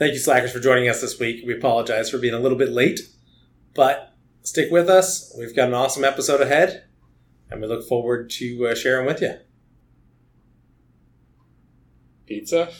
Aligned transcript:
Thank 0.00 0.14
you, 0.14 0.18
Slackers, 0.18 0.50
for 0.50 0.60
joining 0.60 0.88
us 0.88 1.02
this 1.02 1.18
week. 1.18 1.44
We 1.46 1.54
apologize 1.54 2.08
for 2.08 2.16
being 2.16 2.32
a 2.32 2.38
little 2.38 2.56
bit 2.56 2.70
late, 2.70 3.00
but 3.74 4.14
stick 4.40 4.70
with 4.70 4.88
us. 4.88 5.36
We've 5.38 5.54
got 5.54 5.68
an 5.68 5.74
awesome 5.74 6.04
episode 6.04 6.40
ahead, 6.40 6.84
and 7.50 7.60
we 7.60 7.66
look 7.66 7.86
forward 7.86 8.30
to 8.30 8.68
uh, 8.68 8.74
sharing 8.74 9.04
with 9.04 9.20
you. 9.20 9.34
Pizza? 12.24 12.70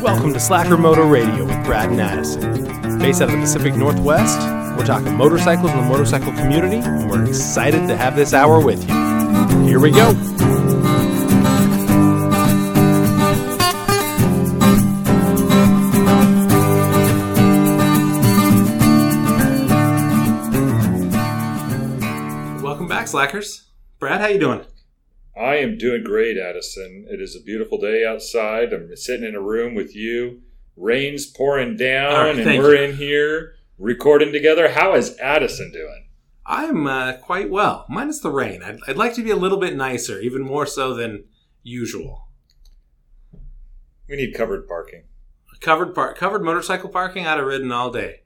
Welcome 0.00 0.32
to 0.32 0.38
Slacker 0.38 0.76
Motor 0.76 1.02
Radio 1.02 1.46
with 1.46 1.64
Brad 1.64 1.90
and 1.90 2.00
Addison. 2.00 3.00
Based 3.00 3.20
out 3.20 3.28
of 3.28 3.34
the 3.34 3.40
Pacific 3.40 3.74
Northwest, 3.74 4.38
we're 4.78 4.86
talking 4.86 5.16
motorcycles 5.16 5.72
and 5.72 5.80
the 5.80 5.88
motorcycle 5.88 6.32
community, 6.34 6.76
and 6.76 7.10
we're 7.10 7.26
excited 7.26 7.88
to 7.88 7.96
have 7.96 8.14
this 8.14 8.32
hour 8.32 8.64
with 8.64 8.88
you. 8.88 9.66
Here 9.66 9.80
we 9.80 9.90
go. 9.90 10.14
Back, 23.06 23.12
Slackers. 23.12 23.70
Brad, 24.00 24.20
how 24.20 24.26
you 24.26 24.38
doing? 24.38 24.64
I 25.36 25.56
am 25.56 25.78
doing 25.78 26.02
great, 26.02 26.36
Addison. 26.36 27.06
It 27.08 27.20
is 27.20 27.36
a 27.36 27.40
beautiful 27.40 27.78
day 27.78 28.04
outside. 28.04 28.72
I'm 28.72 28.94
sitting 28.96 29.28
in 29.28 29.36
a 29.36 29.40
room 29.40 29.76
with 29.76 29.94
you. 29.94 30.42
Rain's 30.76 31.24
pouring 31.26 31.76
down, 31.76 32.36
right, 32.36 32.38
and 32.38 32.58
we're 32.58 32.74
you. 32.74 32.82
in 32.82 32.96
here 32.96 33.54
recording 33.78 34.32
together. 34.32 34.72
How 34.72 34.94
is 34.94 35.16
Addison 35.18 35.70
doing? 35.72 36.08
I'm 36.44 36.86
uh, 36.88 37.12
quite 37.14 37.48
well, 37.48 37.86
minus 37.88 38.20
the 38.20 38.30
rain. 38.30 38.62
I'd, 38.62 38.78
I'd 38.88 38.96
like 38.96 39.14
to 39.14 39.22
be 39.22 39.30
a 39.30 39.36
little 39.36 39.58
bit 39.58 39.76
nicer, 39.76 40.20
even 40.20 40.42
more 40.42 40.66
so 40.66 40.92
than 40.92 41.24
usual. 41.62 42.28
We 44.08 44.16
need 44.16 44.34
covered 44.34 44.66
parking. 44.66 45.04
Covered 45.60 45.94
par- 45.94 46.14
covered 46.14 46.42
motorcycle 46.42 46.88
parking. 46.88 47.26
I'd 47.26 47.38
have 47.38 47.46
ridden 47.46 47.70
all 47.70 47.90
day. 47.90 48.22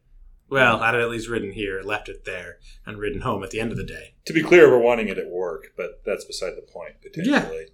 Well, 0.51 0.81
I'd 0.81 0.95
at 0.97 1.09
least 1.11 1.29
ridden 1.29 1.53
here, 1.53 1.81
left 1.83 2.09
it 2.09 2.25
there, 2.25 2.59
and 2.85 2.99
ridden 2.99 3.21
home 3.21 3.45
at 3.45 3.51
the 3.51 3.61
end 3.61 3.71
of 3.71 3.77
the 3.79 3.85
day. 3.85 4.15
To 4.27 4.33
be 4.33 4.43
clear, 4.43 4.69
we're 4.71 4.79
wanting 4.79 5.09
it 5.09 5.17
at 5.19 5.31
work, 5.31 5.69
but 5.77 6.03
that's 6.05 6.25
beside 6.25 6.57
the 6.57 6.63
point 6.63 7.01
potentially. 7.03 7.35
Yeah. 7.61 7.65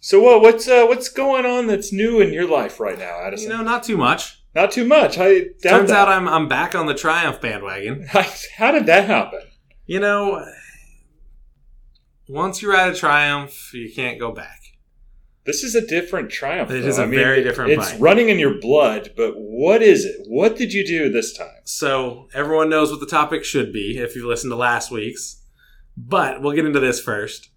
So, 0.00 0.22
well, 0.22 0.40
what's 0.40 0.66
uh, 0.68 0.84
what's 0.86 1.08
going 1.08 1.44
on 1.46 1.66
that's 1.66 1.92
new 1.92 2.20
in 2.20 2.32
your 2.32 2.46
life 2.48 2.80
right 2.80 2.98
now, 2.98 3.18
You 3.20 3.26
Addison? 3.26 3.48
know, 3.50 3.62
not 3.62 3.82
too 3.84 3.96
much. 3.96 4.42
Not 4.54 4.70
too 4.70 4.84
much. 4.86 5.16
I 5.18 5.40
doubt 5.62 5.78
Turns 5.78 5.90
that. 5.90 5.96
out 5.96 6.08
I'm 6.08 6.28
I'm 6.28 6.48
back 6.48 6.74
on 6.74 6.86
the 6.86 6.94
Triumph 6.94 7.40
bandwagon. 7.40 8.06
How 8.56 8.70
did 8.72 8.86
that 8.86 9.06
happen? 9.06 9.40
You 9.86 10.00
know, 10.00 10.44
once 12.28 12.62
you 12.62 12.70
ride 12.72 12.92
a 12.92 12.96
Triumph, 12.96 13.72
you 13.74 13.92
can't 13.94 14.18
go 14.18 14.32
back. 14.32 14.60
This 15.44 15.64
is 15.64 15.74
a 15.74 15.84
different 15.84 16.30
triumph. 16.30 16.70
It 16.70 16.82
though. 16.82 16.88
is 16.88 16.98
a 16.98 17.02
I 17.02 17.06
mean, 17.06 17.18
very 17.18 17.42
different 17.42 17.70
bike. 17.70 17.78
It's 17.78 17.92
bike. 17.92 18.00
running 18.00 18.28
in 18.28 18.38
your 18.38 18.60
blood, 18.60 19.12
but 19.16 19.34
what 19.36 19.82
is 19.82 20.04
it? 20.04 20.24
What 20.28 20.56
did 20.56 20.72
you 20.72 20.86
do 20.86 21.10
this 21.10 21.36
time? 21.36 21.48
So 21.64 22.28
everyone 22.32 22.68
knows 22.68 22.90
what 22.90 23.00
the 23.00 23.06
topic 23.06 23.44
should 23.44 23.72
be 23.72 23.98
if 23.98 24.14
you 24.14 24.26
listened 24.28 24.52
to 24.52 24.56
last 24.56 24.90
week's. 24.90 25.42
But 25.96 26.40
we'll 26.40 26.52
get 26.52 26.64
into 26.64 26.80
this 26.80 27.00
first. 27.00 27.50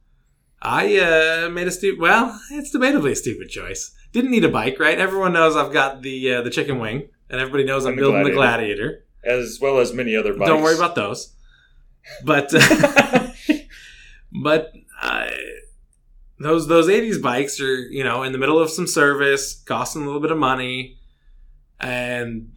I 0.62 0.98
uh, 0.98 1.50
made 1.50 1.68
a 1.68 1.72
stupid. 1.72 2.02
Well, 2.02 2.40
it's 2.52 2.76
debatably 2.76 3.12
a 3.12 3.16
stupid 3.16 3.50
choice. 3.50 3.94
Didn't 4.12 4.32
need 4.32 4.44
a 4.44 4.50
bike, 4.50 4.80
right? 4.80 4.98
Everyone 4.98 5.34
knows 5.34 5.56
I've 5.56 5.72
got 5.74 6.02
the 6.02 6.36
uh, 6.36 6.42
the 6.42 6.50
chicken 6.50 6.80
wing, 6.80 7.10
and 7.30 7.40
everybody 7.40 7.66
knows 7.66 7.86
I'm 7.86 7.92
And 7.92 8.00
the 8.00 8.02
building 8.02 8.24
the 8.24 8.32
Gladiator. 8.32 9.06
Gladiator. 9.24 9.42
As 9.46 9.60
well 9.62 9.80
as 9.80 9.94
many 9.94 10.16
other 10.16 10.34
bikes. 10.34 10.50
Don't 10.50 10.64
worry 10.64 10.76
about 10.76 10.96
those. 10.96 11.36
But 12.24 12.52
but 14.32 14.74
uh, 15.02 15.30
those 16.40 16.68
those 16.68 16.88
'80s 16.88 17.22
bikes 17.22 17.60
are 17.60 17.76
you 17.76 18.04
know 18.04 18.24
in 18.24 18.32
the 18.32 18.38
middle 18.38 18.60
of 18.60 18.70
some 18.70 18.88
service, 18.88 19.62
costing 19.66 20.02
a 20.02 20.06
little 20.06 20.22
bit 20.22 20.32
of 20.32 20.38
money, 20.38 20.98
and 21.80 22.52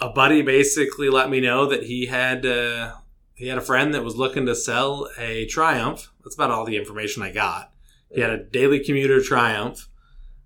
a 0.00 0.08
buddy 0.08 0.42
basically 0.42 1.10
let 1.10 1.30
me 1.30 1.40
know 1.40 1.66
that 1.66 1.84
he 1.84 2.06
had 2.06 2.46
uh, 2.46 2.94
he 3.34 3.48
had 3.48 3.58
a 3.58 3.62
friend 3.62 3.94
that 3.94 4.04
was 4.04 4.16
looking 4.16 4.46
to 4.46 4.54
sell 4.54 5.08
a 5.18 5.46
Triumph. 5.46 6.12
That's 6.22 6.34
about 6.34 6.50
all 6.50 6.64
the 6.64 6.76
information 6.76 7.22
I 7.22 7.32
got. 7.32 7.72
He 8.12 8.20
had 8.20 8.30
a 8.30 8.42
daily 8.42 8.82
commuter 8.84 9.20
Triumph. 9.20 9.88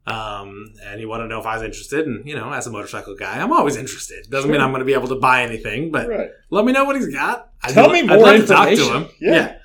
Um, 0.06 0.74
and 0.84 1.00
he 1.00 1.06
wanted 1.06 1.24
to 1.24 1.28
know 1.30 1.40
if 1.40 1.46
I 1.46 1.54
was 1.54 1.62
interested, 1.62 2.06
and 2.06 2.28
you 2.28 2.36
know, 2.36 2.52
as 2.52 2.66
a 2.66 2.70
motorcycle 2.70 3.16
guy, 3.16 3.40
I'm 3.40 3.54
always 3.54 3.76
interested. 3.76 4.28
Doesn't 4.28 4.50
mean 4.50 4.60
I'm 4.60 4.68
going 4.68 4.80
to 4.80 4.84
be 4.84 4.92
able 4.92 5.08
to 5.08 5.14
buy 5.14 5.44
anything, 5.44 5.90
but 5.90 6.08
right. 6.08 6.28
let 6.50 6.66
me 6.66 6.72
know 6.72 6.84
what 6.84 6.96
he's 6.96 7.08
got. 7.08 7.52
I'd 7.62 7.72
Tell 7.72 7.88
me 7.88 8.00
I'd 8.00 8.06
more 8.08 8.18
love 8.18 8.40
to 8.42 8.46
talk 8.46 8.66
to 8.66 8.72
information. 8.72 9.02
him. 9.04 9.10
Yeah. 9.18 9.56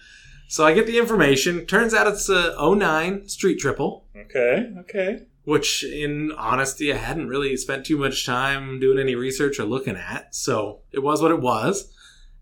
So 0.51 0.65
I 0.65 0.73
get 0.73 0.87
the 0.87 0.97
information. 0.97 1.67
Turns 1.67 1.93
out 1.93 2.07
it's 2.07 2.27
a 2.27 2.55
09 2.59 3.27
Street 3.29 3.59
Triple, 3.59 4.07
Okay. 4.17 4.73
Okay. 4.79 5.25
which 5.43 5.83
in 5.83 6.31
honesty, 6.31 6.91
I 6.91 6.97
hadn't 6.97 7.27
really 7.27 7.55
spent 7.55 7.85
too 7.85 7.97
much 7.99 8.25
time 8.25 8.79
doing 8.79 8.97
any 8.97 9.13
research 9.13 9.59
or 9.59 9.65
looking 9.65 9.95
at. 9.95 10.33
So 10.33 10.79
it 10.91 11.03
was 11.03 11.21
what 11.21 11.29
it 11.29 11.39
was. 11.39 11.93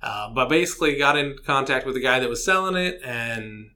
Uh, 0.01 0.29
but 0.33 0.47
basically 0.47 0.97
got 0.97 1.17
in 1.17 1.35
contact 1.45 1.85
with 1.85 1.95
the 1.95 2.01
guy 2.01 2.19
that 2.21 2.29
was 2.29 2.45
selling 2.45 2.77
it 2.77 3.01
and 3.03 3.71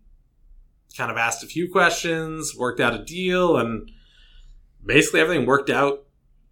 kind 0.96 1.12
of 1.12 1.18
asked 1.18 1.44
a 1.44 1.48
few 1.48 1.70
questions, 1.70 2.56
worked 2.58 2.80
out 2.80 2.94
a 2.94 3.04
deal, 3.04 3.58
and 3.58 3.92
basically 4.86 5.20
everything 5.20 5.46
worked 5.46 5.70
out 5.70 6.06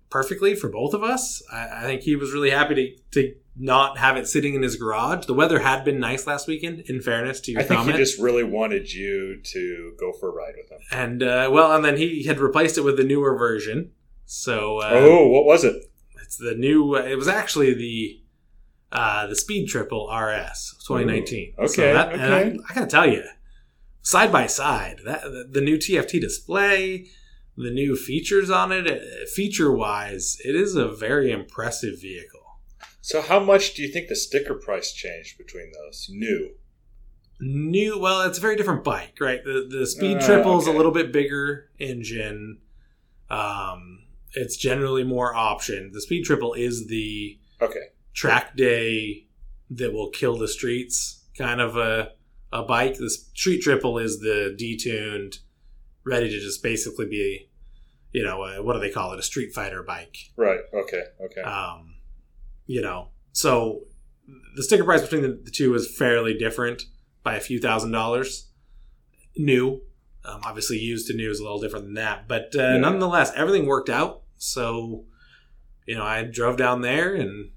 perfectly 0.09 0.53
for 0.53 0.67
both 0.69 0.93
of 0.93 1.01
us. 1.03 1.41
I, 1.49 1.69
I 1.77 1.83
think 1.83 2.01
he 2.01 2.17
was 2.17 2.33
really 2.33 2.49
happy 2.49 2.75
to, 2.75 3.21
to 3.21 3.35
not 3.55 3.97
have 3.97 4.15
it 4.17 4.27
sitting 4.27 4.53
in 4.55 4.61
his 4.61 4.75
garage. 4.75 5.25
The 5.25 5.33
weather 5.33 5.59
had 5.59 5.83
been 5.83 5.99
nice 5.99 6.25
last 6.27 6.47
weekend, 6.47 6.81
in 6.81 7.01
fairness 7.01 7.41
to 7.41 7.51
your 7.51 7.61
I 7.61 7.63
think 7.63 7.77
comment. 7.79 7.97
he 7.97 8.03
just 8.03 8.19
really 8.19 8.43
wanted 8.43 8.91
you 8.93 9.41
to 9.43 9.93
go 9.99 10.13
for 10.13 10.29
a 10.29 10.31
ride 10.31 10.53
with 10.57 10.71
him. 10.71 10.79
and 10.91 11.23
uh, 11.23 11.49
well, 11.51 11.75
and 11.75 11.83
then 11.83 11.97
he 11.97 12.23
had 12.25 12.39
replaced 12.39 12.77
it 12.77 12.81
with 12.81 12.97
the 12.97 13.03
newer 13.03 13.37
version. 13.37 13.91
So 14.25 14.77
uh, 14.79 14.89
oh, 14.93 15.27
what 15.27 15.45
was 15.45 15.63
it? 15.63 15.75
it's 16.23 16.37
the 16.37 16.53
new. 16.55 16.95
It 16.95 17.15
was 17.15 17.27
actually 17.27 17.73
the 17.73 18.21
uh, 18.91 19.27
the 19.27 19.35
Speed 19.35 19.67
Triple 19.67 20.07
RS 20.07 20.75
2019. 20.87 21.53
Ooh, 21.61 21.67
So 21.67 21.83
okay, 21.83 21.93
that- 21.93 22.13
and 22.13 22.21
okay. 22.21 22.57
I, 22.69 22.71
I 22.71 22.75
gotta 22.75 22.87
tell 22.87 23.09
you, 23.09 23.23
side 24.01 24.31
by 24.31 24.45
side, 24.47 24.99
that 25.05 25.21
the, 25.23 25.47
the 25.51 25.61
new 25.61 25.77
TFT 25.77 26.21
display, 26.21 27.07
the 27.57 27.71
new 27.71 27.95
features 27.95 28.49
on 28.49 28.71
it, 28.71 29.29
feature 29.29 29.71
wise, 29.71 30.37
it 30.45 30.55
is 30.55 30.75
a 30.75 30.87
very 30.87 31.31
impressive 31.31 31.99
vehicle. 32.01 32.38
So, 33.01 33.21
how 33.21 33.39
much 33.39 33.73
do 33.73 33.81
you 33.81 33.89
think 33.91 34.07
the 34.07 34.15
sticker 34.15 34.55
price 34.55 34.91
changed 34.91 35.37
between 35.37 35.71
those? 35.71 36.07
New. 36.09 36.51
New, 37.41 37.97
well, 37.97 38.21
it's 38.23 38.37
a 38.37 38.41
very 38.41 38.57
different 38.57 38.83
bike, 38.83 39.17
right? 39.21 39.43
The 39.43 39.65
the 39.69 39.87
Speed 39.87 40.17
Uh, 40.17 40.25
Triple 40.25 40.59
is 40.59 40.67
a 40.67 40.73
little 40.73 40.91
bit 40.91 41.13
bigger 41.13 41.69
engine. 41.79 42.59
Um, 43.29 44.03
it's 44.33 44.57
generally 44.57 45.03
more 45.05 45.33
option. 45.33 45.91
The 45.93 46.01
Speed 46.01 46.25
Triple 46.25 46.53
is 46.53 46.87
the 46.87 47.39
Okay. 47.61 47.87
track 48.13 48.55
day 48.57 49.27
that 49.69 49.93
will 49.93 50.09
kill 50.09 50.37
the 50.37 50.47
streets 50.47 51.23
kind 51.37 51.61
of 51.61 51.77
a 51.77 52.13
a 52.51 52.63
bike. 52.63 52.95
The 52.97 53.09
Street 53.09 53.61
Triple 53.61 53.97
is 53.99 54.19
the 54.19 54.53
detuned, 54.59 55.39
ready 56.03 56.29
to 56.29 56.39
just 56.39 56.61
basically 56.63 57.05
be, 57.05 57.49
you 58.11 58.23
know, 58.23 58.43
a, 58.43 58.61
what 58.61 58.73
do 58.73 58.79
they 58.79 58.89
call 58.89 59.13
it? 59.13 59.19
A 59.19 59.23
street 59.23 59.53
fighter 59.53 59.83
bike. 59.83 60.17
Right. 60.35 60.59
Okay. 60.73 61.03
Okay. 61.21 61.41
Um, 61.41 61.93
you 62.69 62.81
know, 62.83 63.07
so 63.31 63.79
the 64.55 64.61
sticker 64.61 64.83
price 64.83 65.01
between 65.01 65.23
the, 65.23 65.41
the 65.43 65.49
two 65.49 65.73
is 65.73 65.91
fairly 65.97 66.35
different 66.37 66.83
by 67.23 67.33
a 67.35 67.39
few 67.39 67.59
thousand 67.59 67.91
dollars. 67.91 68.47
New, 69.35 69.81
um, 70.25 70.41
obviously 70.43 70.77
used 70.77 71.07
to 71.07 71.13
new 71.15 71.31
is 71.31 71.39
a 71.39 71.43
little 71.43 71.59
different 71.59 71.85
than 71.85 71.93
that, 71.95 72.27
but 72.27 72.53
uh, 72.55 72.59
Yeah. 72.73 72.77
nonetheless, 72.77 73.31
everything 73.35 73.65
worked 73.65 73.89
out. 73.89 74.21
So, 74.37 75.05
you 75.87 75.95
know, 75.95 76.03
I 76.03 76.23
drove 76.23 76.57
down 76.57 76.81
there 76.81 77.15
and 77.15 77.49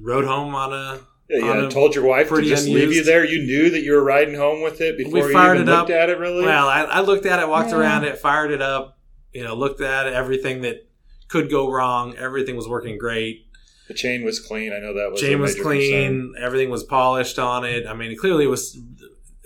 rode 0.00 0.24
home 0.24 0.54
on 0.54 0.72
a. 0.72 1.00
yeah, 1.28 1.38
you 1.38 1.62
had 1.62 1.70
told 1.70 1.94
your 1.94 2.04
wife 2.04 2.28
to 2.28 2.34
pretty 2.34 2.48
just 2.48 2.66
leave 2.66 2.92
you 2.92 3.02
there. 3.04 3.24
You 3.24 3.42
knew 3.44 3.70
that 3.70 3.82
you 3.82 3.92
were 3.92 4.04
riding 4.04 4.34
home 4.36 4.62
with 4.62 4.80
it 4.80 4.96
before 4.96 5.26
you 5.28 5.32
fired 5.32 5.56
even 5.56 5.68
it 5.68 5.70
looked 5.70 5.90
up. 5.90 5.96
at 5.96 6.08
it. 6.10 6.18
Really? 6.18 6.44
Well, 6.44 6.68
I, 6.68 6.82
I 6.84 7.00
looked 7.00 7.26
at 7.26 7.40
it, 7.40 7.48
walked 7.48 7.70
Yeah. 7.70 7.76
around 7.78 8.04
it, 8.04 8.18
fired 8.18 8.50
it 8.52 8.62
up. 8.62 8.98
You 9.32 9.42
know, 9.42 9.54
looked 9.54 9.80
at 9.80 10.06
it, 10.06 10.12
everything 10.14 10.62
that 10.62 10.88
could 11.28 11.50
go 11.50 11.70
wrong. 11.70 12.14
Everything 12.16 12.56
was 12.56 12.68
working 12.68 12.96
great. 12.98 13.46
The 13.88 13.94
chain 13.94 14.24
was 14.24 14.40
clean. 14.40 14.72
I 14.72 14.78
know 14.78 14.94
that 14.94 15.10
was. 15.10 15.22
a 15.22 15.26
chain 15.26 15.40
was 15.40 15.54
clean 15.54 16.30
concern. 16.30 16.42
everything 16.42 16.70
was 16.70 16.84
polished 16.84 17.38
on 17.38 17.64
it. 17.64 17.86
I 17.86 17.94
mean 17.94 18.16
clearly 18.16 18.44
it 18.44 18.48
was 18.48 18.78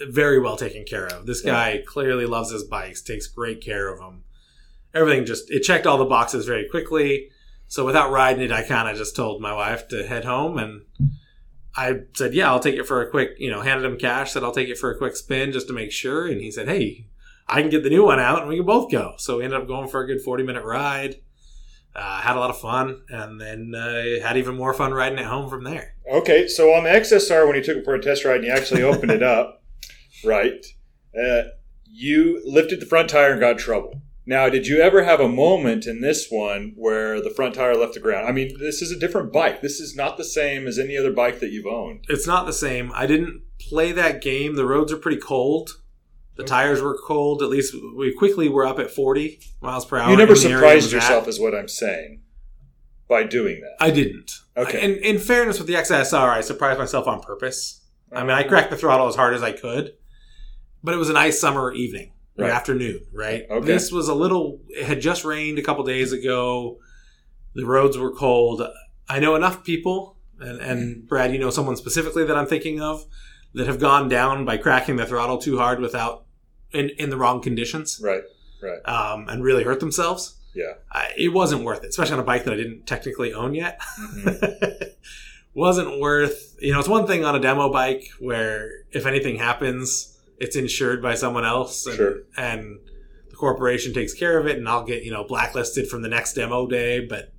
very 0.09 0.39
well 0.39 0.57
taken 0.57 0.85
care 0.85 1.07
of. 1.07 1.27
This 1.27 1.41
guy 1.41 1.83
clearly 1.87 2.27
loves 2.27 2.51
his 2.51 2.65
bikes 2.65 3.03
takes 3.03 3.27
great 3.27 3.61
care 3.61 3.89
of 3.89 3.99
them 3.99 4.23
everything 4.95 5.25
just 5.25 5.51
it 5.51 5.61
checked 5.61 5.87
all 5.87 5.99
the 5.99 6.05
boxes 6.05 6.47
very 6.47 6.69
quickly. 6.69 7.31
So 7.67 7.85
without 7.85 8.11
riding 8.11 8.43
it 8.43 8.53
i 8.53 8.63
kind 8.63 8.89
of 8.89 8.97
just 8.97 9.15
told 9.15 9.43
my 9.43 9.53
wife 9.53 9.89
to 9.89 10.07
head 10.07 10.25
home 10.25 10.57
and 10.57 10.87
i 11.77 12.01
said 12.17 12.33
yeah 12.33 12.49
i'll 12.49 12.61
take 12.61 12.77
it 12.77 12.87
for 12.87 13.03
a 13.03 13.11
quick 13.11 13.33
you 13.39 13.51
know 13.51 13.61
handed 13.61 13.85
him 13.85 13.99
cash 13.99 14.33
said 14.33 14.43
i'll 14.43 14.53
take 14.53 14.71
it 14.71 14.79
for 14.79 14.91
a 14.91 14.97
quick 14.97 15.15
spin 15.15 15.53
just 15.53 15.67
to 15.69 15.75
make 15.75 15.93
sure. 15.93 16.27
And 16.27 16.41
he 16.41 16.51
said 16.51 16.67
hey 16.69 17.07
i 17.47 17.61
can 17.61 17.71
get 17.71 17.83
the 17.83 17.91
new 17.91 18.05
one 18.05 18.19
out 18.19 18.41
and 18.41 18.49
we 18.49 18.57
can 18.57 18.67
both 18.67 18.91
go. 18.91 19.15
So 19.19 19.39
we 19.39 19.45
ended 19.45 19.61
up 19.61 19.69
going 19.69 19.89
for 19.89 20.01
a 20.01 20.07
good 20.07 20.23
40 20.23 20.45
minute 20.45 20.65
ride 20.65 21.17
uh, 21.99 22.21
had 22.21 22.37
a 22.37 22.41
lot 22.41 22.51
of 22.51 22.59
fun 22.59 23.03
and 23.09 23.41
then 23.41 23.75
uh, 23.75 24.23
had 24.23 24.37
even 24.37 24.57
more 24.57 24.73
fun 24.73 24.95
riding 24.95 25.19
it 25.19 25.27
home 25.27 25.51
from 25.51 25.65
there 25.65 25.95
Okay, 26.11 26.49
so 26.49 26.73
on 26.73 26.85
the 26.85 26.91
XSR, 26.91 27.47
when 27.47 27.57
you 27.57 27.63
took 27.63 27.77
it 27.77 27.85
for 27.85 27.95
a 27.95 28.01
test 28.01 28.25
ride 28.25 28.37
and 28.37 28.45
you 28.45 28.51
actually 28.51 28.83
opened 28.83 29.11
it 29.11 29.23
up, 29.23 29.63
right? 30.25 30.65
Uh, 31.15 31.43
you 31.85 32.41
lifted 32.47 32.81
the 32.81 32.87
front 32.87 33.11
tire 33.11 33.33
and 33.33 33.41
got 33.41 33.59
trouble. 33.59 34.01
Now, 34.25 34.49
did 34.49 34.67
you 34.67 34.81
ever 34.81 35.05
have 35.05 35.21
a 35.21 35.29
moment 35.29 35.87
in 35.87 36.01
this 36.01 36.29
one 36.31 36.73
where 36.77 37.21
the 37.21 37.31
front 37.31 37.55
tire 37.55 37.75
left 37.75 37.95
the 37.95 38.01
ground? 38.01 38.27
I 38.27 38.33
mean, 38.33 38.59
this 38.59 38.81
is 38.83 38.91
a 38.91 38.99
different 38.99 39.33
bike. 39.33 39.61
This 39.61 39.81
is 39.81 39.97
not 39.97 40.17
the 40.17 40.25
same 40.25 40.67
as 40.67 40.79
any 40.79 40.97
other 40.97 41.13
bike 41.13 41.41
that 41.41 41.51
you've 41.51 41.67
owned. 41.67 42.05
It's 42.09 42.27
not 42.27 42.47
the 42.47 42.53
same. 42.53 42.91
I 42.95 43.07
didn't 43.07 43.43
play 43.59 43.93
that 43.93 44.23
game. 44.23 44.55
The 44.55 44.67
roads 44.67 44.93
are 44.93 44.99
pretty 44.99 45.21
cold. 45.21 45.81
The 46.39 46.45
tires 46.45 46.81
were 46.81 46.97
cold. 46.97 47.43
At 47.43 47.49
least 47.49 47.75
we 47.97 48.15
quickly 48.15 48.49
were 48.49 48.65
up 48.65 48.79
at 48.79 48.93
40 48.93 49.41
miles 49.61 49.85
per 49.85 49.99
hour. 49.99 50.09
You 50.09 50.17
never 50.17 50.35
in 50.35 50.39
the 50.39 50.47
area 50.47 50.59
surprised 50.59 50.93
yourself, 50.93 51.25
at. 51.25 51.29
is 51.29 51.41
what 51.41 51.53
I'm 51.53 51.67
saying, 51.67 52.23
by 53.09 53.25
doing 53.25 53.61
that. 53.61 53.75
I 53.81 53.91
didn't. 53.91 54.31
Okay. 54.57 54.81
In, 54.81 55.03
in 55.03 55.19
fairness 55.19 55.59
with 55.59 55.67
the 55.67 55.75
XSR, 55.75 56.31
I 56.31 56.41
surprised 56.41 56.79
myself 56.79 57.09
on 57.09 57.21
purpose. 57.21 57.85
I 58.13 58.21
mean, 58.21 58.31
I 58.31 58.45
mm. 58.45 58.49
cracked 58.49 58.71
the 58.71 58.77
throttle 58.77 59.09
as 59.09 59.17
hard 59.17 59.35
as 59.35 59.43
I 59.43 59.51
could, 59.51 59.95
but 60.81 60.95
it 60.95 60.99
was 60.99 61.11
a 61.11 61.13
nice 61.13 61.41
summer 61.41 61.73
evening, 61.73 62.13
or 62.39 62.45
Right. 62.45 62.53
afternoon, 62.53 63.01
right? 63.13 63.45
Okay. 63.51 63.67
This 63.67 63.91
was 63.91 64.07
a 64.07 64.15
little. 64.15 64.61
It 64.69 64.87
had 64.87 65.01
just 65.01 65.25
rained 65.25 65.59
a 65.59 65.63
couple 65.63 65.83
days 65.83 66.13
ago. 66.13 66.79
The 67.57 67.67
roads 67.67 67.99
were 67.99 68.13
cold. 68.13 68.63
I 69.09 69.19
know 69.19 69.35
enough 69.35 69.65
people, 69.65 70.19
and, 70.39 70.61
and 70.61 71.09
Brad, 71.09 71.33
you 71.33 71.41
know 71.41 71.51
someone 71.51 71.75
specifically 71.75 72.25
that 72.25 72.37
I'm 72.37 72.47
thinking 72.47 72.81
of 72.81 73.05
that 73.55 73.67
have 73.67 73.81
gone 73.81 74.09
down 74.09 74.45
by 74.45 74.57
cracking 74.57 74.95
the 74.95 75.07
throttle 75.07 75.39
too 75.39 75.59
hard 75.59 75.81
without 75.81 76.27
in 76.73 76.91
in 76.99 77.11
the 77.11 77.17
wrong 77.17 77.41
conditions, 77.41 78.01
Right. 78.03 78.23
Right. 78.63 78.81
um, 78.89 79.29
and 79.29 79.43
really 79.43 79.65
hurt 79.65 79.81
themselves. 79.81 80.37
Yeah. 80.55 80.75
I, 80.91 81.13
it 81.17 81.29
wasn't 81.33 81.63
worth 81.65 81.85
it, 81.85 81.89
especially 81.91 82.15
on 82.15 82.21
a 82.21 82.25
bike 82.25 82.45
that 82.45 82.55
I 82.55 82.57
didn't 82.57 82.87
technically 82.87 83.33
own 83.33 83.55
yet. 83.55 83.81
Mhm. 84.01 84.93
wasn't 85.55 85.99
worth 85.99 86.57
you 86.61 86.73
know 86.73 86.79
it's 86.79 86.89
one 86.89 87.05
thing 87.07 87.25
on 87.25 87.35
a 87.35 87.41
demo 87.41 87.73
bike 87.73 88.05
where 88.21 88.71
if 88.93 89.07
anything 89.07 89.37
happens 89.37 90.17
it's 90.39 90.55
insured 90.55 91.03
by 91.03 91.15
someone 91.15 91.45
else 91.45 91.85
and, 91.87 91.97
Sure. 91.97 92.15
and 92.37 92.79
the 93.31 93.35
corporation 93.35 93.93
takes 93.93 94.13
care 94.15 94.39
of 94.39 94.47
it 94.47 94.57
and 94.57 94.69
i'll 94.69 94.85
get 94.85 95.03
you 95.03 95.11
know 95.11 95.25
blacklisted 95.25 95.89
from 95.89 96.03
the 96.03 96.09
next 96.09 96.35
demo 96.35 96.69
day 96.69 97.05
but 97.05 97.33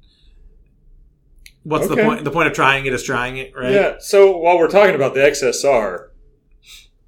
what's 1.63 1.87
the 1.87 1.95
point 1.95 2.23
the 2.25 2.31
point 2.31 2.47
of 2.47 2.53
trying 2.53 2.85
it 2.85 2.93
is 2.93 3.03
trying 3.03 3.37
it 3.37 3.53
right 3.55 3.71
Yeah. 3.71 3.95
So 3.99 4.35
while 4.35 4.57
we're 4.57 4.67
talking 4.69 4.95
about 4.95 5.13
the 5.13 5.21
XSR, 5.21 6.08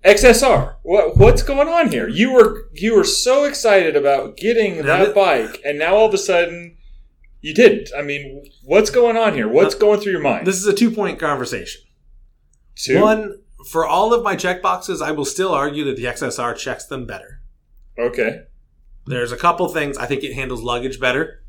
XSR, 0.03 0.75
what 0.83 1.15
what's 1.17 1.43
going 1.43 1.67
on 1.67 1.91
here? 1.91 2.07
You 2.07 2.33
were 2.33 2.69
you 2.73 2.95
were 2.95 3.03
so 3.03 3.43
excited 3.45 3.95
about 3.95 4.35
getting 4.37 4.77
Now 4.77 4.97
that 4.97 5.05
that- 5.07 5.15
bike, 5.15 5.61
and 5.63 5.77
now 5.77 5.95
all 5.95 6.07
of 6.07 6.13
a 6.13 6.17
sudden 6.17 6.77
you 7.41 7.53
didn't. 7.53 7.89
I 7.97 8.01
mean, 8.01 8.43
what's 8.63 8.89
going 8.89 9.17
on 9.17 9.33
here? 9.33 9.47
What's 9.47 9.75
going 9.75 9.99
through 9.99 10.11
your 10.13 10.21
mind? 10.21 10.47
this 10.47 10.57
is 10.57 10.65
a 10.67 10.73
two 10.73 10.89
point 10.91 11.19
conversation 11.19 11.81
Two. 12.75 12.99
one 13.01 13.37
for 13.69 13.85
all 13.85 14.11
of 14.13 14.23
my 14.23 14.35
check 14.35 14.59
boxes 14.59 15.03
i 15.03 15.11
will 15.11 15.25
still 15.25 15.51
argue 15.53 15.83
that 15.83 15.95
the 15.95 16.05
xsr 16.05 16.55
checks 16.57 16.85
them 16.85 17.05
better 17.05 17.41
Okay. 17.99 18.43
There's 19.05 19.31
a 19.31 19.37
couple 19.37 19.67
things. 19.67 19.97
I 19.97 20.05
think 20.07 20.23
it 20.23 20.33
handles 20.33 20.61
luggage 20.63 20.99
better. 20.99 21.43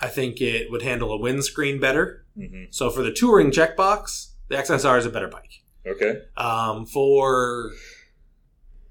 I 0.00 0.08
think 0.08 0.40
it 0.40 0.70
would 0.70 0.82
handle 0.82 1.10
a 1.12 1.16
windscreen 1.18 1.80
better. 1.80 2.24
hmm 2.36 2.64
So 2.70 2.90
for 2.90 3.02
the 3.02 3.10
touring 3.12 3.50
checkbox, 3.50 4.32
the 4.48 4.56
XSR 4.56 4.98
is 4.98 5.06
a 5.06 5.10
better 5.10 5.26
bike. 5.28 5.62
Okay. 5.86 6.22
Um, 6.36 6.86
for 6.86 7.72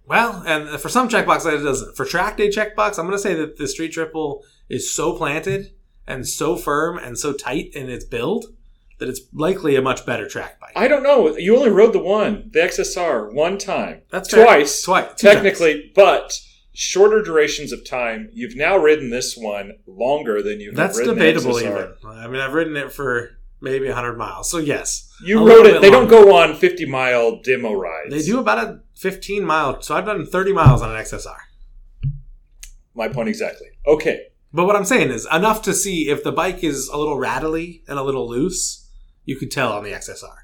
well, 0.06 0.44
and 0.46 0.80
for 0.80 0.90
some 0.90 1.10
checkbox 1.10 1.46
it 1.52 1.64
doesn't. 1.64 1.96
For 1.96 2.06
track 2.06 2.38
day 2.38 2.50
checkbox, 2.50 3.00
I'm 3.00 3.06
going 3.06 3.18
to 3.18 3.20
say 3.20 3.34
that 3.36 3.58
the 3.58 3.68
Street 3.68 3.94
Triple 3.94 4.44
is 4.70 4.94
so 4.94 5.14
planted 5.14 5.74
and 6.06 6.28
so 6.28 6.56
firm 6.56 6.98
and 6.98 7.18
so 7.18 7.34
tight 7.34 7.72
in 7.74 7.90
its 7.90 8.06
build 8.06 8.46
that 9.00 9.10
it's 9.10 9.22
likely 9.34 9.76
a 9.76 9.82
much 9.82 10.06
better 10.06 10.28
track 10.28 10.60
bike. 10.60 10.74
I 10.76 10.88
don't 10.88 11.04
know. 11.04 11.36
You 11.38 11.58
only 11.58 11.70
rode 11.70 11.94
the 11.94 12.00
one, 12.00 12.50
the 12.54 12.60
XSR, 12.60 13.34
one 13.34 13.58
time. 13.58 14.02
That's 14.10 14.30
fair. 14.30 14.46
twice. 14.46 14.84
Twice, 14.84 15.06
two 15.16 15.28
times. 15.28 15.36
Technically, 15.36 15.92
but 15.96 16.40
shorter 16.74 17.22
durations 17.22 17.72
of 17.72 17.86
time. 17.86 18.30
You've 18.34 18.56
now 18.56 18.78
ridden 18.78 19.10
this 19.10 19.36
one 19.38 19.74
longer 19.88 20.42
than 20.42 20.60
you've 20.60 20.76
That's 20.76 20.98
ridden 20.98 21.16
debatable. 21.16 21.60
Even 21.60 21.94
I 22.06 22.28
mean, 22.28 22.42
I've 22.42 22.54
ridden 22.54 22.76
it 22.76 22.92
for 22.92 23.38
maybe 23.64 23.88
100 23.88 24.18
miles. 24.18 24.52
So 24.52 24.58
yes, 24.58 25.10
You 25.24 25.48
rode 25.48 25.66
it. 25.66 25.82
They 25.82 25.90
don't 25.90 26.10
go 26.10 26.36
on 26.36 26.56
50 26.56 26.86
mile 26.86 27.42
demo 27.42 27.74
rides. 27.74 28.12
They 28.12 28.22
do 28.22 28.40
about 28.40 28.58
a 28.58 28.82
15 28.98 29.44
mile. 29.44 29.82
So 29.82 29.96
I've 29.96 30.06
done 30.06 30.26
30 30.26 30.54
miles 30.54 30.82
on 30.82 30.92
an 30.92 31.02
XSR. 31.02 31.38
My 32.94 33.08
point 33.08 33.30
exactly. 33.30 33.70
Okay. 33.88 34.28
But 34.52 34.66
what 34.66 34.76
I'm 34.76 34.86
saying 34.86 35.10
is 35.10 35.28
enough 35.34 35.64
to 35.64 35.74
see 35.74 36.10
if 36.10 36.24
the 36.24 36.32
bike 36.32 36.64
is 36.64 36.90
a 36.90 36.98
little 36.98 37.18
rattly 37.18 37.84
and 37.88 37.98
a 37.98 38.04
little 38.04 38.30
loose, 38.30 38.88
you 39.26 39.36
could 39.36 39.50
tell 39.50 39.72
on 39.72 39.84
the 39.84 39.92
XSR. 39.92 40.36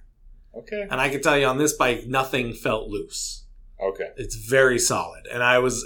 Okay. 0.55 0.87
And 0.89 0.99
I 0.99 1.09
can 1.09 1.21
tell 1.21 1.37
you 1.37 1.45
on 1.45 1.57
this 1.57 1.73
bike, 1.73 2.07
nothing 2.07 2.53
felt 2.53 2.89
loose. 2.89 3.45
Okay. 3.79 4.09
It's 4.17 4.35
very 4.35 4.79
solid. 4.79 5.27
And 5.31 5.43
I 5.43 5.59
was 5.59 5.85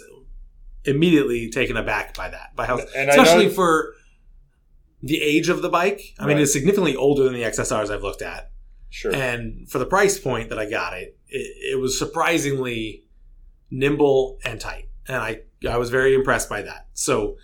immediately 0.86 1.50
taken 1.50 1.76
aback 1.76 2.16
by 2.16 2.30
that. 2.30 2.56
By 2.56 2.66
how, 2.66 2.80
And 2.96 3.10
especially 3.10 3.50
for 3.50 3.94
the 5.04 5.22
age 5.22 5.50
of 5.50 5.62
the 5.62 5.70
bike. 5.70 6.16
I 6.18 6.26
mean, 6.26 6.40
it's 6.40 6.54
significantly 6.54 6.96
older 6.96 7.24
than 7.26 7.34
the 7.34 7.44
XSRs 7.44 7.94
I've 7.94 8.02
looked 8.02 8.22
at. 8.22 8.52
Sure. 8.90 9.14
And 9.14 9.70
for 9.70 9.78
the 9.78 9.86
price 9.86 10.18
point 10.18 10.50
that 10.50 10.58
I 10.58 10.70
got 10.70 10.94
it, 10.94 11.18
it, 11.28 11.74
it 11.74 11.80
was 11.80 12.00
surprisingly 12.00 13.04
nimble 13.70 14.40
and 14.46 14.62
tight. 14.62 14.90
And 15.08 15.18
I, 15.18 15.42
I 15.70 15.78
was 15.78 15.90
very 15.90 16.16
impressed 16.16 16.50
by 16.50 16.62
that. 16.62 16.88
So 16.94 17.36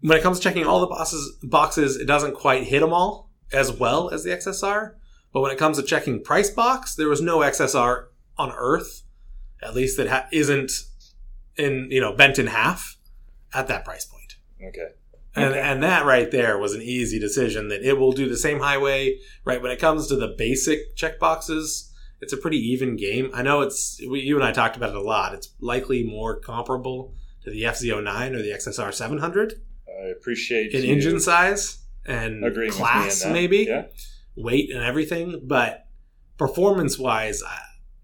when 0.00 0.18
it 0.18 0.22
comes 0.22 0.38
to 0.38 0.42
checking 0.42 0.64
all 0.64 0.80
the 0.80 0.86
boxes, 0.88 1.36
boxes, 1.42 1.96
it 1.96 2.06
doesn't 2.06 2.34
quite 2.34 2.64
hit 2.64 2.80
them 2.80 2.92
all 2.92 3.30
as 3.52 3.70
well 3.70 4.10
as 4.10 4.24
the 4.24 4.30
XSR. 4.30 4.94
But 5.32 5.42
when 5.42 5.52
it 5.52 5.58
comes 5.58 5.76
to 5.76 5.84
checking 5.84 6.24
price 6.24 6.50
box, 6.50 6.94
there 6.94 7.08
was 7.08 7.20
no 7.20 7.38
XSR 7.38 8.06
on 8.36 8.52
Earth, 8.56 9.02
at 9.62 9.74
least 9.74 9.96
that 9.98 10.08
ha- 10.08 10.26
isn't 10.32 10.72
in 11.56 11.88
you 11.90 12.00
know 12.00 12.12
bent 12.12 12.38
in 12.38 12.46
half 12.46 12.96
at 13.52 13.68
that 13.68 13.84
price 13.84 14.06
point. 14.06 14.36
okay. 14.68 14.94
And, 15.42 15.54
Okay. 15.54 15.60
and 15.60 15.82
that 15.82 16.04
right 16.06 16.30
there 16.30 16.58
was 16.58 16.74
an 16.74 16.82
easy 16.82 17.18
decision 17.18 17.68
that 17.68 17.82
it 17.82 17.94
will 17.98 18.12
do 18.12 18.28
the 18.28 18.36
same 18.36 18.60
highway. 18.60 19.18
Right 19.44 19.60
when 19.62 19.70
it 19.72 19.78
comes 19.78 20.06
to 20.08 20.16
the 20.16 20.28
basic 20.38 20.94
check 20.96 21.18
boxes, 21.18 21.92
it's 22.20 22.32
a 22.32 22.36
pretty 22.36 22.58
even 22.58 22.96
game. 22.96 23.30
I 23.32 23.42
know 23.42 23.60
it's 23.60 24.00
we, 24.08 24.20
you 24.20 24.36
and 24.36 24.44
I 24.44 24.52
talked 24.52 24.76
about 24.76 24.90
it 24.90 24.96
a 24.96 25.00
lot. 25.00 25.34
It's 25.34 25.48
likely 25.60 26.02
more 26.02 26.38
comparable 26.38 27.14
to 27.44 27.50
the 27.50 27.62
FZ09 27.62 28.34
or 28.34 28.42
the 28.42 28.50
XSR 28.52 28.92
700 28.92 29.54
I 29.88 30.08
appreciate 30.08 30.72
in 30.74 30.84
engine 30.84 31.20
size 31.20 31.78
and 32.06 32.42
class, 32.70 33.24
with 33.24 33.24
me 33.24 33.28
on 33.28 33.32
that. 33.32 33.32
maybe 33.32 33.58
Yeah. 33.68 33.84
weight 34.36 34.70
and 34.70 34.82
everything. 34.82 35.42
But 35.44 35.84
performance 36.36 36.98
wise, 36.98 37.42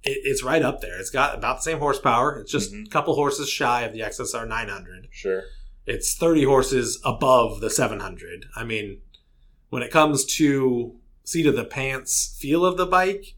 it, 0.03 0.19
it's 0.25 0.43
right 0.43 0.63
up 0.63 0.81
there. 0.81 0.99
It's 0.99 1.11
got 1.11 1.35
about 1.37 1.57
the 1.59 1.63
same 1.63 1.79
horsepower. 1.79 2.39
It's 2.41 2.51
just 2.53 2.73
Mhm. 2.73 2.87
a 2.87 2.91
couple 2.91 3.15
horses 3.15 3.49
shy 3.49 3.83
of 3.83 3.93
the 3.93 4.03
XSR 4.03 4.47
900 4.47 5.09
Sure. 5.11 5.45
It's 5.87 6.17
30 6.17 6.45
horses 6.45 7.01
above 7.05 7.61
the 7.61 7.71
700. 7.71 8.47
I 8.57 8.65
mean, 8.65 9.01
when 9.71 9.83
it 9.83 9.91
comes 9.91 10.25
to 10.37 10.97
seat 11.25 11.47
of 11.47 11.57
the 11.57 11.65
pants 11.65 12.37
feel 12.39 12.65
of 12.65 12.77
the 12.77 12.87
bike, 12.87 13.35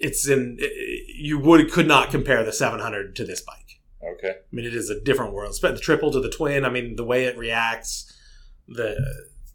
it's 0.00 0.26
in 0.28 0.58
you 1.18 1.38
would 1.38 1.70
could 1.70 1.86
not 1.86 2.10
compare 2.10 2.44
the 2.44 2.52
700 2.52 3.14
to 3.16 3.24
this 3.24 3.40
bike. 3.40 3.80
Okay. 4.02 4.30
I 4.30 4.54
mean, 4.54 4.64
it 4.64 4.74
is 4.74 4.88
a 4.88 5.00
different 5.00 5.32
world. 5.32 5.54
Spe- 5.54 5.62
The 5.74 5.78
triple 5.78 6.10
to 6.12 6.20
the 6.20 6.30
twin. 6.30 6.64
I 6.64 6.70
mean, 6.70 6.96
the 6.96 7.04
way 7.04 7.24
it 7.24 7.36
reacts, 7.36 8.12
the 8.68 8.96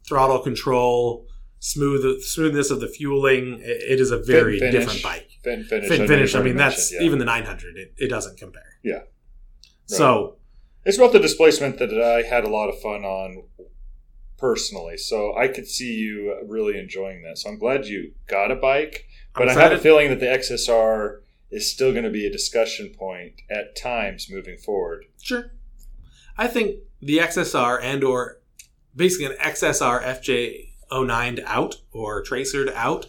throttle 0.07 0.39
control, 0.39 1.25
smooth 1.59 2.21
smoothness 2.21 2.69
of 2.69 2.81
the 2.81 2.87
fueling. 2.87 3.59
It, 3.61 3.93
it 3.93 3.99
is 3.99 4.11
a 4.11 4.17
very 4.17 4.59
finish. 4.59 4.73
different 4.73 5.03
bike. 5.03 5.29
Fit 5.43 5.59
and 5.59 5.65
finish. 5.65 5.87
Fit 5.89 6.01
I 6.01 6.07
finish. 6.07 6.35
I 6.35 6.41
mean, 6.41 6.57
that's 6.57 6.91
yeah. 6.93 7.01
even 7.01 7.19
the 7.19 7.25
900. 7.25 7.77
It, 7.77 7.93
it 7.97 8.07
doesn't 8.09 8.37
compare. 8.37 8.77
Yeah. 8.83 9.01
So 9.85 10.37
It's 10.83 10.97
about 10.97 11.13
the 11.13 11.19
displacement 11.19 11.77
that 11.79 11.93
I 11.93 12.27
had 12.27 12.43
a 12.43 12.49
lot 12.49 12.69
of 12.69 12.79
fun 12.81 13.03
on 13.03 13.43
personally. 14.37 14.97
So 14.97 15.37
I 15.37 15.47
could 15.47 15.67
see 15.67 15.93
you 15.93 16.35
really 16.47 16.77
enjoying 16.77 17.21
that. 17.23 17.37
So 17.37 17.49
I'm 17.49 17.59
glad 17.59 17.85
you 17.85 18.13
got 18.27 18.51
a 18.51 18.55
bike. 18.55 19.05
But 19.33 19.49
I'm 19.49 19.57
have 19.57 19.71
a 19.71 19.77
feeling 19.77 20.09
that 20.09 20.19
the 20.19 20.25
XSR 20.25 21.19
is 21.51 21.71
still 21.71 21.91
going 21.91 22.03
to 22.03 22.09
be 22.09 22.25
a 22.25 22.31
discussion 22.31 22.93
point 22.97 23.41
at 23.49 23.75
times 23.75 24.27
moving 24.29 24.57
forward. 24.57 25.05
Sure. 25.21 25.51
I 26.37 26.47
think 26.47 26.77
the 27.01 27.19
XSR 27.19 27.79
and 27.81 28.03
or 28.03 28.41
basically 28.95 29.27
an 29.27 29.37
XSR 29.39 30.01
FJ09 30.03 31.35
to 31.35 31.45
out 31.45 31.75
or 31.91 32.23
Tracer 32.23 32.65
to 32.65 32.75
out, 32.75 33.07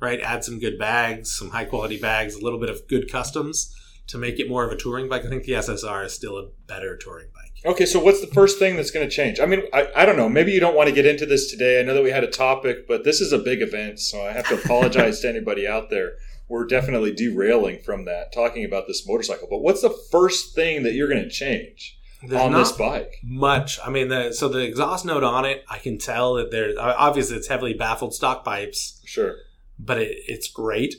right? 0.00 0.20
Add 0.20 0.44
some 0.44 0.58
good 0.58 0.78
bags, 0.78 1.36
some 1.36 1.50
high 1.50 1.66
quality 1.66 1.98
bags, 1.98 2.34
a 2.34 2.42
little 2.42 2.58
bit 2.58 2.70
of 2.70 2.88
good 2.88 3.12
customs 3.12 3.74
to 4.08 4.18
make 4.18 4.38
it 4.38 4.48
more 4.48 4.64
of 4.64 4.70
a 4.72 4.76
touring 4.76 5.08
bike. 5.08 5.24
I 5.24 5.28
think 5.28 5.44
the 5.44 5.52
XSR 5.52 6.04
is 6.04 6.12
still 6.12 6.36
a 6.36 6.48
better 6.66 6.96
touring 6.96 7.28
bike. 7.34 7.72
Okay, 7.72 7.86
so 7.86 7.98
what's 7.98 8.20
the 8.20 8.26
first 8.26 8.58
thing 8.58 8.76
that's 8.76 8.90
going 8.90 9.08
to 9.08 9.14
change? 9.14 9.40
I 9.40 9.46
mean, 9.46 9.62
I, 9.72 9.88
I 9.96 10.04
don't 10.04 10.16
know. 10.18 10.28
Maybe 10.28 10.52
you 10.52 10.60
don't 10.60 10.76
want 10.76 10.88
to 10.90 10.94
get 10.94 11.06
into 11.06 11.24
this 11.24 11.50
today. 11.50 11.80
I 11.80 11.82
know 11.82 11.94
that 11.94 12.02
we 12.04 12.10
had 12.10 12.22
a 12.22 12.30
topic, 12.30 12.86
but 12.86 13.04
this 13.04 13.20
is 13.22 13.32
a 13.32 13.38
big 13.38 13.62
event, 13.62 13.98
so 14.00 14.22
I 14.22 14.32
have 14.32 14.46
to 14.48 14.56
apologize 14.62 15.20
to 15.20 15.28
anybody 15.30 15.66
out 15.66 15.88
there. 15.88 16.12
We're 16.46 16.66
definitely 16.66 17.14
derailing 17.14 17.78
from 17.82 18.04
that, 18.04 18.34
talking 18.34 18.66
about 18.66 18.86
this 18.86 19.08
motorcycle. 19.08 19.48
But 19.50 19.60
what's 19.62 19.80
the 19.80 19.96
first 20.10 20.54
thing 20.54 20.82
that 20.82 20.92
you're 20.92 21.08
going 21.08 21.22
to 21.22 21.30
change 21.30 21.98
There's 22.22 22.38
on 22.38 22.52
this 22.52 22.72
bike? 22.72 23.14
much. 23.24 23.78
I 23.82 23.88
mean, 23.88 24.08
the, 24.08 24.34
so 24.34 24.48
the 24.48 24.58
exhaust 24.58 25.06
note 25.06 25.24
on 25.24 25.46
it, 25.46 25.64
I 25.70 25.78
can 25.78 25.96
tell 25.96 26.34
that 26.34 26.50
there. 26.50 26.74
Obviously, 26.78 27.36
it's 27.38 27.48
heavily 27.48 27.72
baffled 27.72 28.12
stock 28.12 28.44
pipes. 28.44 29.00
Sure. 29.06 29.36
but 29.78 29.96
it, 29.96 30.14
it's 30.28 30.48
great. 30.48 30.96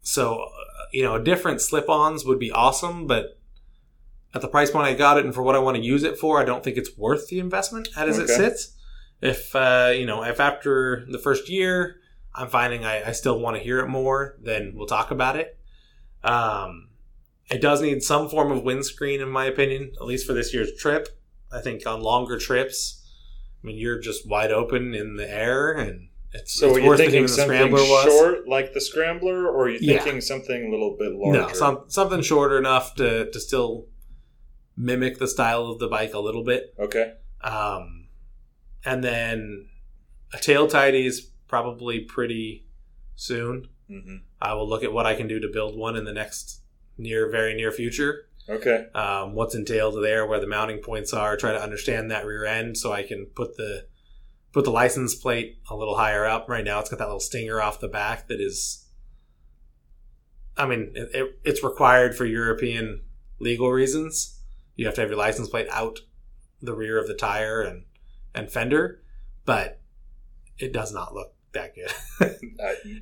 So, 0.00 0.48
you 0.92 1.02
know, 1.02 1.18
different 1.18 1.60
slip 1.60 1.88
ons 1.88 2.24
would 2.24 2.38
be 2.38 2.50
awesome, 2.50 3.06
but 3.06 3.38
at 4.34 4.40
the 4.40 4.48
price 4.48 4.70
point 4.70 4.86
I 4.86 4.94
got 4.94 5.18
it 5.18 5.24
and 5.24 5.34
for 5.34 5.42
what 5.42 5.54
I 5.54 5.58
want 5.58 5.76
to 5.76 5.82
use 5.82 6.02
it 6.02 6.18
for, 6.18 6.40
I 6.40 6.44
don't 6.44 6.62
think 6.62 6.76
it's 6.76 6.96
worth 6.96 7.28
the 7.28 7.40
investment 7.40 7.88
as 7.96 8.18
it 8.18 8.28
sits. 8.28 8.76
If 9.20 9.54
uh, 9.54 9.92
you 9.94 10.06
know, 10.06 10.22
if 10.22 10.40
after 10.40 11.06
the 11.10 11.18
first 11.18 11.48
year 11.48 11.96
I'm 12.34 12.48
finding 12.48 12.84
I, 12.84 13.08
I 13.08 13.12
still 13.12 13.40
want 13.40 13.56
to 13.56 13.62
hear 13.62 13.80
it 13.80 13.88
more, 13.88 14.36
then 14.42 14.72
we'll 14.74 14.86
talk 14.86 15.10
about 15.10 15.36
it. 15.36 15.58
Um, 16.22 16.88
it 17.50 17.60
does 17.60 17.80
need 17.80 18.02
some 18.02 18.28
form 18.28 18.52
of 18.52 18.62
windscreen, 18.62 19.20
in 19.20 19.28
my 19.28 19.46
opinion, 19.46 19.92
at 20.00 20.06
least 20.06 20.26
for 20.26 20.34
this 20.34 20.52
year's 20.52 20.76
trip. 20.76 21.08
I 21.50 21.60
think 21.60 21.86
on 21.86 22.02
longer 22.02 22.38
trips, 22.38 23.08
I 23.62 23.66
mean, 23.66 23.78
you're 23.78 23.98
just 23.98 24.28
wide 24.28 24.52
open 24.52 24.94
in 24.94 25.16
the 25.16 25.28
air, 25.28 25.72
and 25.72 26.08
it's, 26.32 26.52
So 26.54 26.68
it's 26.68 26.78
are 26.78 26.80
you 26.80 26.96
thinking 26.96 27.28
something 27.28 27.44
Scrambler 27.56 27.80
was. 27.80 28.04
short 28.04 28.48
like 28.48 28.72
the 28.74 28.80
Scrambler, 28.80 29.46
or 29.48 29.64
are 29.66 29.70
you 29.70 29.78
Yeah. 29.80 29.98
thinking 30.00 30.20
something 30.20 30.66
a 30.66 30.70
little 30.70 30.96
bit 30.98 31.12
larger? 31.12 31.40
No, 31.40 31.52
some, 31.52 31.84
something 31.88 32.22
shorter 32.22 32.58
enough 32.58 32.94
to, 32.96 33.30
to 33.30 33.40
still 33.40 33.86
mimic 34.76 35.18
the 35.18 35.28
style 35.28 35.66
of 35.66 35.78
the 35.78 35.88
bike 35.88 36.14
a 36.14 36.18
little 36.20 36.44
bit. 36.44 36.74
Okay. 36.78 37.14
Um, 37.42 38.08
and 38.84 39.02
then 39.02 39.68
a 40.32 40.38
tail 40.38 40.66
tidy 40.68 41.06
is 41.06 41.20
probably 41.48 42.00
pretty 42.00 42.66
soon. 43.16 43.68
hmm 43.88 44.16
I 44.40 44.54
will 44.54 44.68
look 44.68 44.84
at 44.84 44.92
what 44.92 45.04
I 45.06 45.14
can 45.16 45.26
do 45.26 45.40
to 45.40 45.48
build 45.48 45.76
one 45.76 45.96
in 45.96 46.04
the 46.04 46.12
next 46.12 46.60
near, 46.96 47.28
very 47.28 47.54
near 47.54 47.72
future. 47.72 48.26
Okay. 48.48 48.86
Um, 48.94 49.34
what's 49.34 49.54
entailed 49.56 50.02
there, 50.02 50.24
where 50.26 50.38
the 50.40 50.46
mounting 50.46 50.78
points 50.78 51.12
are, 51.12 51.36
try 51.36 51.52
to 51.52 51.60
understand 51.62 52.10
that 52.12 52.24
rear 52.24 52.44
end 52.44 52.78
so 52.78 52.92
I 52.92 53.02
can 53.02 53.26
put 53.34 53.56
the 53.56 53.86
put 54.58 54.64
the 54.64 54.72
license 54.72 55.14
plate 55.14 55.56
a 55.70 55.76
little 55.76 55.96
higher 55.96 56.26
up. 56.26 56.48
Right 56.48 56.64
now, 56.64 56.80
it's 56.80 56.90
got 56.90 56.98
that 56.98 57.04
little 57.04 57.20
stinger 57.20 57.62
off 57.62 57.78
the 57.78 57.86
back 57.86 58.26
that 58.26 58.40
is. 58.40 58.84
I 60.56 60.66
mean, 60.66 60.90
it, 60.96 61.10
it, 61.14 61.38
it's 61.44 61.62
required 61.62 62.16
for 62.16 62.24
European 62.24 63.02
legal 63.38 63.70
reasons. 63.70 64.40
You 64.74 64.86
have 64.86 64.96
to 64.96 65.00
have 65.00 65.10
your 65.10 65.18
license 65.18 65.48
plate 65.48 65.68
out 65.70 66.00
the 66.60 66.74
rear 66.74 66.98
of 66.98 67.06
the 67.06 67.14
tire 67.14 67.60
and 67.62 67.84
and 68.34 68.50
fender, 68.50 69.00
but 69.44 69.80
it 70.58 70.72
does 70.72 70.92
not 70.92 71.14
look 71.14 71.34
that 71.52 71.76
good. 71.76 71.92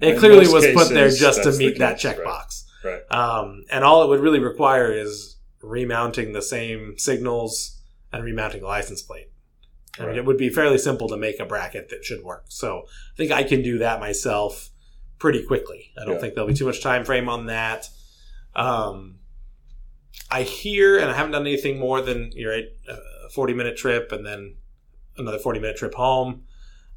It 0.03 0.19
clearly 0.19 0.47
was 0.49 0.67
put 0.75 0.91
there 0.91 1.09
just 1.09 1.43
to 1.45 1.53
meet 1.53 1.79
that 1.79 1.99
case, 1.99 2.19
right. 2.19 2.19
checkbox. 2.19 2.65
Right. 2.85 3.11
Um, 3.11 3.65
and 3.71 3.83
all 3.83 4.03
it 4.03 4.09
would 4.11 4.21
really 4.21 4.41
require 4.41 4.93
is 4.93 5.37
remounting 5.63 6.35
the 6.35 6.43
same 6.43 6.99
signals 6.99 7.81
and 8.13 8.23
remounting 8.23 8.61
the 8.61 8.67
license 8.67 9.01
plate. 9.01 9.31
I 9.99 10.07
mean, 10.07 10.17
it 10.17 10.25
would 10.25 10.37
be 10.37 10.49
fairly 10.51 10.79
simple 10.79 11.09
to 11.09 11.17
make 11.17 11.41
a 11.41 11.45
bracket 11.47 11.89
that 11.91 12.05
should 12.05 12.23
work. 12.23 12.45
So 12.49 12.85
I 12.87 13.17
think 13.17 13.33
I 13.33 13.43
can 13.43 13.63
do 13.63 13.79
that 13.79 13.99
myself 14.01 14.71
pretty 15.19 15.43
quickly. 15.45 15.93
I 16.01 16.05
don't 16.05 16.15
Yeah. 16.15 16.21
think 16.21 16.35
there'll 16.35 16.49
be 16.49 16.55
too 16.55 16.67
much 16.67 16.83
time 16.83 17.05
frame 17.05 17.29
on 17.29 17.47
that. 17.47 17.89
Um, 18.55 19.19
I 20.31 20.43
hear, 20.43 20.99
and 20.99 21.11
I 21.11 21.15
haven't 21.15 21.33
done 21.33 21.47
anything 21.47 21.79
more 21.79 22.01
than 22.03 22.33
you're 22.35 22.53
right, 22.53 22.67
a 22.89 23.31
40 23.31 23.55
minute 23.55 23.77
trip 23.77 24.13
and 24.13 24.25
then 24.27 24.57
another 25.17 25.39
40 25.39 25.61
minute 25.61 25.77
trip 25.77 25.95
home. 25.95 26.43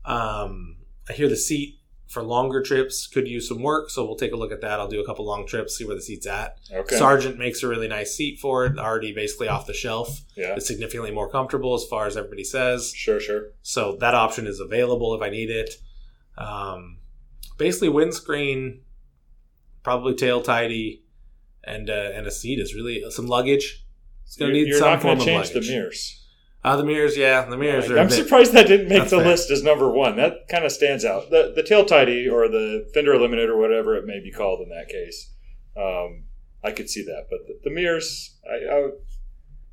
Um, 0.06 0.78
I 1.10 1.14
hear 1.14 1.28
the 1.30 1.36
seat 1.38 1.79
for 2.10 2.24
longer 2.24 2.62
trips 2.62 3.06
could 3.06 3.28
use 3.28 3.48
some 3.48 3.62
work, 3.62 3.92
so 3.92 4.04
we'll 4.04 4.16
take 4.16 4.32
a 4.34 4.36
look 4.36 4.52
at 4.52 4.62
that. 4.62 4.80
I'll 4.80 4.88
do 4.88 5.00
a 5.00 5.06
couple 5.06 5.26
long 5.26 5.46
trips, 5.46 5.78
see 5.78 5.86
where 5.86 5.96
the 5.96 6.02
seat's 6.02 6.26
at. 6.26 6.58
Okay. 6.74 6.98
Sargent 6.98 7.38
makes 7.38 7.62
a 7.62 7.68
really 7.68 7.88
nice 7.88 8.16
seat 8.16 8.40
for 8.40 8.66
it, 8.66 8.80
already 8.80 9.14
basically 9.14 9.48
off 9.48 9.68
the 9.68 9.76
shelf. 9.76 10.22
Yeah. 10.36 10.56
It's 10.56 10.66
significantly 10.66 11.12
more 11.12 11.30
comfortable 11.30 11.76
as 11.76 11.86
far 11.86 12.08
as 12.08 12.18
everybody 12.18 12.44
says. 12.44 12.92
Sure. 12.96 13.20
Sure. 13.20 13.50
So 13.62 13.96
that 14.00 14.16
option 14.16 14.48
is 14.48 14.60
available 14.60 15.14
if 15.14 15.22
I 15.22 15.30
need 15.30 15.52
it. 15.52 15.76
Um, 16.36 16.98
basically, 17.58 17.90
windscreen, 17.90 18.82
probably 19.84 20.16
tail 20.16 20.42
tidy, 20.42 21.04
and 21.64 21.92
uh, 21.92 22.10
and 22.16 22.26
a 22.26 22.32
seat 22.32 22.58
is 22.60 22.74
really 22.74 23.04
some 23.12 23.28
luggage. 23.28 23.86
It's 24.26 24.36
going 24.36 24.52
to 24.52 24.58
You're, 24.58 24.66
need 24.66 24.72
you're 24.72 24.80
some 24.80 24.90
not 24.94 25.02
form 25.04 25.18
going 25.20 25.28
to 25.28 25.36
of 25.36 25.44
change 25.44 25.50
the 25.50 25.60
luggage. 25.60 25.70
mirrors. 25.70 26.19
Uh, 26.64 26.76
the 26.76 26.84
mirrors, 26.84 27.16
yeah, 27.16 27.46
the 27.46 27.56
mirrors 27.58 27.90
are. 27.90 27.98
a 27.98 28.02
I'm 28.02 28.08
bit- 28.08 28.16
surprised 28.18 28.52
that 28.54 28.68
didn't 28.68 28.90
make 28.90 29.04
the 29.06 29.18
fair. 29.18 29.26
list 29.26 29.50
as 29.50 29.64
number 29.64 29.90
one. 29.90 30.18
That 30.18 30.48
kind 30.50 30.66
of 30.66 30.72
stands 30.74 31.06
out. 31.06 31.30
The 31.30 31.54
the 31.56 31.64
tail 31.64 31.86
tidy 31.86 32.28
or 32.28 32.48
the 32.50 32.90
fender 32.94 33.14
eliminator, 33.14 33.58
whatever 33.58 33.96
it 33.96 34.06
may 34.06 34.20
be 34.20 34.32
called 34.32 34.60
in 34.62 34.70
that 34.70 34.90
case, 34.90 35.32
um, 35.78 36.26
I 36.64 36.72
could 36.72 36.90
see 36.90 37.04
that. 37.04 37.28
But 37.30 37.40
the, 37.48 37.60
the 37.64 37.70
mirrors, 37.74 38.36
I, 38.46 38.76
I, 38.76 38.90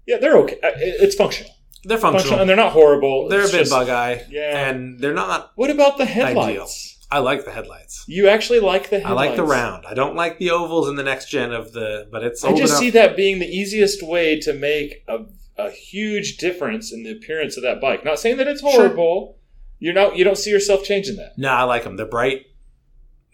yeah, 0.07 0.19
they're 0.19 0.37
okay. 0.39 0.59
It- 0.63 1.01
It's 1.03 1.17
functional. 1.17 1.53
They're 1.85 1.99
functional, 1.99 2.13
functional. 2.21 2.41
and 2.41 2.49
they're 2.51 2.57
not 2.57 2.73
horrible. 2.73 3.29
They're 3.29 3.43
It's 3.43 3.51
a 3.51 3.53
bit 3.57 3.59
just- 3.61 3.71
bug 3.73 3.89
eye, 3.89 4.25
Yeah. 4.31 4.69
and 4.71 4.99
they're 5.01 5.15
not. 5.15 5.53
What 5.57 5.71
about 5.71 5.99
the 5.99 6.05
headlights? 6.05 6.93
I 7.11 7.19
like 7.21 7.45
the 7.45 7.53
headlights. 7.53 8.05
You 8.09 8.29
actually 8.29 8.59
like 8.59 8.91
the 8.91 8.99
headlights. 8.99 9.11
I 9.11 9.27
like 9.29 9.37
the 9.37 9.45
round. 9.45 9.87
I 9.87 9.95
don't 9.95 10.17
like 10.17 10.39
the 10.39 10.51
ovals 10.51 10.89
in 10.89 10.97
the 10.97 11.05
next 11.05 11.31
gen 11.31 11.53
of 11.53 11.73
the, 11.73 12.09
but 12.11 12.25
it's 12.25 12.45
I 12.45 12.53
just 12.57 12.79
see 12.79 12.91
that 12.91 13.17
being 13.17 13.39
the 13.39 13.47
easiest 13.47 14.03
way 14.03 14.41
to 14.41 14.53
make 14.53 15.05
a, 15.09 15.19
a 15.59 15.71
huge 15.71 16.37
difference 16.37 16.93
in 16.93 17.03
the 17.03 17.11
appearance 17.13 17.57
of 17.57 17.63
that 17.63 17.81
bike. 17.81 18.05
Not 18.05 18.19
saying 18.19 18.37
that 18.39 18.47
it's 18.47 18.61
Sure. 18.61 18.71
horrible. 18.73 19.39
You're 19.79 19.95
not. 19.95 20.17
You 20.17 20.25
don't 20.25 20.39
see 20.39 20.51
yourself 20.51 20.85
changing 20.85 21.17
that. 21.17 21.37
No, 21.39 21.49
I 21.51 21.63
like 21.65 21.85
them. 21.85 21.97
They're 21.97 22.07
bright. 22.07 22.47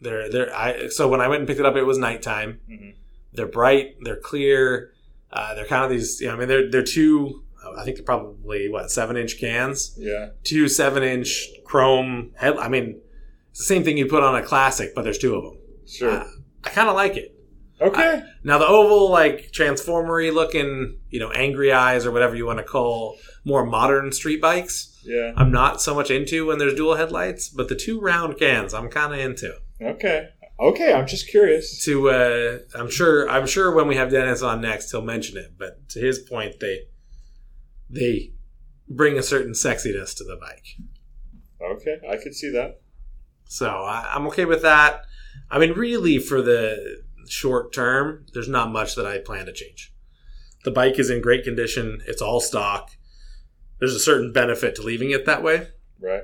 They're 0.01 0.29
they're. 0.31 0.55
I 0.57 0.89
so 0.89 1.09
when 1.09 1.21
I 1.21 1.29
went 1.29 1.41
and 1.41 1.47
picked 1.49 1.61
it 1.61 1.67
up, 1.67 1.77
it 1.77 1.85
was 1.85 1.99
nighttime. 1.99 2.61
Mhm. 2.71 2.95
They're 3.33 3.47
bright. 3.47 3.95
They're 4.03 4.17
clear. 4.21 4.93
Uh, 5.33 5.55
they're 5.55 5.65
kind 5.67 5.85
of 5.85 5.91
these. 5.91 6.21
You 6.21 6.29
know, 6.29 6.35
I 6.35 6.39
mean, 6.39 6.49
they're 6.49 6.71
they're 6.71 6.83
two. 6.83 7.45
I 7.79 7.85
think 7.85 7.97
they're 7.97 8.05
probably 8.05 8.69
what 8.69 8.91
seven 8.91 9.17
inch 9.17 9.39
cans. 9.39 9.95
Yeah. 9.97 10.31
Two 10.43 10.69
seven 10.69 11.05
inch 11.05 11.49
chrome 11.65 12.33
head. 12.35 12.57
I 12.57 12.69
mean, 12.69 13.01
it's 13.51 13.61
the 13.61 13.65
same 13.65 13.85
thing 13.85 13.97
you 13.97 14.07
put 14.07 14.25
on 14.25 14.35
a 14.35 14.43
classic, 14.43 14.95
but 14.97 15.03
there's 15.03 15.19
two 15.19 15.37
of 15.37 15.45
them. 15.45 15.59
Sure. 15.87 16.11
Uh, 16.11 16.27
I 16.65 16.71
kind 16.71 16.89
of 16.89 16.97
like 16.97 17.17
it. 17.17 17.32
Okay. 17.83 18.23
Now 18.45 18.59
the 18.59 18.67
oval, 18.67 19.11
like 19.11 19.53
transformery 19.53 20.33
looking, 20.33 20.99
you 21.11 21.21
know, 21.21 21.31
angry 21.31 21.73
eyes 21.73 22.07
or 22.07 22.11
whatever 22.13 22.35
you 22.35 22.47
want 22.47 22.59
to 22.59 22.65
call 22.65 23.19
more 23.45 23.65
modern 23.65 24.13
street 24.13 24.41
bikes. 24.41 25.01
yeah. 25.05 25.33
I'm 25.37 25.51
not 25.51 25.81
so 25.81 25.95
much 25.95 26.11
into 26.11 26.47
when 26.47 26.59
there's 26.59 26.75
dual 26.75 26.97
headlights, 26.97 27.49
but 27.49 27.69
the 27.69 27.75
two 27.75 28.01
round 28.01 28.39
cans 28.39 28.75
I'm 28.75 28.89
kind 28.89 29.13
of 29.13 29.21
into. 29.21 29.55
Okay. 29.81 30.29
Okay. 30.61 30.93
I'm 30.93 31.07
just 31.07 31.29
curious. 31.29 31.85
To 31.85 32.11
uh, 32.11 32.59
I'm 32.75 32.91
sure 32.91 33.29
I'm 33.29 33.47
sure 33.47 33.75
when 33.75 33.89
we 33.89 33.97
have 33.97 34.11
Dennis 34.11 34.43
on 34.43 34.61
next 34.61 34.91
he'll 34.91 35.03
mention 35.03 35.37
it, 35.37 35.55
but 35.59 35.89
to 35.91 36.01
his 36.01 36.19
point, 36.19 36.61
they 36.61 36.83
they 37.91 38.33
bring 38.89 39.19
a 39.19 39.23
certain 39.23 39.53
sexiness 39.53 40.17
to 40.17 40.25
the 40.25 40.37
bike. 40.41 40.77
Okay. 41.61 41.97
I 42.11 42.17
could 42.17 42.35
see 42.35 42.51
that. 42.53 42.81
So 43.45 43.69
I, 43.69 44.13
I'm 44.15 44.27
okay 44.29 44.45
with 44.45 44.63
that. 44.63 45.03
I 45.51 45.59
mean, 45.59 45.73
really, 45.73 46.19
for 46.19 46.43
the 46.43 47.03
short 47.29 47.73
term, 47.73 48.27
there's 48.33 48.49
not 48.49 48.71
much 48.73 48.95
that 48.95 49.07
I 49.07 49.19
plan 49.19 49.47
to 49.47 49.53
change. 49.53 49.93
The 50.65 50.71
bike 50.71 50.99
is 50.99 51.11
in 51.11 51.21
great 51.21 51.45
condition. 51.45 52.03
It's 52.07 52.23
all 52.23 52.41
stock. 52.41 52.91
There's 53.81 53.95
a 53.95 54.01
certain 54.01 54.33
benefit 54.33 54.77
to 54.77 54.83
leaving 54.83 55.11
it 55.11 55.27
that 55.27 55.43
way, 55.43 55.69
Right. 56.01 56.23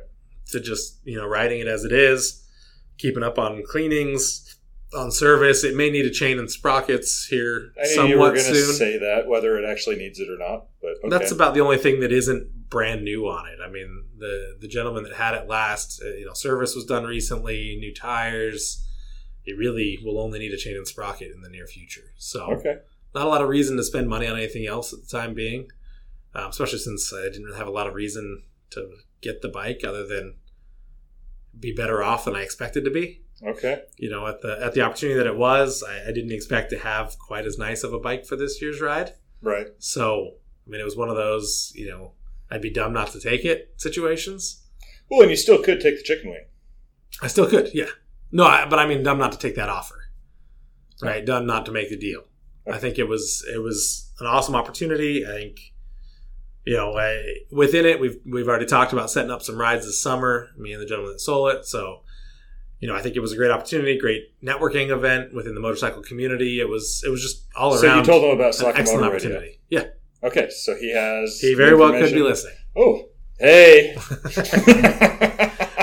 to 0.50 0.60
just 0.60 1.00
you 1.04 1.16
know 1.16 1.26
riding 1.26 1.60
it 1.60 1.66
as 1.66 1.84
it 1.84 1.92
is, 1.92 2.46
keeping 2.98 3.22
up 3.24 3.38
on 3.38 3.62
cleanings, 3.66 4.56
on 4.94 5.10
service. 5.10 5.64
It 5.64 5.74
may 5.74 5.90
need 5.90 6.06
a 6.06 6.10
chain 6.10 6.38
and 6.38 6.50
sprockets 6.50 7.26
here 7.26 7.72
I 7.76 7.82
knew 7.88 7.94
somewhat 7.94 8.08
you 8.10 8.18
were 8.18 8.32
going 8.32 8.44
to 8.44 8.72
say 8.72 8.98
that, 8.98 9.26
whether 9.26 9.58
it 9.58 9.68
actually 9.68 9.96
needs 9.96 10.20
it 10.20 10.28
or 10.30 10.38
not. 10.38 10.66
But 10.80 10.92
okay. 11.04 11.08
That's 11.08 11.32
about 11.32 11.54
the 11.54 11.60
only 11.60 11.78
thing 11.78 12.00
that 12.00 12.12
isn't 12.12 12.70
brand 12.70 13.02
new 13.02 13.26
on 13.26 13.46
it. 13.48 13.58
I 13.64 13.68
mean, 13.68 14.04
the 14.18 14.56
the 14.60 14.68
gentleman 14.68 15.02
that 15.04 15.14
had 15.14 15.34
it 15.34 15.48
last, 15.48 16.00
uh, 16.02 16.08
you 16.14 16.26
know, 16.26 16.32
service 16.34 16.74
was 16.76 16.84
done 16.84 17.04
recently, 17.04 17.76
new 17.80 17.92
tires. 17.92 18.84
It 19.48 19.56
really 19.56 19.98
will 20.04 20.20
only 20.20 20.38
need 20.38 20.52
a 20.52 20.58
chain 20.58 20.76
and 20.76 20.86
sprocket 20.86 21.32
in 21.34 21.40
the 21.40 21.48
near 21.48 21.66
future. 21.66 22.12
So, 22.18 22.52
okay. 22.52 22.76
not 23.14 23.24
a 23.24 23.28
lot 23.28 23.40
of 23.40 23.48
reason 23.48 23.78
to 23.78 23.82
spend 23.82 24.06
money 24.06 24.26
on 24.26 24.36
anything 24.36 24.66
else 24.66 24.92
at 24.92 25.00
the 25.00 25.06
time 25.06 25.32
being, 25.32 25.70
um, 26.34 26.50
especially 26.50 26.80
since 26.80 27.10
I 27.14 27.22
didn't 27.22 27.44
really 27.44 27.56
have 27.56 27.66
a 27.66 27.72
lot 27.72 27.86
of 27.86 27.94
reason 27.94 28.42
to 28.72 28.90
get 29.22 29.40
the 29.40 29.48
bike 29.48 29.80
other 29.86 30.06
than 30.06 30.36
be 31.58 31.72
better 31.72 32.02
off 32.02 32.26
than 32.26 32.36
I 32.36 32.42
expected 32.42 32.84
to 32.84 32.90
be. 32.90 33.22
Okay. 33.42 33.84
You 33.96 34.10
know, 34.10 34.26
at 34.26 34.42
the 34.42 34.58
at 34.62 34.74
the 34.74 34.82
opportunity 34.82 35.16
that 35.16 35.26
it 35.26 35.36
was, 35.38 35.82
I, 35.82 36.08
I 36.08 36.12
didn't 36.12 36.32
expect 36.32 36.68
to 36.70 36.78
have 36.78 37.18
quite 37.18 37.46
as 37.46 37.56
nice 37.56 37.84
of 37.84 37.94
a 37.94 37.98
bike 37.98 38.26
for 38.26 38.36
this 38.36 38.60
year's 38.60 38.82
ride. 38.82 39.14
Right. 39.40 39.68
So, 39.78 40.34
I 40.66 40.70
mean, 40.70 40.80
it 40.80 40.84
was 40.84 40.96
one 40.96 41.08
of 41.08 41.16
those, 41.16 41.72
you 41.74 41.88
know, 41.88 42.12
I'd 42.50 42.60
be 42.60 42.70
dumb 42.70 42.92
not 42.92 43.12
to 43.12 43.20
take 43.20 43.46
it 43.46 43.72
situations. 43.78 44.64
Well, 45.10 45.22
and 45.22 45.30
you 45.30 45.36
still 45.36 45.62
could 45.62 45.80
take 45.80 45.96
the 45.96 46.02
chicken 46.02 46.30
wing. 46.30 46.44
I 47.22 47.28
still 47.28 47.48
could, 47.48 47.70
yeah. 47.72 47.86
No, 48.30 48.44
I, 48.44 48.66
but 48.66 48.78
I 48.78 48.86
mean, 48.86 49.02
dumb 49.02 49.18
not 49.18 49.32
to 49.32 49.38
take 49.38 49.54
that 49.56 49.68
offer, 49.68 50.10
right? 51.02 51.24
Dumb 51.24 51.46
not 51.46 51.66
to 51.66 51.72
make 51.72 51.88
the 51.90 51.96
deal. 51.96 52.22
I 52.70 52.78
think 52.78 52.98
it 52.98 53.08
was 53.08 53.44
it 53.52 53.62
was 53.62 54.12
an 54.20 54.26
awesome 54.26 54.54
opportunity. 54.54 55.24
I 55.24 55.30
think, 55.30 55.60
you 56.66 56.76
know, 56.76 56.92
I, 56.98 57.22
within 57.50 57.86
it, 57.86 58.00
we've 58.00 58.18
we've 58.26 58.48
already 58.48 58.66
talked 58.66 58.92
about 58.92 59.10
setting 59.10 59.30
up 59.30 59.42
some 59.42 59.58
rides 59.58 59.86
this 59.86 60.00
summer. 60.00 60.48
Me 60.58 60.72
and 60.72 60.82
the 60.82 60.86
gentleman 60.86 61.12
that 61.14 61.20
sold 61.20 61.52
it, 61.52 61.64
so. 61.64 62.02
You 62.80 62.86
know, 62.86 62.94
I 62.94 63.00
think 63.02 63.16
it 63.16 63.20
was 63.20 63.32
a 63.32 63.36
great 63.36 63.50
opportunity, 63.50 63.98
great 63.98 64.40
networking 64.40 64.90
event 64.90 65.34
within 65.34 65.56
the 65.56 65.60
motorcycle 65.60 66.00
community. 66.00 66.60
It 66.60 66.68
was, 66.68 67.02
it 67.04 67.08
was 67.08 67.20
just 67.20 67.44
all 67.56 67.76
So 67.76 67.84
around 67.88 67.98
you 67.98 68.04
told 68.04 68.22
him 68.22 68.30
about 68.38 68.52
Sakamoto 68.52 68.78
excellent 68.78 69.04
opportunity. 69.04 69.58
Yeah, 69.68 69.86
Okay, 70.22 70.50
so 70.50 70.74
he 70.74 70.92
has. 70.92 71.38
he 71.40 71.54
very 71.54 71.76
well 71.76 71.92
could 71.92 72.12
be 72.12 72.22
listening. 72.22 72.56
Oh, 72.76 73.08
hey. 73.38 73.94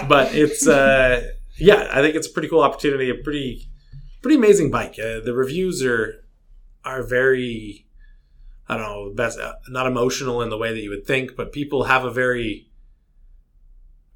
but 0.09 0.33
it's 0.35 0.67
uh 0.67 1.31
yeah 1.57 1.87
i 1.91 2.01
think 2.01 2.15
it's 2.15 2.27
a 2.27 2.31
pretty 2.31 2.47
cool 2.47 2.61
opportunity 2.61 3.09
a 3.09 3.15
pretty 3.15 3.69
pretty 4.21 4.35
amazing 4.37 4.69
bike 4.71 4.97
uh, 4.99 5.19
the 5.19 5.33
reviews 5.33 5.83
are 5.83 6.25
are 6.83 7.01
very 7.03 7.81
I 8.67 8.77
don't 8.77 8.83
know, 8.87 9.13
best 9.13 9.39
uh, 9.39 9.53
not 9.69 9.85
emotional 9.85 10.41
in 10.41 10.49
the 10.49 10.57
way 10.57 10.73
that 10.73 10.81
you 10.81 10.89
would 10.89 11.05
think, 11.05 11.35
but 11.35 11.51
people 11.51 11.83
have 11.83 12.03
a 12.03 12.09
very 12.09 12.71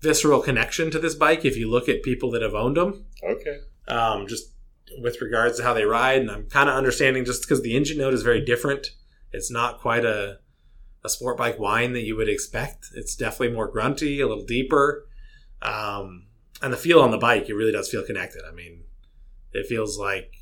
visceral 0.02 0.42
connection 0.42 0.90
to 0.92 0.98
this 0.98 1.14
bike. 1.14 1.46
If 1.46 1.56
you 1.56 1.70
look 1.70 1.88
at 1.88 2.02
people 2.02 2.32
that 2.32 2.42
have 2.42 2.56
owned 2.56 2.78
them, 2.78 3.06
Okay. 3.24 3.60
um, 3.88 4.26
just 4.26 4.52
with 5.02 5.22
regards 5.22 5.58
to 5.58 5.64
how 5.64 5.76
they 5.76 5.84
ride, 5.86 6.22
and 6.22 6.32
I'm 6.32 6.46
kind 6.50 6.68
of 6.68 6.74
understanding 6.76 7.26
just 7.26 7.44
because 7.44 7.62
the 7.62 7.76
engine 7.76 8.00
note 8.00 8.14
is 8.16 8.24
very 8.24 8.44
different. 8.44 8.88
It's 9.32 9.52
not 9.52 9.80
quite 9.80 10.04
a 10.04 10.40
a 11.04 11.10
sport 11.10 11.38
bike 11.38 11.60
whine 11.60 11.94
that 11.94 12.02
you 12.02 12.16
would 12.16 12.28
expect. 12.28 12.88
It's 12.96 13.16
definitely 13.16 13.56
more 13.56 13.68
grunty, 13.68 14.20
a 14.20 14.28
little 14.28 14.46
deeper, 14.46 15.08
um, 15.62 16.26
and 16.62 16.74
the 16.74 16.78
feel 16.78 17.00
on 17.02 17.12
the 17.12 17.18
bike 17.18 17.50
it 17.50 17.54
really 17.54 17.72
does 17.72 17.90
feel 17.90 18.04
connected. 18.04 18.42
I 18.50 18.52
mean, 18.54 18.84
it 19.54 19.66
feels 19.68 19.98
like 19.98 20.34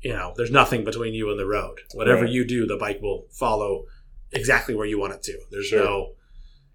you 0.00 0.12
know 0.12 0.32
there's 0.36 0.50
nothing 0.50 0.84
between 0.84 1.14
you 1.14 1.30
and 1.30 1.38
the 1.38 1.46
road. 1.46 1.78
Whatever 1.94 2.22
Right. 2.22 2.30
you 2.32 2.44
do, 2.44 2.66
the 2.66 2.76
bike 2.76 3.00
will 3.02 3.26
follow 3.30 3.84
exactly 4.32 4.74
where 4.74 4.86
you 4.86 4.98
want 4.98 5.14
it 5.14 5.22
to. 5.24 5.38
There's 5.50 5.66
Sure. 5.66 5.84
no 5.84 6.12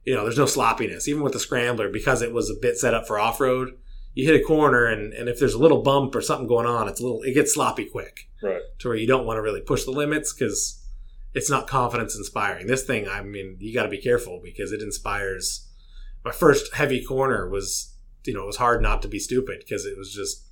you 0.04 0.16
know 0.16 0.24
there's 0.24 0.38
no 0.38 0.48
sloppiness 0.48 1.08
even 1.08 1.22
with 1.22 1.34
the 1.34 1.40
scrambler 1.40 1.88
because 1.90 2.22
it 2.24 2.34
was 2.34 2.50
a 2.50 2.56
bit 2.60 2.76
set 2.78 2.96
up 2.96 3.06
for 3.06 3.20
off-road 3.20 3.78
you 4.16 4.26
hit 4.26 4.42
a 4.42 4.44
corner 4.44 4.86
and, 4.88 5.14
and 5.14 5.30
if 5.30 5.38
there's 5.38 5.54
a 5.54 5.60
little 5.60 5.84
bump 5.84 6.16
or 6.16 6.22
something 6.22 6.48
going 6.48 6.66
on 6.66 6.88
it's 6.88 7.00
a 7.00 7.04
little 7.04 7.22
it 7.22 7.34
gets 7.36 7.54
sloppy 7.54 7.86
quick 7.86 8.28
Right. 8.42 8.64
to 8.80 8.88
where 8.88 8.98
you 8.98 9.06
don't 9.06 9.28
want 9.28 9.38
to 9.38 9.44
really 9.44 9.62
push 9.62 9.84
the 9.84 9.92
limits 9.92 10.34
because 10.34 10.84
it's 11.36 11.52
not 11.52 11.68
confidence 11.68 12.16
inspiring 12.18 12.66
this 12.66 12.84
thing 12.84 13.08
i 13.08 13.22
mean 13.22 13.58
you 13.60 13.76
got 13.76 13.84
to 13.84 13.90
be 13.90 14.02
careful 14.02 14.42
because 14.44 14.72
it 14.72 14.82
inspires 14.82 15.68
my 16.26 16.32
first 16.32 16.74
heavy 16.74 17.04
corner 17.06 17.48
was 17.48 17.91
you 18.26 18.34
know 18.34 18.44
it 18.44 18.48
was 18.48 18.58
hard 18.58 18.82
not 18.82 19.02
to 19.02 19.08
be 19.08 19.20
stupid 19.20 19.60
because 19.60 19.86
it 19.86 19.98
was 19.98 20.14
just 20.14 20.48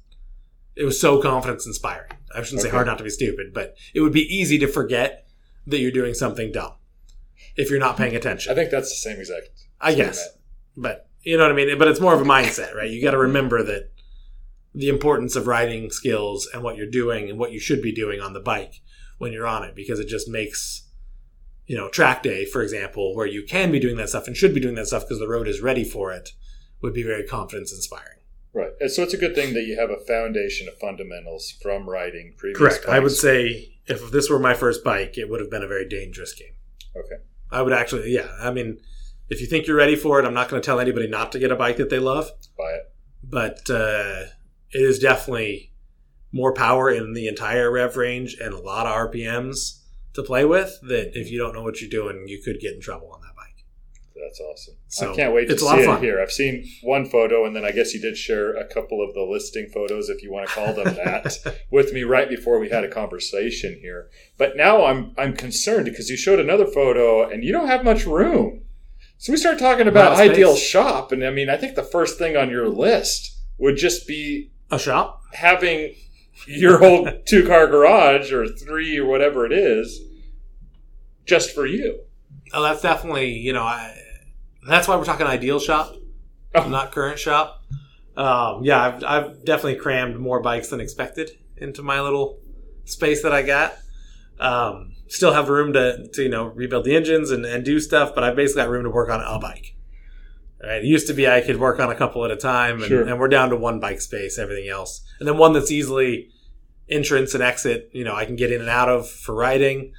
it 0.75 0.83
was 0.83 0.99
so 0.99 1.21
confidence 1.21 1.65
inspiring 1.65 2.11
i 2.35 2.41
shouldn't 2.41 2.61
say 2.61 2.69
hard 2.69 2.87
not 2.87 2.97
to 2.97 3.03
be 3.03 3.09
stupid 3.09 3.53
but 3.53 3.75
it 3.93 4.01
would 4.01 4.13
be 4.13 4.21
easy 4.21 4.57
to 4.57 4.67
forget 4.67 5.27
that 5.67 5.79
you're 5.79 5.91
doing 5.91 6.13
something 6.13 6.51
dumb 6.51 6.73
if 7.55 7.69
you're 7.69 7.79
not 7.79 7.97
paying 7.97 8.15
attention 8.15 8.51
I 8.51 8.55
think 8.55 8.71
that's 8.71 8.89
the 8.89 8.95
same 8.95 9.19
exact. 9.19 9.49
I 9.81 9.93
guess. 9.93 10.27
But 10.75 11.07
you 11.23 11.37
know 11.37 11.43
what 11.43 11.51
I 11.51 11.55
mean? 11.55 11.77
But 11.77 11.87
it's 11.87 11.99
more 11.99 12.13
of 12.13 12.21
a 12.21 12.25
mindset, 12.25 12.73
right? 12.73 12.89
You 12.89 13.01
got 13.01 13.11
to 13.11 13.17
remember 13.17 13.63
that 13.63 13.91
the 14.73 14.89
importance 14.89 15.35
of 15.35 15.47
riding 15.47 15.89
skills 15.89 16.47
and 16.53 16.63
what 16.63 16.77
you're 16.77 16.89
doing 16.89 17.29
and 17.29 17.39
what 17.39 17.51
you 17.51 17.59
should 17.59 17.81
be 17.81 17.91
doing 17.91 18.21
on 18.21 18.33
the 18.33 18.39
bike 18.39 18.81
when 19.17 19.33
you're 19.33 19.47
on 19.47 19.63
it 19.63 19.75
because 19.75 19.99
it 19.99 20.07
just 20.07 20.29
makes 20.29 20.87
you 21.65 21.75
know 21.75 21.89
track 21.89 22.23
day 22.23 22.45
for 22.45 22.61
example 22.61 23.15
where 23.15 23.25
you 23.25 23.43
can 23.43 23.71
be 23.71 23.79
doing 23.79 23.97
that 23.97 24.09
stuff 24.09 24.27
and 24.27 24.37
should 24.37 24.53
be 24.53 24.59
doing 24.59 24.75
that 24.75 24.87
stuff 24.87 25.03
because 25.03 25.19
the 25.19 25.27
road 25.27 25.47
is 25.47 25.61
ready 25.61 25.83
for 25.83 26.11
it 26.11 26.31
would 26.81 26.93
be 26.93 27.03
very 27.03 27.23
confidence 27.23 27.71
inspiring 27.73 28.15
Right. 28.51 28.71
And 28.79 28.89
so 28.91 29.03
it's 29.03 29.13
a 29.13 29.17
good 29.17 29.35
thing 29.35 29.53
that 29.53 29.61
you 29.65 29.77
have 29.79 29.91
a 29.91 30.03
foundation 30.05 30.67
of 30.67 30.73
fundamentals 30.79 31.51
from 31.61 31.87
riding 31.87 32.33
previous. 32.37 32.57
correct 32.57 32.85
i 32.87 32.99
would 32.99 33.11
say 33.11 33.75
if 33.85 34.11
this 34.11 34.29
were 34.29 34.39
my 34.39 34.53
first 34.55 34.83
bike 34.83 35.17
it 35.17 35.29
would 35.29 35.39
have 35.39 35.51
been 35.51 35.63
a 35.63 35.67
very 35.67 35.87
dangerous 35.87 36.33
game 36.33 36.53
Okay. 36.97 37.21
i 37.51 37.61
would 37.61 37.73
actually 37.73 38.11
yeah 38.11 38.27
i 38.41 38.49
mean 38.51 38.79
if 39.29 39.39
you 39.41 39.45
think 39.47 39.67
you're 39.67 39.77
ready 39.77 39.95
for 39.95 40.19
it 40.19 40.25
i'm 40.25 40.33
not 40.33 40.49
going 40.49 40.61
to 40.61 40.65
tell 40.65 40.79
anybody 40.79 41.07
not 41.07 41.31
to 41.33 41.39
get 41.39 41.51
a 41.51 41.55
bike 41.55 41.77
that 41.77 41.89
they 41.91 41.99
love 41.99 42.31
Buy 42.57 42.71
it. 42.71 42.91
but 43.23 43.69
uh, 43.69 44.23
it 44.71 44.81
is 44.81 44.97
definitely 44.99 45.71
more 46.31 46.53
power 46.53 46.89
in 46.91 47.13
the 47.13 47.27
entire 47.27 47.71
rev 47.71 47.97
range 47.97 48.35
and 48.39 48.53
a 48.53 48.59
lot 48.59 48.85
of 48.85 49.11
RPMs 49.11 49.81
to 50.13 50.21
play 50.21 50.45
with. 50.45 50.77
That 50.83 51.17
if 51.19 51.31
you 51.31 51.39
don't 51.39 51.53
know 51.55 51.63
what 51.63 51.81
you're 51.81 51.89
doing, 51.89 52.25
you 52.27 52.39
could 52.43 52.59
get 52.59 52.75
in 52.75 52.81
trouble 52.81 53.11
on 53.11 53.21
that 53.21 53.35
bike. 53.35 53.65
That's 54.15 54.39
awesome. 54.39 54.75
So, 54.91 55.13
I 55.13 55.15
can't 55.15 55.35
wait 55.35 55.45
to 55.45 55.53
it's 55.53 55.61
a 55.61 55.65
see 55.65 55.85
lot 55.85 55.97
of 55.97 56.03
it 56.03 56.05
here. 56.05 56.19
I've 56.19 56.31
seen 56.31 56.67
one 56.81 57.05
photo, 57.05 57.45
and 57.45 57.55
then 57.55 57.63
I 57.63 57.71
guess 57.71 57.93
you 57.93 58.01
did 58.01 58.17
share 58.17 58.55
a 58.55 58.65
couple 58.65 59.03
of 59.07 59.13
the 59.13 59.21
listing 59.21 59.69
photos, 59.71 60.09
if 60.09 60.23
you 60.23 60.31
want 60.31 60.49
to 60.49 60.53
call 60.55 60.73
them 60.73 60.95
that, 60.95 61.37
with 61.71 61.93
me 61.93 62.01
right 62.01 62.27
before 62.27 62.57
we 62.59 62.69
had 62.69 62.83
a 62.83 62.89
conversation 62.89 63.77
here. 63.81 64.09
But 64.39 64.57
now 64.57 64.85
I'm 64.85 65.13
I'm 65.15 65.33
concerned 65.35 65.85
because 65.85 66.09
you 66.09 66.17
showed 66.17 66.39
another 66.39 66.65
photo, 66.65 67.29
and 67.29 67.43
you 67.43 67.51
don't 67.51 67.67
have 67.67 67.83
much 67.85 68.07
room. 68.07 68.63
So 69.19 69.31
we 69.31 69.37
start 69.37 69.59
talking 69.59 69.87
about 69.87 70.17
ideal 70.17 70.55
space. 70.55 70.65
shop, 70.67 71.11
and 71.11 71.23
I 71.23 71.29
mean, 71.29 71.49
I 71.51 71.57
think 71.57 71.75
the 71.75 71.83
first 71.83 72.17
thing 72.17 72.35
on 72.35 72.49
your 72.49 72.67
list 72.67 73.37
would 73.59 73.77
just 73.77 74.07
be 74.07 74.49
A 74.71 74.79
shop? 74.79 75.21
having 75.33 75.93
your 76.47 76.79
whole 76.79 77.07
two 77.25 77.45
car 77.45 77.67
garage 77.67 78.31
or 78.31 78.47
three 78.47 78.97
or 78.97 79.05
whatever 79.05 79.45
it 79.45 79.51
is 79.51 80.01
just 81.25 81.53
for 81.53 81.67
you. 81.67 81.99
Oh, 82.53 82.63
that's 82.63 82.81
definitely 82.81 83.33
you 83.33 83.53
know. 83.53 83.63
I, 83.63 83.95
that's 84.71 84.87
why 84.87 84.95
we're 84.95 85.05
talking 85.05 85.25
ideal 85.27 85.59
shop, 85.59 85.95
Oh. 86.55 86.67
not 86.67 86.91
current 86.91 87.19
shop. 87.19 87.61
Um, 88.17 88.63
yeah, 88.63 88.81
I've, 88.83 89.03
I've 89.03 89.45
definitely 89.45 89.75
crammed 89.77 90.17
more 90.17 90.41
bikes 90.41 90.69
than 90.69 90.81
expected 90.81 91.31
into 91.57 91.81
my 91.81 92.01
little 92.01 92.39
space 92.85 93.23
that 93.23 93.31
I 93.31 93.43
got. 93.43 93.75
Um, 94.39 94.93
still 95.07 95.33
have 95.33 95.49
room 95.49 95.73
to, 95.73 96.07
to 96.13 96.23
you 96.23 96.29
know 96.29 96.45
rebuild 96.47 96.85
the 96.85 96.95
engines 96.95 97.31
and, 97.31 97.45
and 97.45 97.63
do 97.63 97.79
stuff, 97.79 98.13
but 98.15 98.23
I've 98.23 98.35
basically 98.35 98.63
got 98.63 98.69
room 98.69 98.83
to 98.83 98.89
work 98.89 99.09
on 99.09 99.21
a 99.21 99.39
bike. 99.39 99.75
Right? 100.61 100.77
It 100.83 100.85
used 100.85 101.07
to 101.07 101.13
be 101.13 101.27
I 101.27 101.41
could 101.41 101.59
work 101.59 101.79
on 101.79 101.89
a 101.89 101.95
couple 101.95 102.25
at 102.25 102.31
a 102.31 102.35
time, 102.35 102.75
and, 102.77 102.85
Sure. 102.85 103.07
and 103.07 103.19
we're 103.19 103.27
down 103.29 103.49
to 103.51 103.55
one 103.55 103.79
bike 103.79 104.01
space. 104.01 104.37
Everything 104.37 104.67
else, 104.69 105.01
and 105.19 105.27
then 105.27 105.37
one 105.37 105.53
that's 105.53 105.71
easily 105.71 106.29
entrance 106.89 107.33
and 107.33 107.43
exit. 107.43 107.89
You 107.93 108.03
know, 108.03 108.15
I 108.15 108.25
can 108.25 108.35
get 108.35 108.51
in 108.51 108.59
and 108.61 108.69
out 108.69 108.89
of 108.89 109.09
for 109.09 109.33
riding. 109.35 109.93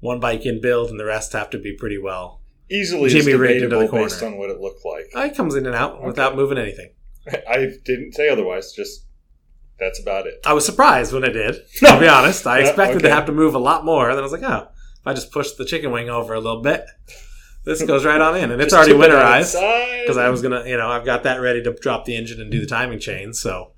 One 0.00 0.20
bike 0.20 0.44
in 0.44 0.60
build, 0.60 0.90
and 0.90 1.00
the 1.00 1.04
rest 1.06 1.32
have 1.32 1.50
to 1.50 1.58
be 1.58 1.72
pretty 1.74 1.98
well. 1.98 2.40
Easily 2.70 3.10
Jimmy 3.10 3.32
is 3.32 3.38
rigged 3.38 3.62
into 3.64 3.68
the 3.76 3.82
debatable 3.82 4.04
based 4.04 4.22
on 4.22 4.36
what 4.38 4.50
it 4.50 4.60
looked 4.60 4.84
like. 4.84 5.10
Uh, 5.14 5.20
It 5.30 5.36
comes 5.36 5.54
in 5.54 5.66
and 5.66 5.74
out 5.74 5.96
Okay. 5.96 6.06
without 6.06 6.34
moving 6.36 6.58
anything. 6.58 6.90
I 7.48 7.68
didn't 7.84 8.12
say 8.12 8.28
otherwise. 8.28 8.72
Just 8.72 9.04
that's 9.78 10.00
about 10.00 10.26
it. 10.26 10.34
I 10.46 10.52
was 10.52 10.64
surprised 10.64 11.12
when 11.12 11.24
it 11.24 11.32
did. 11.32 11.56
I'll 11.86 12.00
be 12.00 12.08
honest. 12.08 12.46
I 12.46 12.60
expected 12.60 13.02
to 13.02 13.10
have 13.10 13.26
to 13.26 13.32
move 13.32 13.54
a 13.54 13.58
lot 13.58 13.84
more. 13.84 14.08
And 14.08 14.16
then 14.16 14.22
I 14.22 14.28
was 14.28 14.32
like, 14.32 14.42
oh, 14.42 14.68
if 15.00 15.06
I 15.06 15.12
just 15.14 15.32
push 15.32 15.52
the 15.52 15.64
chicken 15.64 15.90
wing 15.90 16.08
over 16.08 16.32
a 16.32 16.40
little 16.40 16.62
bit, 16.62 16.84
this 17.64 17.82
goes 17.82 18.04
right 18.04 18.20
on 18.20 18.36
in. 18.36 18.50
And 18.50 18.62
it's 18.62 18.72
already 18.72 18.92
winterized 18.92 19.52
because 20.02 20.16
I 20.16 20.28
was 20.28 20.42
to, 20.42 20.62
you 20.66 20.76
know, 20.76 20.88
I've 20.88 21.04
got 21.04 21.24
that 21.24 21.40
ready 21.40 21.62
to 21.64 21.72
drop 21.74 22.04
the 22.04 22.16
engine 22.16 22.40
and 22.40 22.50
do 22.50 22.60
the 22.60 22.66
timing 22.66 23.00
chain. 23.00 23.32
So 23.34 23.72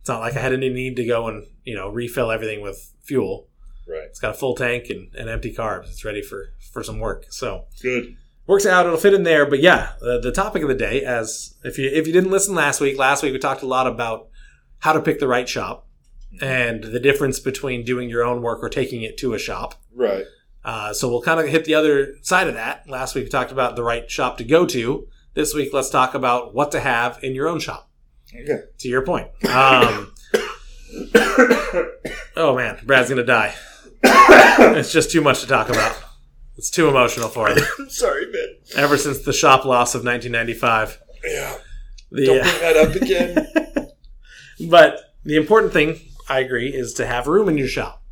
it's 0.00 0.08
not 0.08 0.20
like 0.20 0.36
I 0.36 0.40
had 0.40 0.52
any 0.52 0.68
need 0.68 0.96
to 0.96 1.04
go 1.06 1.26
and, 1.28 1.46
you 1.64 1.74
know, 1.74 1.88
refill 1.88 2.30
everything 2.30 2.60
with 2.60 2.92
fuel. 3.02 3.48
Right. 3.86 4.04
It's 4.04 4.20
got 4.20 4.32
a 4.32 4.34
full 4.34 4.54
tank 4.54 4.86
and, 4.90 5.14
and 5.14 5.28
empty 5.28 5.54
carbs. 5.54 5.88
It's 5.88 6.04
ready 6.04 6.22
for, 6.22 6.54
for 6.72 6.82
some 6.82 6.98
work. 6.98 7.26
So 7.30 7.66
Good. 7.82 8.16
works 8.46 8.66
out. 8.66 8.86
It'll 8.86 8.98
fit 8.98 9.14
in 9.14 9.22
there. 9.22 9.46
But 9.46 9.60
yeah, 9.60 9.92
the, 10.00 10.20
the 10.20 10.32
topic 10.32 10.62
of 10.62 10.68
the 10.68 10.74
day, 10.74 11.02
as 11.02 11.54
if 11.64 11.78
you 11.78 11.88
if 11.92 12.06
you 12.06 12.12
didn't 12.12 12.30
listen 12.30 12.54
last 12.54 12.80
week, 12.80 12.98
last 12.98 13.22
week 13.22 13.32
we 13.32 13.38
talked 13.38 13.62
a 13.62 13.66
lot 13.66 13.86
about 13.86 14.28
how 14.78 14.92
to 14.92 15.00
pick 15.00 15.18
the 15.20 15.28
right 15.28 15.48
shop 15.48 15.86
and 16.40 16.84
the 16.84 17.00
difference 17.00 17.40
between 17.40 17.84
doing 17.84 18.08
your 18.08 18.24
own 18.24 18.42
work 18.42 18.62
or 18.62 18.68
taking 18.68 19.02
it 19.02 19.16
to 19.18 19.34
a 19.34 19.38
shop. 19.38 19.74
Right. 19.94 20.24
Uh, 20.64 20.92
so 20.92 21.08
we'll 21.08 21.22
kind 21.22 21.38
of 21.38 21.46
hit 21.48 21.64
the 21.64 21.74
other 21.74 22.16
side 22.22 22.48
of 22.48 22.54
that. 22.54 22.88
Last 22.88 23.14
week 23.14 23.24
we 23.24 23.30
talked 23.30 23.52
about 23.52 23.76
the 23.76 23.84
right 23.84 24.10
shop 24.10 24.36
to 24.38 24.44
go 24.44 24.66
to. 24.66 25.06
This 25.34 25.54
week 25.54 25.72
let's 25.72 25.90
talk 25.90 26.14
about 26.14 26.54
what 26.54 26.72
to 26.72 26.80
have 26.80 27.22
in 27.22 27.34
your 27.34 27.46
own 27.48 27.60
shop. 27.60 27.90
Okay. 28.34 28.64
To 28.78 28.88
your 28.88 29.02
point. 29.02 29.28
Um, 29.48 30.12
oh 32.36 32.56
man, 32.56 32.80
Brad's 32.84 33.08
gonna 33.08 33.24
die. 33.24 33.54
It's 34.02 34.92
just 34.92 35.10
too 35.10 35.20
much 35.20 35.40
to 35.40 35.46
talk 35.46 35.68
about. 35.68 35.96
It's 36.56 36.70
too 36.70 36.88
emotional 36.88 37.28
for 37.28 37.48
him. 37.48 37.58
I'm 37.78 37.90
sorry, 37.90 38.26
man. 38.26 38.56
Ever 38.76 38.96
since 38.96 39.20
the 39.20 39.32
shop 39.32 39.64
loss 39.64 39.94
of 39.94 40.04
1995. 40.04 41.00
Yeah. 41.24 41.56
The, 42.10 42.26
Don't 42.26 42.42
bring 42.42 42.60
that 42.60 42.76
up 42.76 42.94
again. 42.94 43.90
but 44.70 45.14
the 45.24 45.36
important 45.36 45.72
thing, 45.72 46.00
I 46.28 46.40
agree, 46.40 46.68
is 46.68 46.94
to 46.94 47.06
have 47.06 47.26
room 47.26 47.48
in 47.48 47.58
your 47.58 47.68
shop. 47.68 48.02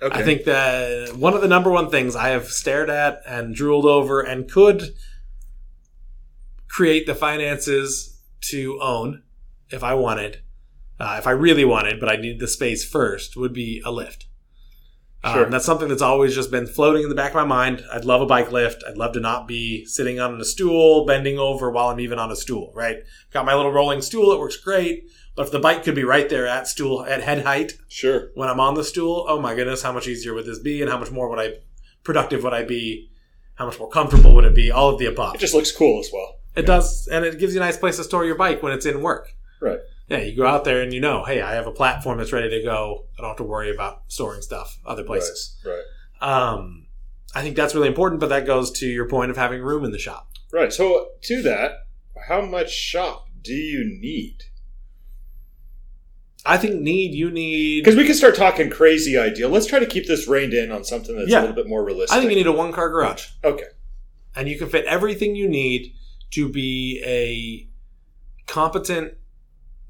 Okay. 0.00 0.20
I 0.20 0.22
think 0.22 0.44
that 0.44 1.16
one 1.16 1.34
of 1.34 1.40
the 1.40 1.48
number 1.48 1.70
one 1.70 1.90
things 1.90 2.14
I 2.14 2.28
have 2.28 2.46
stared 2.46 2.88
at 2.88 3.20
and 3.26 3.54
drooled 3.54 3.84
over 3.84 4.20
and 4.20 4.50
could 4.50 4.94
create 6.68 7.06
the 7.06 7.14
finances 7.14 8.20
to 8.42 8.78
own 8.80 9.22
if 9.70 9.82
I 9.82 9.94
wanted, 9.94 10.40
uh, 11.00 11.16
if 11.18 11.26
I 11.26 11.32
really 11.32 11.64
wanted, 11.64 11.98
but 11.98 12.08
I 12.08 12.16
needed 12.16 12.38
the 12.38 12.46
space 12.46 12.88
first, 12.88 13.36
would 13.36 13.52
be 13.52 13.82
a 13.84 13.90
lift. 13.90 14.27
Sure. 15.32 15.44
Um, 15.46 15.50
that's 15.50 15.64
something 15.64 15.88
that's 15.88 16.02
always 16.02 16.34
just 16.34 16.50
been 16.50 16.66
floating 16.66 17.02
in 17.02 17.08
the 17.08 17.14
back 17.14 17.30
of 17.30 17.36
my 17.36 17.44
mind. 17.44 17.82
I'd 17.92 18.04
love 18.04 18.20
a 18.20 18.26
bike 18.26 18.52
lift. 18.52 18.82
I'd 18.88 18.96
love 18.98 19.12
to 19.14 19.20
not 19.20 19.46
be 19.48 19.84
sitting 19.86 20.20
on 20.20 20.40
a 20.40 20.44
stool, 20.44 21.04
bending 21.06 21.38
over 21.38 21.70
while 21.70 21.88
I'm 21.88 22.00
even 22.00 22.18
on 22.18 22.30
a 22.30 22.36
stool, 22.36 22.72
right? 22.74 22.98
Got 23.32 23.46
my 23.46 23.54
little 23.54 23.72
rolling 23.72 24.02
stool. 24.02 24.32
It 24.32 24.38
works 24.40 24.56
great. 24.56 25.04
But 25.36 25.46
if 25.46 25.52
the 25.52 25.60
bike 25.60 25.84
could 25.84 25.94
be 25.94 26.02
right 26.04 26.28
there 26.28 26.46
at 26.46 26.66
stool, 26.66 27.04
at 27.04 27.22
head 27.22 27.44
height, 27.44 27.74
Sure. 27.88 28.30
when 28.34 28.48
I'm 28.48 28.58
on 28.58 28.74
the 28.74 28.82
stool, 28.84 29.24
oh 29.28 29.40
my 29.40 29.54
goodness, 29.54 29.82
how 29.82 29.92
much 29.92 30.08
easier 30.08 30.34
would 30.34 30.46
this 30.46 30.58
be, 30.58 30.82
and 30.82 30.90
how 30.90 30.98
much 30.98 31.10
more 31.12 31.28
would 31.30 31.38
I 31.38 31.58
productive 32.02 32.42
would 32.42 32.52
I 32.54 32.64
be? 32.64 33.10
How 33.54 33.66
much 33.66 33.78
more 33.78 33.88
comfortable 33.88 34.34
would 34.34 34.44
it 34.44 34.54
be? 34.54 34.70
All 34.70 34.88
of 34.90 34.98
the 34.98 35.06
above. 35.06 35.34
It 35.34 35.38
just 35.40 35.54
looks 35.54 35.70
cool 35.72 36.00
as 36.00 36.10
well. 36.12 36.36
It 36.56 36.66
does, 36.66 37.06
and 37.08 37.24
it 37.24 37.38
gives 37.38 37.54
you 37.54 37.60
a 37.60 37.64
nice 37.64 37.76
place 37.76 37.96
to 37.98 38.04
store 38.04 38.24
your 38.24 38.34
bike 38.34 38.62
when 38.62 38.72
it's 38.72 38.86
in 38.86 39.00
work. 39.00 39.32
Right. 39.60 39.78
Yeah, 40.08 40.18
you 40.20 40.34
go 40.36 40.46
out 40.46 40.64
there 40.64 40.80
and 40.82 40.92
you 40.92 41.00
know, 41.00 41.24
hey, 41.24 41.42
I 41.42 41.52
have 41.54 41.66
a 41.66 41.72
platform 41.72 42.18
that's 42.18 42.32
ready 42.32 42.48
to 42.48 42.62
go. 42.62 43.06
I 43.18 43.22
don't 43.22 43.28
have 43.30 43.36
to 43.38 43.44
worry 43.44 43.70
about 43.70 44.02
storing 44.08 44.40
stuff 44.40 44.78
other 44.86 45.04
places. 45.04 45.56
Right. 45.64 45.82
Um, 46.20 46.86
I 47.34 47.42
think 47.42 47.56
that's 47.56 47.74
really 47.74 47.88
important, 47.88 48.20
but 48.20 48.30
that 48.30 48.46
goes 48.46 48.70
to 48.78 48.86
your 48.86 49.06
point 49.06 49.30
of 49.30 49.36
having 49.36 49.60
room 49.60 49.84
in 49.84 49.90
the 49.90 49.98
shop. 49.98 50.30
Right. 50.52 50.72
So 50.72 51.08
to 51.22 51.42
that, 51.42 51.72
how 52.26 52.40
much 52.40 52.70
shop 52.72 53.26
do 53.42 53.52
you 53.52 53.84
need? 54.00 54.44
I 56.46 56.56
think 56.56 56.80
need 56.80 57.12
you 57.14 57.30
need. 57.30 57.84
Because 57.84 57.96
we 57.96 58.06
can 58.06 58.14
start 58.14 58.34
talking 58.34 58.70
crazy 58.70 59.18
ideal. 59.18 59.50
Let's 59.50 59.66
try 59.66 59.78
to 59.78 59.86
keep 59.86 60.06
this 60.06 60.26
reined 60.26 60.54
in 60.54 60.72
on 60.72 60.84
something 60.84 61.14
that's 61.16 61.28
Yeah. 61.30 61.40
a 61.40 61.42
little 61.42 61.56
bit 61.56 61.68
more 61.68 61.84
realistic. 61.84 62.16
I 62.16 62.20
think 62.20 62.30
you 62.30 62.36
need 62.38 62.46
a 62.46 62.52
one 62.52 62.72
car 62.72 62.88
garage, 62.88 63.26
Okay. 63.44 63.66
and 64.34 64.48
you 64.48 64.56
can 64.56 64.70
fit 64.70 64.86
everything 64.86 65.36
you 65.36 65.48
need 65.48 65.92
to 66.30 66.48
be 66.48 67.02
a 67.04 67.68
competent 68.50 69.14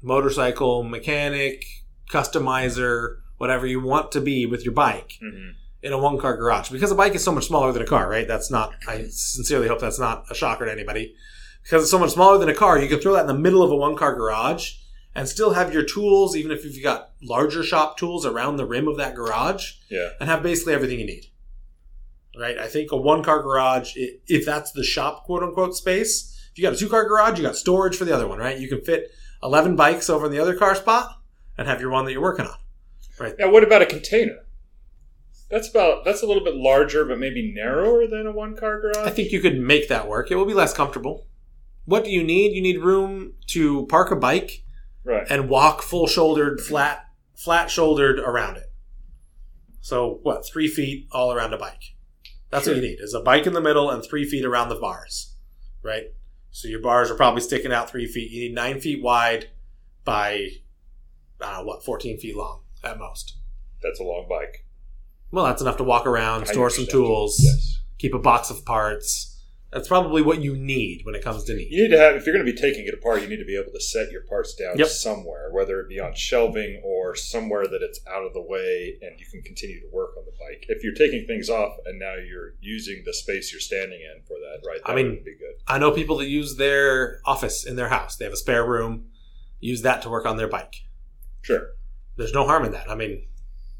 motorcycle 0.01 0.83
mechanic, 0.83 1.65
customizer, 2.09 3.17
whatever 3.37 3.65
you 3.67 3.81
want 3.81 4.11
to 4.11 4.21
be 4.21 4.45
with 4.45 4.63
your 4.63 4.73
bike 4.73 5.17
hmm 5.21 5.49
in 5.81 5.93
a 5.93 5.97
one 5.97 6.17
car 6.17 6.35
garage. 6.35 6.69
Because 6.69 6.91
a 6.91 6.95
bike 6.95 7.15
is 7.15 7.23
so 7.23 7.31
much 7.31 7.47
smaller 7.47 7.71
than 7.71 7.81
a 7.81 7.85
car, 7.85 8.09
right? 8.09 8.27
That's 8.27 8.51
not. 8.51 8.73
I 8.87 9.05
sincerely 9.09 9.67
hope 9.67 9.79
that's 9.79 9.99
not 9.99 10.25
a 10.29 10.35
shocker 10.35 10.65
to 10.65 10.71
anybody. 10.71 11.15
Because 11.63 11.83
it's 11.83 11.91
so 11.91 11.99
much 11.99 12.11
smaller 12.11 12.37
than 12.37 12.49
a 12.49 12.53
car, 12.53 12.79
you 12.79 12.89
can 12.89 12.99
throw 12.99 13.13
that 13.13 13.21
in 13.21 13.27
the 13.27 13.33
middle 13.33 13.63
of 13.63 13.71
a 13.71 13.75
one 13.75 13.95
car 13.95 14.13
garage 14.13 14.73
and 15.15 15.27
still 15.27 15.53
have 15.53 15.73
your 15.73 15.83
tools, 15.83 16.35
even 16.35 16.51
if 16.51 16.63
you've 16.65 16.83
got 16.83 17.11
larger 17.21 17.63
shop 17.63 17.97
tools 17.97 18.25
around 18.25 18.57
the 18.57 18.65
rim 18.65 18.87
of 18.87 18.97
that 18.97 19.15
garage. 19.15 19.73
Yeah. 19.89 20.09
and 20.19 20.29
have 20.29 20.43
basically 20.43 20.73
everything 20.73 20.99
you 20.99 21.05
need. 21.05 21.27
Right? 22.37 22.57
I 22.57 22.67
think 22.67 22.91
a 22.91 22.97
one 22.97 23.23
car 23.23 23.41
garage, 23.41 23.93
if 23.95 24.45
that's 24.45 24.71
the 24.71 24.83
shop 24.83 25.23
quote 25.23 25.43
unquote 25.43 25.75
space, 25.75 26.37
if 26.51 26.57
you 26.57 26.61
got 26.61 26.73
a 26.73 26.77
two 26.77 26.89
car 26.89 27.07
garage, 27.07 27.37
you 27.37 27.45
got 27.45 27.55
storage 27.55 27.95
for 27.95 28.05
the 28.05 28.13
other 28.13 28.27
one, 28.27 28.39
right? 28.39 28.59
You 28.59 28.67
can 28.67 28.81
fit 28.81 29.11
11 29.43 29.75
bikes 29.75 30.09
over 30.09 30.25
in 30.25 30.31
the 30.31 30.39
other 30.39 30.55
car 30.55 30.75
spot 30.75 31.21
and 31.57 31.67
have 31.67 31.81
your 31.81 31.91
one 31.91 32.05
that 32.05 32.11
you're 32.11 32.21
working 32.21 32.45
on. 32.45 32.57
Right. 33.19 33.35
Now, 33.37 33.51
what 33.51 33.63
about 33.63 33.81
a 33.81 33.85
container? 33.85 34.37
That's 35.49 35.67
about 35.67 36.05
that's 36.05 36.21
a 36.21 36.27
little 36.27 36.43
bit 36.43 36.55
larger, 36.55 37.05
but 37.05 37.17
maybe 37.17 37.51
narrower 37.53 38.05
than 38.07 38.27
a 38.27 38.31
one 38.31 38.55
car 38.55 38.79
garage. 38.79 39.07
I 39.07 39.09
think 39.09 39.31
you 39.31 39.41
could 39.41 39.59
make 39.59 39.89
that 39.89 40.07
work. 40.07 40.29
It 40.29 40.35
will 40.35 40.45
be 40.45 40.53
less 40.53 40.73
comfortable. 40.73 41.27
What 41.85 42.03
do 42.03 42.11
you 42.11 42.23
need? 42.23 42.53
You 42.53 42.61
need 42.61 42.79
room 42.81 43.33
to 43.47 43.87
park 43.87 44.11
a 44.11 44.15
bike 44.15 44.63
right. 45.03 45.25
and 45.27 45.49
walk 45.49 45.81
full 45.81 46.05
shouldered, 46.05 46.61
flat, 46.61 47.03
flat 47.35 47.71
shouldered 47.71 48.19
around 48.19 48.57
it. 48.57 48.71
So 49.81 50.19
what? 50.21 50.45
Three 50.45 50.67
feet 50.67 51.07
all 51.11 51.33
around 51.33 51.53
a 51.53 51.57
bike. 51.57 51.95
That's 52.51 52.67
what 52.67 52.75
you 52.75 52.81
need. 52.81 52.99
Is 52.99 53.15
a 53.15 53.21
bike 53.21 53.47
in 53.47 53.53
the 53.53 53.61
middle 53.61 53.89
and 53.89 54.03
three 54.03 54.25
feet 54.25 54.45
around 54.45 54.69
the 54.69 54.75
bars, 54.75 55.35
right? 55.83 56.05
So 56.51 56.67
your 56.67 56.81
bars 56.81 57.09
are 57.11 57.15
probably 57.15 57.41
sticking 57.41 57.71
out 57.71 57.89
three 57.89 58.05
feet. 58.07 58.31
You 58.31 58.41
need 58.49 58.55
nine 58.55 58.79
feet 58.79 59.01
wide 59.03 59.49
by 60.03 60.47
uh, 61.41 61.63
what? 61.63 61.83
Fourteen 61.83 62.17
feet 62.19 62.35
long 62.35 62.61
at 62.83 62.97
most. 62.97 63.37
That's 63.81 63.99
a 63.99 64.03
long 64.03 64.27
bike. 64.29 64.65
Well, 65.31 65.45
that's 65.45 65.61
enough 65.61 65.77
to 65.77 65.83
walk 65.83 66.05
around, 66.07 66.47
store 66.47 66.69
some 66.71 66.87
tools, 66.87 67.39
Yes. 67.39 67.81
keep 67.99 68.13
a 68.15 68.19
box 68.19 68.49
of 68.49 68.65
parts. 68.65 69.38
That's 69.71 69.87
probably 69.87 70.23
what 70.23 70.41
you 70.41 70.55
need 70.57 71.01
when 71.03 71.13
it 71.13 71.23
comes 71.23 71.43
to 71.43 71.53
need. 71.55 71.67
You 71.69 71.83
need 71.83 71.89
to 71.95 71.99
have 71.99 72.15
if 72.15 72.25
you're 72.25 72.33
going 72.33 72.43
to 72.45 72.51
be 72.51 72.57
taking 72.59 72.87
it 72.87 72.93
apart, 72.95 73.21
you 73.21 73.27
need 73.27 73.37
to 73.37 73.45
be 73.45 73.55
able 73.55 73.71
to 73.71 73.79
set 73.79 74.11
your 74.11 74.21
parts 74.23 74.55
down 74.55 74.79
Yep. 74.79 74.87
somewhere, 74.87 75.49
whether 75.51 75.79
it 75.79 75.87
be 75.89 75.99
on 75.99 76.15
shelving 76.15 76.81
or 76.83 77.15
somewhere 77.15 77.67
that 77.67 77.83
it's 77.83 77.99
out 78.07 78.25
of 78.25 78.33
the 78.33 78.41
way 78.41 78.97
and 79.03 79.19
you 79.19 79.27
can 79.31 79.43
continue 79.43 79.79
to 79.79 79.87
work 79.93 80.17
on 80.17 80.25
the 80.25 80.31
bike. 80.39 80.65
If 80.69 80.83
you're 80.83 80.95
taking 80.95 81.27
things 81.27 81.49
off 81.51 81.73
and 81.85 81.99
now 81.99 82.15
you're 82.15 82.53
using 82.59 83.03
the 83.05 83.13
space 83.13 83.51
you're 83.51 83.61
standing 83.61 83.99
in 84.01 84.23
for 84.23 84.37
that, 84.39 84.67
right? 84.67 84.79
That 84.83 84.91
I 84.91 84.95
mean- 84.95 85.09
would 85.11 85.23
be 85.25 85.37
good. 85.37 85.53
I 85.67 85.77
know 85.77 85.91
people 85.91 86.17
that 86.17 86.27
use 86.27 86.55
their 86.55 87.21
office 87.25 87.63
in 87.63 87.75
their 87.75 87.89
house. 87.89 88.15
They 88.15 88.25
have 88.25 88.33
a 88.33 88.37
spare 88.37 88.65
room, 88.65 89.09
use 89.59 89.83
that 89.83 90.01
to 90.01 90.09
work 90.09 90.25
on 90.25 90.37
their 90.37 90.47
bike. 90.47 90.73
Sure. 91.41 91.73
There's 92.17 92.33
no 92.33 92.45
harm 92.47 92.65
in 92.65 92.71
that. 92.71 92.89
I 92.89 92.95
mean, 92.95 93.27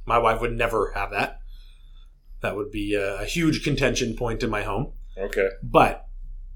my 0.05 0.19
wife 0.19 0.39
would 0.39 0.55
never 0.55 0.91
have 0.93 1.09
that. 1.11 1.39
That 2.41 2.55
would 2.55 2.69
be 2.71 2.93
a 2.93 3.25
huge 3.25 3.63
contention 3.63 4.15
point 4.15 4.43
in 4.43 4.49
my 4.51 4.61
home. 4.61 4.93
Okay. 5.19 5.49
But 5.61 6.07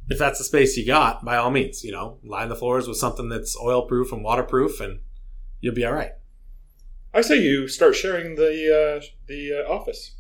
if 0.10 0.18
that's 0.18 0.38
the 0.38 0.44
space 0.44 0.78
you 0.78 0.86
got, 0.86 1.24
by 1.24 1.38
all 1.38 1.52
means, 1.52 1.84
you 1.84 1.92
know, 1.92 2.20
line 2.24 2.50
the 2.50 2.56
floors 2.56 2.88
with 2.88 2.98
something 2.98 3.30
that's 3.30 3.58
oil 3.60 3.86
proof 3.88 4.12
and 4.12 4.24
waterproof, 4.24 4.80
and 4.80 5.00
you'll 5.62 5.76
be 5.76 5.86
all 5.86 5.94
right. 5.94 6.12
I 7.14 7.22
say 7.22 7.38
you 7.40 7.68
start 7.68 7.96
sharing 7.96 8.36
the 8.36 9.00
uh, 9.02 9.06
the 9.28 9.64
uh, 9.66 9.72
office. 9.72 10.16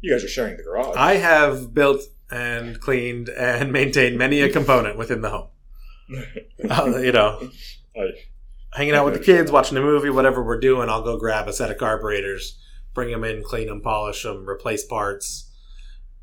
You 0.00 0.12
guys 0.12 0.24
are 0.24 0.28
sharing 0.28 0.56
the 0.56 0.62
garage. 0.62 0.96
I 0.96 1.14
have 1.14 1.74
built 1.74 2.00
and 2.30 2.80
cleaned 2.80 3.28
and 3.30 3.72
maintained 3.80 4.18
many 4.18 4.40
a 4.40 4.48
component 4.50 4.96
within 4.98 5.20
the 5.22 5.30
home. 5.30 5.48
Uh, 6.68 6.98
you 6.98 7.10
know, 7.12 7.48
I- 7.96 8.10
hanging 8.74 8.94
out 8.94 9.04
with 9.06 9.14
the 9.14 9.20
kids, 9.20 9.50
watching 9.50 9.78
a 9.78 9.80
movie, 9.80 10.10
whatever 10.10 10.42
we're 10.42 10.60
doing, 10.60 10.88
I'll 10.88 11.02
go 11.02 11.16
grab 11.18 11.48
a 11.48 11.52
set 11.52 11.70
of 11.70 11.78
carburetors, 11.78 12.58
bring 12.94 13.10
them 13.10 13.24
in, 13.24 13.42
clean 13.42 13.68
them, 13.68 13.80
polish 13.80 14.22
them, 14.24 14.46
replace 14.48 14.84
parts, 14.84 15.49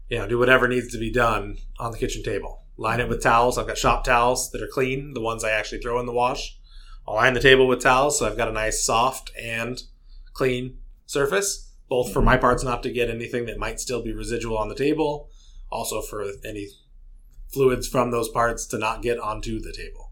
you 0.10 0.18
know, 0.18 0.28
do 0.28 0.38
whatever 0.38 0.68
needs 0.68 0.92
to 0.92 0.98
be 0.98 1.12
done 1.12 1.58
on 1.80 1.92
the 1.92 1.98
kitchen 1.98 2.24
table. 2.24 2.64
Line 2.78 3.00
it 3.00 3.10
with 3.10 3.24
towels. 3.24 3.58
I've 3.58 3.68
got 3.68 3.78
shop 3.78 4.04
towels 4.04 4.52
that 4.52 4.62
are 4.62 4.68
clean, 4.68 5.14
the 5.14 5.22
ones 5.22 5.44
I 5.44 5.52
actually 5.52 5.82
throw 5.82 6.00
in 6.00 6.06
the 6.06 6.14
wash. 6.14 6.58
I'll 7.08 7.16
line 7.16 7.34
the 7.34 7.40
table 7.40 7.68
with 7.68 7.82
towels, 7.82 8.20
so 8.20 8.28
I've 8.28 8.38
got 8.38 8.50
a 8.50 8.54
nice 8.54 8.84
soft 8.84 9.32
and 9.42 9.82
clean 10.34 10.80
surface, 11.06 11.72
both 11.90 12.12
for 12.12 12.22
my 12.22 12.34
mm-hmm. 12.34 12.42
parts 12.42 12.64
not 12.64 12.84
to 12.84 12.92
get 12.92 13.10
anything 13.10 13.46
that 13.46 13.58
might 13.58 13.80
still 13.80 14.04
be 14.04 14.14
residual 14.14 14.58
on 14.58 14.70
the 14.70 14.76
table, 14.76 15.30
also 15.72 16.02
for 16.02 16.26
any 16.46 16.68
fluids 17.50 17.88
from 17.88 18.12
those 18.12 18.30
parts 18.30 18.66
to 18.68 18.78
not 18.78 19.02
get 19.02 19.20
onto 19.20 19.60
the 19.60 19.72
table. 19.72 20.12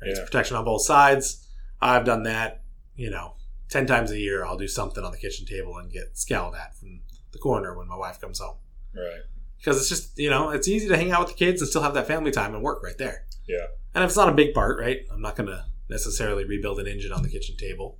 Right? 0.00 0.10
It's 0.10 0.20
protection 0.20 0.56
on 0.56 0.64
both 0.64 0.82
sides. 0.82 1.46
I've 1.80 2.04
done 2.04 2.22
that, 2.24 2.62
you 2.96 3.10
know, 3.10 3.34
10 3.68 3.86
times 3.86 4.10
a 4.10 4.18
year. 4.18 4.44
I'll 4.44 4.56
do 4.56 4.68
something 4.68 5.04
on 5.04 5.12
the 5.12 5.18
kitchen 5.18 5.46
table 5.46 5.76
and 5.76 5.92
get 5.92 6.16
scowled 6.16 6.54
at 6.54 6.76
from 6.76 7.00
the 7.32 7.38
corner 7.38 7.76
when 7.76 7.86
my 7.86 7.96
wife 7.96 8.20
comes 8.20 8.40
home. 8.40 8.56
Right. 8.94 9.20
Because 9.58 9.76
it's 9.78 9.88
just, 9.90 10.18
you 10.18 10.30
know, 10.30 10.50
it's 10.50 10.68
easy 10.68 10.88
to 10.88 10.96
hang 10.96 11.10
out 11.12 11.20
with 11.20 11.28
the 11.28 11.34
kids 11.34 11.60
and 11.60 11.68
still 11.68 11.82
have 11.82 11.92
that 11.94 12.06
family 12.06 12.30
time 12.30 12.54
and 12.54 12.62
work 12.62 12.82
right 12.82 12.96
there. 12.96 13.26
Yeah. 13.46 13.66
And 13.94 14.02
if 14.02 14.08
it's 14.08 14.16
not 14.16 14.28
a 14.30 14.32
big 14.32 14.54
part, 14.54 14.78
right, 14.80 15.00
I'm 15.12 15.20
not 15.20 15.36
going 15.36 15.48
to 15.48 15.64
necessarily 15.90 16.44
rebuild 16.44 16.78
an 16.80 16.86
engine 16.86 17.12
on 17.12 17.22
the 17.22 17.28
kitchen 17.28 17.56
table, 17.58 17.98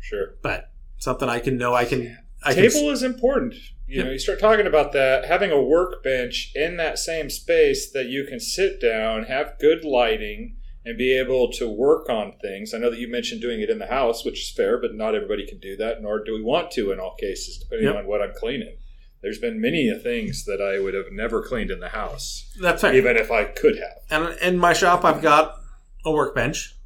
Sure. 0.00 0.34
but 0.42 0.70
something 0.98 1.28
I 1.28 1.38
can 1.38 1.56
know 1.56 1.74
I 1.74 1.84
can. 1.86 2.18
I 2.44 2.52
can 2.54 2.70
Table 2.70 2.90
is 2.90 3.02
important. 3.02 3.54
You 3.86 4.04
know, 4.04 4.10
you 4.10 4.18
start 4.18 4.38
talking 4.38 4.66
about 4.66 4.92
that, 4.92 5.24
having 5.24 5.50
a 5.50 5.60
workbench 5.60 6.52
in 6.54 6.76
that 6.76 6.98
same 6.98 7.30
space 7.30 7.90
that 7.92 8.06
you 8.06 8.24
can 8.26 8.38
sit 8.38 8.80
down, 8.80 9.24
have 9.24 9.58
good 9.58 9.82
lighting, 9.84 10.56
and 10.84 10.96
be 10.98 11.18
able 11.18 11.50
to 11.52 11.68
work 11.68 12.08
on 12.08 12.34
things. 12.42 12.72
I 12.74 12.78
know 12.78 12.90
that 12.90 12.98
you 13.00 13.10
mentioned 13.10 13.40
doing 13.40 13.60
it 13.60 13.70
in 13.70 13.78
the 13.78 13.86
house, 13.86 14.24
which 14.24 14.40
is 14.40 14.52
fair, 14.54 14.78
but 14.80 14.94
not 14.94 15.14
everybody 15.14 15.46
can 15.46 15.58
do 15.58 15.74
that, 15.78 16.00
nor 16.02 16.22
do 16.22 16.34
we 16.34 16.42
want 16.42 16.70
to 16.72 16.92
in 16.92 17.00
all 17.00 17.14
cases, 17.18 17.58
depending 17.58 17.88
Yep. 17.88 17.96
on 17.96 18.06
what 18.06 18.22
I'm 18.22 18.34
cleaning. 18.34 18.76
There's 19.20 19.38
been 19.38 19.60
many 19.60 19.92
things 20.02 20.44
that 20.44 20.60
I 20.60 20.80
would 20.82 20.94
have 20.94 21.10
never 21.10 21.42
cleaned 21.42 21.70
in 21.70 21.80
the 21.80 21.88
house, 21.88 22.48
That's 22.60 22.82
fair. 22.82 22.94
even 22.94 23.16
if 23.16 23.30
I 23.30 23.44
could 23.44 23.76
have. 23.78 23.98
And 24.10 24.38
in 24.40 24.58
my 24.58 24.72
shop, 24.72 25.04
I've 25.04 25.20
got 25.22 25.56
a 26.04 26.12
workbench 26.12 26.76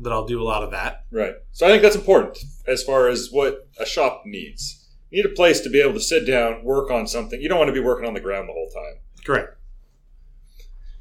that 0.00 0.12
I'll 0.12 0.26
do 0.26 0.42
a 0.42 0.44
lot 0.44 0.62
of 0.62 0.72
that. 0.72 1.04
Right. 1.12 1.34
So 1.52 1.66
I 1.66 1.70
think 1.70 1.82
that's 1.82 1.96
important 1.96 2.38
as 2.66 2.82
far 2.82 3.08
as 3.08 3.28
what 3.30 3.68
a 3.78 3.86
shop 3.86 4.22
needs. 4.26 4.88
You 5.10 5.22
need 5.22 5.30
a 5.30 5.34
place 5.34 5.60
to 5.60 5.70
be 5.70 5.80
able 5.80 5.94
to 5.94 6.00
sit 6.00 6.26
down, 6.26 6.64
work 6.64 6.90
on 6.90 7.06
something. 7.06 7.40
You 7.40 7.48
don't 7.48 7.58
want 7.58 7.68
to 7.68 7.72
be 7.72 7.80
working 7.80 8.06
on 8.06 8.14
the 8.14 8.20
ground 8.20 8.48
the 8.48 8.52
whole 8.52 8.68
time. 8.68 9.00
Correct. 9.24 9.56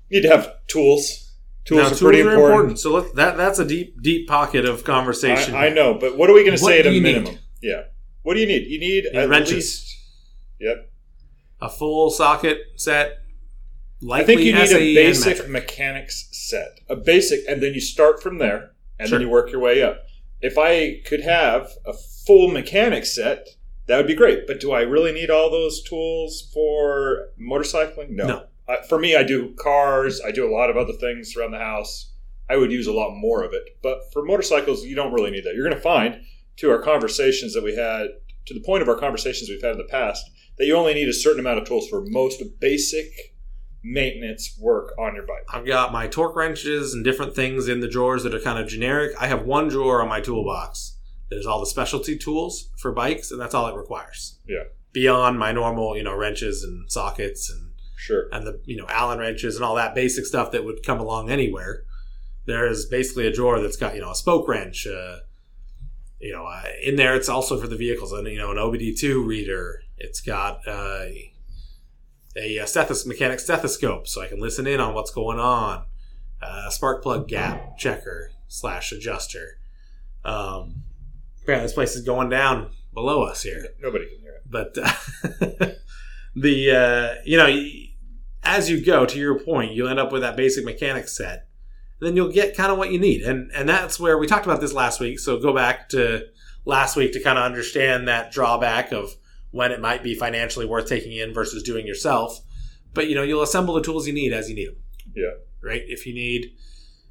You 0.09 0.21
need 0.21 0.27
to 0.27 0.35
have 0.35 0.65
tools. 0.67 1.33
Tools 1.65 1.79
now, 1.79 1.85
are 1.87 1.89
tools 1.89 2.01
pretty 2.01 2.21
are 2.21 2.29
important. 2.33 2.51
important. 2.53 2.79
So 2.79 2.91
let, 2.93 3.15
that 3.15 3.35
that's 3.35 3.59
a 3.59 3.65
deep 3.65 4.01
deep 4.01 4.27
pocket 4.27 4.63
of 4.63 4.85
conversation. 4.85 5.53
I, 5.53 5.65
I 5.67 5.69
know, 5.69 5.95
but 5.95 6.17
what 6.17 6.29
are 6.29 6.33
we 6.33 6.41
going 6.45 6.57
to 6.57 6.63
say 6.63 6.79
at 6.79 6.85
a 6.85 6.91
you 6.91 7.01
need? 7.01 7.15
minimum? 7.15 7.39
Yeah. 7.61 7.81
What 8.23 8.35
do 8.35 8.39
you 8.39 8.45
need? 8.47 8.67
You 8.67 8.79
need, 8.79 9.03
need 9.11 9.19
at 9.19 9.27
wrenches. 9.29 9.53
least. 9.53 9.96
Yep. 10.59 10.91
A 11.61 11.69
full 11.69 12.09
socket 12.09 12.59
set. 12.75 13.19
I 14.11 14.23
think 14.23 14.41
you 14.41 14.53
need 14.53 14.71
a 14.71 14.95
basic 14.95 15.37
metric. 15.37 15.49
mechanics 15.49 16.27
set. 16.31 16.79
A 16.87 16.95
basic, 16.95 17.41
and 17.47 17.61
then 17.63 17.73
you 17.73 17.81
start 17.81 18.21
from 18.21 18.37
there, 18.37 18.71
and 18.99 19.09
Sure. 19.09 19.17
then 19.17 19.27
you 19.27 19.31
work 19.31 19.51
your 19.51 19.59
way 19.61 19.81
up. 19.81 20.03
If 20.39 20.55
I 20.57 21.01
could 21.05 21.21
have 21.21 21.71
a 21.85 21.93
full 21.93 22.47
mechanics 22.49 23.15
set, 23.15 23.47
that 23.87 23.97
would 23.97 24.05
be 24.07 24.13
great. 24.13 24.45
But 24.45 24.59
do 24.59 24.71
I 24.71 24.81
really 24.81 25.11
need 25.11 25.31
all 25.31 25.49
those 25.49 25.81
tools 25.81 26.47
for 26.53 27.29
motorcycling? 27.41 28.09
No. 28.09 28.27
No. 28.27 28.43
Uh, 28.67 28.75
for 28.87 28.99
me, 28.99 29.15
I 29.15 29.23
do 29.23 29.53
cars. 29.55 30.21
I 30.23 30.31
do 30.31 30.47
a 30.47 30.53
lot 30.53 30.69
of 30.69 30.77
other 30.77 30.93
things 30.93 31.35
around 31.35 31.51
the 31.51 31.57
house. 31.59 32.11
I 32.49 32.57
would 32.57 32.71
use 32.71 32.85
a 32.85 32.93
lot 32.93 33.15
more 33.15 33.43
of 33.43 33.53
it. 33.53 33.77
But 33.81 34.11
for 34.13 34.23
motorcycles, 34.23 34.85
you 34.85 34.95
don't 34.95 35.13
really 35.13 35.31
need 35.31 35.43
that. 35.45 35.55
You're 35.55 35.63
going 35.63 35.75
to 35.75 35.81
find 35.81 36.21
to 36.57 36.69
our 36.69 36.81
conversations 36.81 37.53
that 37.53 37.63
we 37.63 37.75
had, 37.75 38.07
to 38.45 38.53
the 38.53 38.59
point 38.59 38.81
of 38.83 38.89
our 38.89 38.95
conversations 38.97 39.49
we've 39.49 39.61
had 39.61 39.71
in 39.71 39.77
the 39.77 39.83
past, 39.85 40.29
that 40.57 40.65
you 40.65 40.75
only 40.75 40.93
need 40.93 41.07
a 41.09 41.13
certain 41.13 41.39
amount 41.39 41.59
of 41.59 41.67
tools 41.67 41.87
for 41.87 42.03
most 42.07 42.41
basic 42.59 43.35
maintenance 43.83 44.57
work 44.59 44.93
on 44.99 45.15
your 45.15 45.25
bike. 45.25 45.43
I've 45.53 45.65
got 45.65 45.91
my 45.91 46.07
torque 46.07 46.35
wrenches 46.35 46.93
and 46.93 47.03
different 47.03 47.35
things 47.35 47.67
in 47.67 47.79
the 47.79 47.87
drawers 47.87 48.23
that 48.23 48.33
are 48.33 48.39
kind 48.39 48.59
of 48.59 48.67
generic. 48.67 49.13
I 49.19 49.27
have 49.27 49.43
one 49.45 49.67
drawer 49.67 50.01
on 50.01 50.09
my 50.09 50.19
toolbox 50.19 50.97
that 51.29 51.37
is 51.37 51.45
all 51.45 51.59
the 51.59 51.65
specialty 51.65 52.17
tools 52.17 52.69
for 52.77 52.91
bikes, 52.91 53.31
and 53.31 53.39
that's 53.39 53.53
all 53.53 53.67
it 53.67 53.75
requires. 53.75 54.39
Yeah. 54.47 54.63
Beyond 54.93 55.37
my 55.37 55.51
normal, 55.51 55.95
you 55.95 56.03
know, 56.03 56.15
wrenches 56.15 56.63
and 56.63 56.91
sockets 56.91 57.49
and 57.49 57.71
Sure. 57.99 58.29
and 58.31 58.47
the 58.47 58.61
you 58.65 58.77
know 58.77 58.85
Allen 58.89 59.19
wrenches 59.19 59.55
and 59.57 59.65
all 59.65 59.75
that 59.75 59.93
basic 59.95 60.25
stuff 60.25 60.51
that 60.51 60.63
would 60.63 60.83
come 60.85 60.99
along 60.99 61.29
anywhere. 61.29 61.83
There 62.45 62.65
is 62.67 62.85
basically 62.85 63.27
a 63.27 63.33
drawer 63.33 63.59
that's 63.59 63.75
got 63.75 63.95
you 63.95 64.01
know 64.01 64.11
a 64.11 64.15
spoke 64.15 64.47
wrench. 64.47 64.87
Uh, 64.87 65.17
you 66.19 66.31
know, 66.31 66.45
uh, 66.45 66.63
in 66.81 66.95
there 66.95 67.15
it's 67.15 67.27
also 67.27 67.59
for 67.59 67.67
the 67.67 67.75
vehicles, 67.75 68.13
and 68.13 68.25
you 68.27 68.37
know 68.37 68.51
an 68.51 68.57
OBD 68.57 68.97
two 68.97 69.21
reader. 69.23 69.81
It's 69.97 70.21
got 70.21 70.61
a, 70.67 71.33
a 72.35 72.59
stethos- 72.65 73.05
mechanic 73.05 73.39
stethoscope, 73.39 74.07
so 74.07 74.21
I 74.21 74.27
can 74.27 74.39
listen 74.39 74.67
in 74.67 74.79
on 74.79 74.93
what's 74.93 75.11
going 75.11 75.39
on. 75.39 75.85
Uh, 76.41 76.65
a 76.67 76.71
spark 76.71 77.01
plug 77.01 77.27
gap 77.27 77.77
checker 77.77 78.31
slash 78.47 78.91
adjuster. 78.91 79.59
Um, 80.23 80.83
apparently, 81.41 81.65
this 81.65 81.73
place 81.73 81.95
is 81.95 82.03
going 82.03 82.29
down 82.29 82.71
below 82.93 83.23
us 83.23 83.43
here. 83.43 83.65
Nobody 83.79 84.05
can 84.07 84.19
hear 84.19 84.33
it. 84.33 84.43
But 84.45 84.77
uh, 84.77 85.71
the 86.35 86.71
uh, 86.71 87.21
you 87.25 87.37
know, 87.37 87.47
as 88.43 88.69
you 88.69 88.83
go 88.85 89.05
to 89.05 89.17
your 89.17 89.39
point, 89.39 89.73
you'll 89.73 89.89
end 89.89 89.99
up 89.99 90.11
with 90.11 90.21
that 90.21 90.37
basic 90.37 90.63
mechanic 90.63 91.07
set. 91.07 91.47
Then 91.99 92.15
you'll 92.15 92.31
get 92.31 92.55
kind 92.55 92.71
of 92.71 92.77
what 92.77 92.91
you 92.91 92.99
need, 92.99 93.23
and 93.23 93.51
and 93.51 93.67
that's 93.67 93.99
where 93.99 94.17
we 94.17 94.27
talked 94.27 94.45
about 94.45 94.61
this 94.61 94.73
last 94.73 94.99
week. 94.99 95.19
So 95.19 95.39
go 95.39 95.53
back 95.53 95.89
to 95.89 96.27
last 96.65 96.95
week 96.95 97.13
to 97.13 97.23
kind 97.23 97.39
of 97.39 97.45
understand 97.45 98.07
that 98.07 98.31
drawback 98.31 98.91
of 98.91 99.15
when 99.51 99.71
it 99.71 99.81
might 99.81 100.03
be 100.03 100.15
financially 100.15 100.65
worth 100.65 100.87
taking 100.87 101.13
in 101.13 101.33
versus 101.33 101.63
doing 101.63 101.87
yourself. 101.87 102.39
But 102.93 103.07
you 103.09 103.15
know, 103.15 103.23
you'll 103.23 103.43
assemble 103.43 103.73
the 103.73 103.81
tools 103.81 104.07
you 104.07 104.13
need 104.13 104.33
as 104.33 104.49
you 104.49 104.55
need 104.55 104.69
them. 104.69 104.77
Yeah. 105.15 105.33
Right. 105.61 105.83
If 105.87 106.05
you 106.05 106.13
need, 106.13 106.51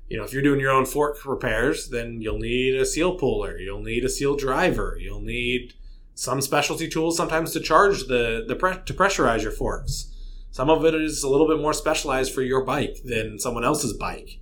you 0.08 0.16
know, 0.16 0.24
if 0.24 0.32
you're 0.32 0.42
doing 0.42 0.60
your 0.60 0.70
own 0.70 0.86
fork 0.86 1.24
repairs, 1.26 1.88
then 1.88 2.20
you'll 2.20 2.38
need 2.38 2.74
a 2.74 2.86
seal 2.86 3.16
puller. 3.16 3.58
You'll 3.58 3.82
need 3.82 4.04
a 4.04 4.08
seal 4.08 4.36
driver. 4.36 4.96
You'll 5.00 5.20
need 5.20 5.74
some 6.14 6.40
specialty 6.40 6.88
tools 6.88 7.16
sometimes 7.16 7.52
to 7.52 7.60
charge 7.60 8.06
the 8.06 8.44
the 8.46 8.56
pre- 8.56 8.82
to 8.84 8.94
pressurize 8.94 9.42
your 9.42 9.52
forks. 9.52 10.12
Some 10.50 10.70
of 10.70 10.84
it 10.84 10.94
is 10.94 11.22
a 11.22 11.28
little 11.28 11.46
bit 11.46 11.60
more 11.60 11.74
specialized 11.74 12.32
for 12.32 12.42
your 12.42 12.64
bike 12.64 12.96
than 13.04 13.38
someone 13.38 13.64
else's 13.64 13.92
bike. 13.92 14.40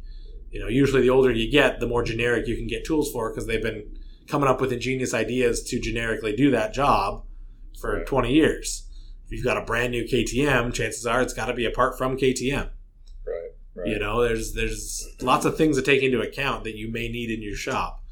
You 0.52 0.60
know, 0.60 0.68
usually 0.68 1.02
the 1.02 1.10
older 1.10 1.32
you 1.32 1.50
get, 1.50 1.80
the 1.80 1.88
more 1.88 2.04
generic 2.04 2.46
you 2.46 2.56
can 2.56 2.68
get 2.68 2.84
tools 2.84 3.10
for 3.10 3.30
because 3.30 3.46
they've 3.46 3.60
been 3.60 3.96
coming 4.28 4.48
up 4.48 4.60
with 4.60 4.72
ingenious 4.72 5.12
ideas 5.12 5.64
to 5.64 5.80
generically 5.80 6.36
do 6.36 6.52
that 6.52 6.72
job 6.72 7.24
for 7.80 7.98
Right. 7.98 8.06
20 8.06 8.32
years. 8.32 8.86
If 9.26 9.32
you've 9.32 9.44
got 9.44 9.56
a 9.56 9.62
brand 9.62 9.90
new 9.92 10.04
KTM, 10.04 10.72
chances 10.72 11.06
are 11.06 11.20
it's 11.22 11.32
got 11.34 11.46
to 11.46 11.54
be 11.54 11.64
apart 11.64 11.96
from 11.98 12.16
KTM. 12.16 12.68
Right. 13.26 13.50
Right. 13.74 13.88
You 13.88 13.98
know, 13.98 14.22
there's 14.22 14.52
there's 14.52 15.08
lots 15.20 15.44
of 15.44 15.56
things 15.56 15.76
to 15.76 15.82
take 15.82 16.02
into 16.02 16.20
account 16.20 16.64
that 16.64 16.76
you 16.76 16.90
may 16.90 17.08
need 17.08 17.30
in 17.30 17.42
your 17.42 17.56
shop. 17.56 18.02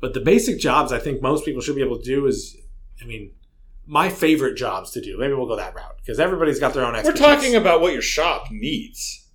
But 0.00 0.14
the 0.14 0.20
basic 0.20 0.58
jobs 0.58 0.92
I 0.92 0.98
think 0.98 1.22
most 1.22 1.44
people 1.44 1.62
should 1.62 1.76
be 1.76 1.82
able 1.82 1.98
to 1.98 2.04
do 2.04 2.26
is, 2.26 2.56
I 3.00 3.06
mean, 3.06 3.32
my 3.86 4.08
favorite 4.08 4.56
jobs 4.56 4.90
to 4.92 5.00
do. 5.00 5.18
Maybe 5.18 5.34
we'll 5.34 5.46
go 5.46 5.56
that 5.56 5.74
route 5.74 5.96
because 5.98 6.18
everybody's 6.18 6.58
got 6.58 6.74
their 6.74 6.84
own 6.84 6.94
We're 7.04 7.12
talking 7.12 7.54
about 7.54 7.80
what 7.80 7.92
your 7.92 8.02
shop 8.02 8.50
needs. 8.50 9.28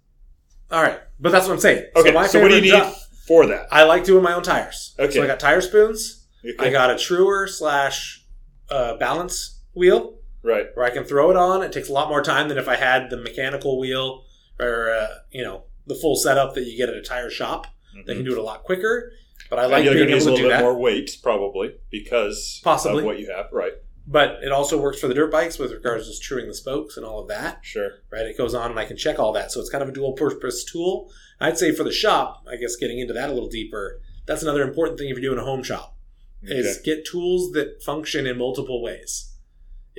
All 0.71 0.81
right, 0.81 0.99
but 1.19 1.31
that's 1.31 1.47
what 1.47 1.53
I'm 1.53 1.59
saying. 1.59 1.85
Okay. 1.95 2.09
so 2.09 2.13
my 2.13 2.27
So, 2.27 2.41
what 2.41 2.49
do 2.49 2.55
you 2.55 2.61
need 2.61 2.69
job- 2.69 2.93
for 3.27 3.45
that? 3.47 3.67
I 3.71 3.83
like 3.83 4.03
doing 4.03 4.23
my 4.23 4.33
own 4.33 4.43
tires. 4.43 4.95
Okay. 4.99 5.13
So 5.13 5.23
I 5.23 5.27
got 5.27 5.39
tire 5.39 5.61
spoons. 5.61 6.27
Okay. 6.43 6.67
I 6.67 6.71
got 6.71 6.89
a 6.91 6.97
truer 6.97 7.47
slash 7.47 8.25
uh, 8.69 8.97
balance 8.97 9.59
wheel 9.79 10.19
right. 10.43 10.67
where 10.75 10.85
I 10.85 10.91
can 10.91 11.03
throw 11.03 11.31
it 11.31 11.37
on. 11.37 11.63
It 11.63 11.71
takes 11.71 11.89
a 11.89 11.93
lot 11.93 12.09
more 12.09 12.21
time 12.21 12.49
than 12.49 12.59
if 12.59 12.67
I 12.67 12.75
had 12.75 13.09
the 13.09 13.17
mechanical 13.17 13.79
wheel 13.79 14.25
or 14.59 14.91
uh, 14.91 15.07
you 15.31 15.43
know 15.43 15.63
the 15.87 15.95
full 15.95 16.15
setup 16.15 16.53
that 16.53 16.65
you 16.65 16.77
get 16.77 16.89
at 16.89 16.95
a 16.95 17.01
tire 17.01 17.31
shop. 17.31 17.65
They 18.05 18.13
can 18.13 18.23
do 18.23 18.31
it 18.31 18.37
a 18.37 18.43
lot 18.43 18.63
quicker. 18.63 19.11
But 19.49 19.59
I 19.59 19.65
like 19.65 19.83
you're 19.83 19.93
being 19.93 20.07
going 20.07 20.09
to 20.09 20.15
use 20.15 20.25
a 20.25 20.29
able 20.29 20.37
to 20.37 20.43
little 20.43 20.49
do 20.49 20.53
bit 20.53 20.57
that. 20.57 20.63
more 20.63 20.77
weight, 20.79 21.17
probably, 21.23 21.75
because 21.91 22.61
Possibly. 22.63 22.99
of 22.99 23.05
what 23.05 23.19
you 23.19 23.31
have. 23.35 23.47
Right. 23.51 23.73
But 24.07 24.43
it 24.43 24.51
also 24.51 24.79
works 24.79 24.99
for 24.99 25.07
the 25.07 25.13
dirt 25.13 25.31
bikes 25.31 25.59
with 25.59 25.71
regards 25.71 26.09
to 26.09 26.19
truing 26.19 26.47
the 26.47 26.53
spokes 26.53 26.97
and 26.97 27.05
all 27.05 27.19
of 27.19 27.27
that. 27.29 27.59
Sure. 27.63 27.91
Right? 28.11 28.25
It 28.25 28.37
goes 28.37 28.53
on 28.53 28.71
and 28.71 28.79
I 28.79 28.85
can 28.85 28.97
check 28.97 29.19
all 29.19 29.33
that. 29.33 29.51
So 29.51 29.59
it's 29.59 29.69
kind 29.69 29.83
of 29.83 29.89
a 29.89 29.91
dual 29.91 30.13
purpose 30.13 30.63
tool. 30.63 31.11
I'd 31.39 31.57
say 31.57 31.73
for 31.73 31.83
the 31.83 31.91
shop, 31.91 32.43
I 32.49 32.55
guess 32.55 32.75
getting 32.75 32.99
into 32.99 33.13
that 33.13 33.29
a 33.29 33.33
little 33.33 33.49
deeper, 33.49 34.01
that's 34.25 34.43
another 34.43 34.63
important 34.63 34.99
thing 34.99 35.09
if 35.09 35.17
you're 35.17 35.31
doing 35.33 35.41
a 35.41 35.45
home 35.45 35.63
shop. 35.63 35.95
is 36.41 36.79
get 36.83 37.05
tools 37.05 37.51
that 37.51 37.83
function 37.83 38.25
in 38.25 38.37
multiple 38.37 38.81
ways. 38.81 39.35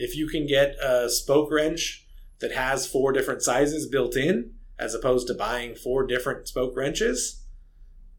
If 0.02 0.16
you 0.16 0.26
can 0.28 0.46
get 0.46 0.76
a 0.82 1.10
spoke 1.10 1.50
wrench 1.50 2.06
that 2.40 2.52
has 2.52 2.86
four 2.86 3.12
different 3.12 3.42
sizes 3.42 3.86
built 3.86 4.16
in, 4.16 4.52
as 4.78 4.94
opposed 4.94 5.26
to 5.28 5.34
buying 5.34 5.74
four 5.74 6.06
different 6.06 6.48
spoke 6.48 6.74
wrenches, 6.74 7.44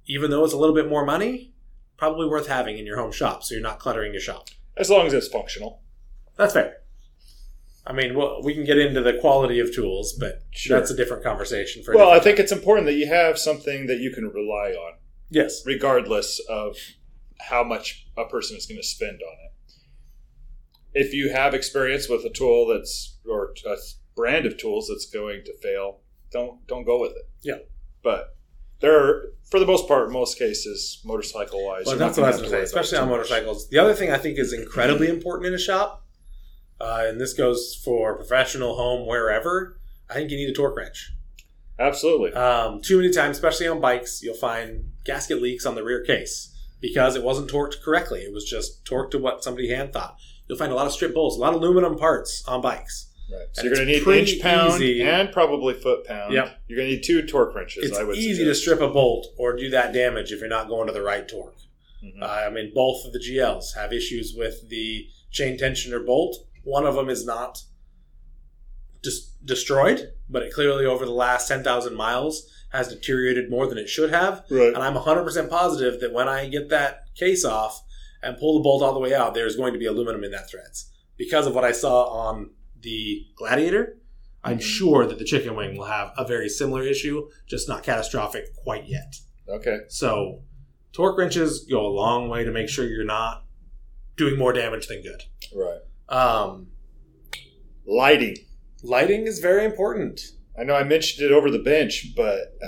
even 0.06 0.30
though 0.30 0.44
it's 0.46 0.54
a 0.54 0.58
little 0.58 0.76
bit 0.76 0.88
more 0.88 1.04
money, 1.04 1.54
probably 1.98 2.28
worth 2.28 2.48
having 2.48 2.78
in 2.78 2.86
your 2.86 2.98
home 2.98 3.12
shop 3.12 3.44
so 3.44 3.56
you're 3.56 3.64
not 3.64 3.80
cluttering 3.80 4.14
your 4.14 4.22
shop. 4.22 4.50
As 4.78 4.92
long 4.92 5.08
as 5.08 5.14
it's 5.14 5.28
functional. 5.28 5.82
That's 6.38 6.54
fair. 6.54 6.78
I 7.86 7.94
mean, 7.94 8.16
well, 8.16 8.42
we 8.44 8.54
can 8.54 8.64
get 8.64 8.78
into 8.78 9.02
the 9.02 9.14
quality 9.14 9.60
of 9.60 9.74
tools, 9.74 10.14
but 10.14 10.44
Sure. 10.52 10.78
that's 10.78 10.92
a 10.92 10.96
different 10.96 11.24
conversation 11.24 11.82
for. 11.84 11.96
Well, 11.96 12.12
I 12.12 12.20
think 12.20 12.38
time. 12.38 12.44
it's 12.44 12.52
important 12.52 12.86
that 12.86 12.94
you 12.94 13.08
have 13.08 13.40
something 13.40 13.88
that 13.88 13.98
you 13.98 14.12
can 14.12 14.26
rely 14.30 14.72
on, 14.72 15.00
yes, 15.32 15.64
regardless 15.66 16.40
of 16.48 16.78
how 17.40 17.64
much 17.64 18.06
a 18.16 18.26
person 18.26 18.56
is 18.56 18.68
going 18.68 18.80
to 18.80 18.86
spend 18.88 19.20
on 19.24 19.34
it. 19.46 19.51
If 20.94 21.14
you 21.14 21.32
have 21.32 21.54
experience 21.54 22.10
with 22.10 22.26
a 22.26 22.30
tool 22.30 22.68
that's 22.68 23.18
or 23.30 23.54
a 23.66 23.78
brand 24.16 24.46
of 24.46 24.58
tools 24.58 24.88
that's 24.90 25.06
going 25.06 25.44
to 25.46 25.58
fail, 25.62 26.02
don't 26.32 26.66
don't 26.68 26.86
go 26.86 27.00
with 27.00 27.12
it. 27.12 27.30
Yeah. 27.42 27.60
But 28.04 28.36
there 28.82 28.98
are, 28.98 29.34
for 29.50 29.60
the 29.60 29.66
most 29.66 29.88
part, 29.88 30.12
most 30.12 30.38
cases, 30.38 31.02
motorcycle 31.06 31.64
wise. 31.66 31.86
Well, 31.86 31.98
that's 31.98 32.18
what 32.18 32.26
I 32.26 32.32
was 32.32 32.38
going 32.38 32.50
to 32.52 32.58
say, 32.58 32.64
especially 32.64 32.98
on 32.98 33.10
motorcycles. 33.10 33.70
The 33.70 33.78
other 33.78 33.94
thing 33.94 34.12
I 34.12 34.18
think 34.18 34.40
is 34.40 34.54
incredibly 34.54 35.08
important 35.08 35.48
in 35.48 35.54
a 35.54 35.60
shop, 35.60 36.08
uh, 36.80 37.04
and 37.06 37.22
this 37.22 37.34
goes 37.34 37.80
for 37.86 38.16
professional, 38.16 38.76
home, 38.76 39.08
wherever. 39.08 39.80
I 40.10 40.16
think 40.16 40.32
you 40.32 40.38
need 40.38 40.50
a 40.50 40.54
torque 40.54 40.76
wrench. 40.76 41.14
Absolutely. 41.80 42.34
Um, 42.34 42.82
too 42.82 42.98
many 42.98 43.12
times, 43.12 43.38
especially 43.38 43.68
on 43.68 43.80
bikes, 43.80 44.22
you'll 44.22 44.36
find 44.36 44.92
gasket 45.06 45.42
leaks 45.42 45.66
on 45.66 45.76
the 45.76 45.84
rear 45.84 46.04
case 46.04 46.56
because 46.80 47.16
it 47.16 47.24
wasn't 47.24 47.50
torqued 47.50 47.82
correctly. 47.84 48.22
It 48.22 48.34
was 48.34 48.46
just 48.46 48.84
torqued 48.84 49.12
to 49.12 49.20
what 49.20 49.44
somebody 49.44 49.70
hand 49.70 49.94
thought. 49.94 50.18
You'll 50.52 50.58
find 50.58 50.74
a 50.74 50.76
lot 50.76 50.86
of 50.86 50.92
strip 50.92 51.14
bolts, 51.14 51.38
a 51.38 51.40
lot 51.40 51.54
of 51.56 51.62
aluminum 51.62 51.98
parts 51.98 52.44
on 52.46 52.60
bikes. 52.60 53.08
Right. 53.32 53.46
So 53.54 53.62
And 53.62 53.70
you're 53.70 53.76
going 53.86 53.88
to 53.88 54.12
need 54.14 54.20
inch 54.34 54.42
pound 54.42 54.74
easy. 54.84 55.02
and 55.02 55.32
probably 55.32 55.74
foot 55.76 56.04
pound. 56.06 56.34
Yep. 56.34 56.60
You're 56.68 56.76
going 56.76 56.90
to 56.90 56.96
need 56.98 57.04
two 57.04 57.26
torque 57.26 57.56
wrenches. 57.56 57.86
It's 57.90 57.98
I 57.98 58.04
would 58.04 58.18
easy 58.18 58.44
to 58.44 58.54
strip 58.54 58.82
a 58.82 58.90
bolt 58.90 59.28
or 59.38 59.56
do 59.56 59.70
that 59.70 59.94
damage 59.94 60.34
if 60.34 60.42
you're 60.42 60.50
not 60.50 60.68
going 60.68 60.88
to 60.88 60.94
the 60.94 61.02
right 61.02 61.26
torque. 61.26 61.56
Mhm. 62.04 62.22
Uh, 62.22 62.26
I 62.26 62.50
mean, 62.50 62.74
both 62.76 63.06
of 63.06 63.14
the 63.14 63.20
GLs 63.20 63.76
have 63.76 63.94
issues 63.94 64.34
with 64.36 64.68
the 64.68 65.08
chain 65.32 65.58
tensioner 65.58 66.06
bolt. 66.06 66.36
One 66.66 66.86
of 66.86 66.96
them 66.96 67.08
is 67.10 67.26
not 67.26 67.60
just 69.02 69.46
destroyed, 69.46 70.12
but 70.30 70.44
it 70.44 70.54
clearly 70.54 70.86
over 70.86 71.06
the 71.06 71.12
last 71.14 71.48
10,000 71.48 71.96
miles 71.96 72.46
has 72.74 72.90
deteriorated 72.90 73.50
more 73.50 73.68
than 73.68 73.78
it 73.78 73.88
should 73.88 74.10
have. 74.12 74.44
right. 74.50 74.74
And 74.74 74.78
I'm 74.84 74.96
100% 74.96 75.50
positive 75.50 76.02
that 76.02 76.12
when 76.12 76.28
I 76.28 76.50
get 76.50 76.68
that 76.68 77.04
case 77.16 77.46
off 77.46 77.82
and 78.24 78.38
pull 78.38 78.58
the 78.60 78.64
bolt 78.64 78.84
all 78.84 78.94
the 78.94 79.00
way 79.00 79.14
out, 79.14 79.34
there's 79.34 79.56
going 79.56 79.74
to 79.74 79.80
be 79.80 79.86
aluminum 79.86 80.24
in 80.24 80.32
that 80.32 80.50
threads. 80.50 80.90
Because 81.18 81.48
of 81.48 81.56
what 81.56 81.64
I 81.64 81.72
saw 81.72 82.06
on 82.06 82.52
the 82.80 83.26
Gladiator, 83.36 83.98
I'm 84.44 84.58
Mhm. 84.58 84.62
sure 84.64 85.06
that 85.06 85.20
the 85.20 85.26
Chicken 85.26 85.56
Wing 85.56 85.78
will 85.78 85.86
have 85.86 86.14
a 86.18 86.26
very 86.26 86.50
similar 86.50 86.82
issue, 86.84 87.30
just 87.48 87.68
not 87.68 87.84
catastrophic 87.84 88.56
quite 88.56 88.88
yet. 88.88 89.16
Okay. 89.48 89.80
So, 89.88 90.42
torque 90.94 91.18
wrenches 91.18 91.66
go 91.70 91.86
a 91.86 91.90
long 91.90 92.28
way 92.30 92.44
to 92.44 92.52
make 92.52 92.68
sure 92.70 92.88
you're 92.88 93.04
not 93.06 93.46
doing 94.18 94.38
more 94.38 94.52
damage 94.54 94.88
than 94.88 95.02
good. 95.04 95.24
Right. 95.56 95.80
Um, 96.10 96.68
Lighting. 97.86 98.38
lighting 98.84 99.28
is 99.28 99.40
very 99.40 99.66
important. 99.66 100.22
I 100.60 100.64
know 100.64 100.76
I 100.76 100.84
mentioned 100.84 101.26
it 101.26 101.32
over 101.34 101.50
the 101.50 101.60
bench, 101.60 102.14
but 102.16 102.56
uh, 102.64 102.68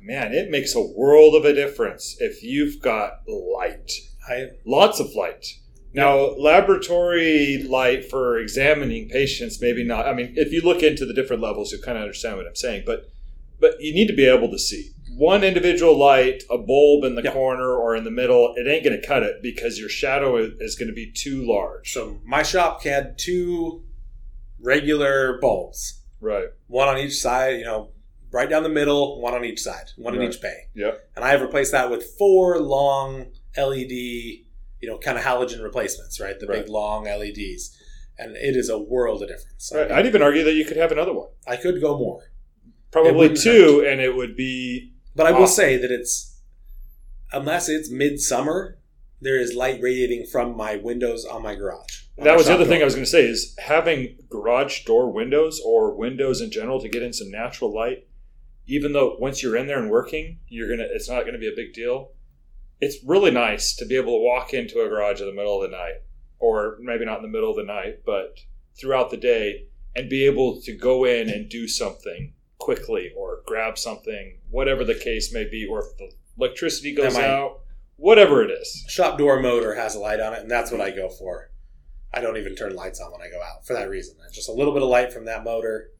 man, 0.00 0.32
it 0.32 0.50
makes 0.50 0.74
a 0.74 0.80
world 0.80 1.34
of 1.34 1.44
a 1.44 1.52
difference 1.52 2.16
if 2.20 2.42
you've 2.42 2.80
got 2.80 3.20
light. 3.28 3.90
I 4.28 4.48
Lots 4.64 5.00
of 5.00 5.14
light. 5.14 5.46
Now, 5.94 6.16
laboratory 6.36 7.64
light 7.68 8.08
for 8.10 8.38
examining 8.38 9.08
patients, 9.08 9.60
maybe 9.60 9.84
not. 9.84 10.06
I 10.06 10.12
mean, 10.12 10.34
if 10.36 10.52
you 10.52 10.60
look 10.60 10.82
into 10.82 11.06
the 11.06 11.14
different 11.14 11.42
levels, 11.42 11.72
you'll 11.72 11.80
kind 11.82 11.96
of 11.96 12.02
understand 12.02 12.36
what 12.36 12.46
I'm 12.46 12.54
saying. 12.54 12.82
But, 12.86 13.08
but 13.58 13.80
you 13.80 13.92
need 13.94 14.06
to 14.08 14.14
be 14.14 14.26
able 14.26 14.50
to 14.50 14.58
see 14.58 14.90
one 15.16 15.42
individual 15.42 15.96
light, 15.98 16.42
a 16.50 16.58
bulb 16.58 17.04
in 17.04 17.14
the 17.16 17.22
Yeah. 17.22 17.32
corner 17.32 17.72
or 17.74 17.96
in 17.96 18.04
the 18.04 18.10
middle. 18.10 18.54
It 18.56 18.68
ain't 18.68 18.84
going 18.84 19.00
to 19.00 19.04
cut 19.04 19.22
it 19.22 19.42
because 19.42 19.78
your 19.78 19.88
shadow 19.88 20.36
is, 20.36 20.76
going 20.76 20.88
to 20.88 20.94
be 20.94 21.10
too 21.10 21.44
large. 21.50 21.90
so 21.92 22.20
my 22.24 22.42
shop 22.42 22.84
had 22.84 23.18
two 23.18 23.82
regular 24.60 25.38
bulbs, 25.40 26.02
Right. 26.20 26.48
one 26.66 26.88
on 26.88 26.98
each 26.98 27.14
side. 27.16 27.58
You 27.58 27.64
know, 27.64 27.90
right 28.30 28.48
down 28.48 28.62
the 28.62 28.68
middle, 28.68 29.20
one 29.20 29.34
on 29.34 29.44
each 29.44 29.60
side, 29.60 29.90
one 29.96 30.14
in 30.14 30.22
each 30.22 30.40
bay. 30.40 30.68
Yep. 30.74 31.10
And 31.16 31.24
I 31.24 31.30
have 31.30 31.40
replaced 31.40 31.72
that 31.72 31.90
with 31.90 32.04
four 32.18 32.60
long 32.60 33.32
LED, 33.58 33.90
you 34.80 34.88
know, 34.88 34.98
kind 34.98 35.18
of 35.18 35.24
halogen 35.24 35.62
replacements. 35.62 36.20
Right, 36.20 36.38
the 36.38 36.46
Right. 36.46 36.60
big 36.62 36.68
long 36.70 37.06
LEDs, 37.06 37.76
and 38.18 38.36
it 38.36 38.56
is 38.56 38.68
a 38.68 38.78
world 38.78 39.22
of 39.22 39.28
difference. 39.28 39.72
I, 39.72 39.78
Right. 39.78 39.88
mean, 39.88 39.98
I'd 39.98 40.06
even 40.06 40.22
argue 40.22 40.44
that 40.44 40.54
you 40.54 40.64
could 40.64 40.76
have 40.76 40.92
another 40.92 41.12
one. 41.12 41.28
I 41.46 41.56
could 41.56 41.80
go 41.80 41.98
more. 41.98 42.30
Probably 42.90 43.34
two, 43.34 43.84
and 43.86 44.00
it 44.00 44.14
would 44.16 44.34
be 44.36 44.92
But 45.14 45.26
I 45.26 45.32
will 45.32 45.46
say 45.48 45.76
that 45.76 45.90
it's 45.90 46.40
unless 47.32 47.68
it's 47.68 47.90
midsummer, 47.90 48.78
there 49.20 49.36
is 49.38 49.52
light 49.54 49.80
radiating 49.82 50.24
from 50.26 50.56
my 50.56 50.76
windows 50.76 51.24
on 51.24 51.42
my 51.42 51.54
garage. 51.54 52.04
on 52.16 52.24
That 52.24 52.36
was 52.36 52.46
the 52.46 52.54
other 52.54 52.64
thing. 52.64 52.80
I 52.80 52.84
was 52.84 52.94
going 52.94 53.04
to 53.04 53.10
say 53.10 53.26
is 53.26 53.54
having 53.58 54.16
garage 54.30 54.84
door 54.84 55.10
windows 55.12 55.60
or 55.64 55.94
windows 55.94 56.40
in 56.40 56.50
general 56.50 56.80
to 56.80 56.88
get 56.88 57.02
in 57.02 57.12
some 57.12 57.30
natural 57.30 57.74
light. 57.74 58.06
Even 58.66 58.92
though 58.92 59.16
once 59.18 59.42
you're 59.42 59.56
in 59.56 59.66
there 59.66 59.78
and 59.80 59.90
working, 59.90 60.38
you're 60.48 60.68
gonna 60.68 60.86
it's 60.90 61.08
not 61.08 61.22
going 61.22 61.32
to 61.32 61.38
be 61.38 61.48
a 61.48 61.56
big 61.56 61.72
deal. 61.72 62.12
It's 62.80 62.96
really 63.04 63.30
nice 63.30 63.74
to 63.76 63.86
be 63.86 63.96
able 63.96 64.18
to 64.18 64.24
walk 64.24 64.54
into 64.54 64.80
a 64.82 64.88
garage 64.88 65.20
in 65.20 65.26
the 65.26 65.34
middle 65.34 65.62
of 65.62 65.70
the 65.70 65.76
night, 65.76 66.02
or 66.38 66.78
maybe 66.80 67.04
not 67.04 67.16
in 67.16 67.22
the 67.22 67.28
middle 67.28 67.50
of 67.50 67.56
the 67.56 67.64
night, 67.64 68.02
but 68.06 68.38
throughout 68.78 69.10
the 69.10 69.16
day, 69.16 69.66
and 69.96 70.08
be 70.08 70.24
able 70.26 70.60
to 70.62 70.76
go 70.76 71.04
in 71.04 71.28
and 71.28 71.48
do 71.48 71.66
something 71.66 72.34
quickly 72.58 73.10
or 73.16 73.42
grab 73.46 73.78
something, 73.78 74.38
whatever 74.50 74.84
the 74.84 74.94
case 74.94 75.32
may 75.32 75.44
be, 75.44 75.66
or 75.66 75.80
if 75.80 75.96
the 75.96 76.12
electricity 76.38 76.94
goes 76.94 77.14
might- 77.14 77.24
out, 77.24 77.62
whatever 77.96 78.42
it 78.42 78.50
is. 78.50 78.84
Shop 78.88 79.18
door 79.18 79.40
motor 79.40 79.74
has 79.74 79.96
a 79.96 79.98
light 79.98 80.20
on 80.20 80.32
it, 80.32 80.40
and 80.40 80.50
that's 80.50 80.70
what 80.70 80.80
I 80.80 80.90
go 80.90 81.08
for. 81.08 81.50
I 82.12 82.20
don't 82.20 82.36
even 82.36 82.54
turn 82.54 82.74
lights 82.74 83.00
on 83.00 83.10
when 83.12 83.20
I 83.20 83.28
go 83.28 83.42
out 83.42 83.66
for 83.66 83.74
that 83.74 83.88
reason. 83.88 84.16
Just 84.32 84.48
a 84.48 84.52
little 84.52 84.72
bit 84.72 84.82
of 84.82 84.88
light 84.88 85.12
from 85.12 85.24
that 85.26 85.44
motor. 85.44 85.90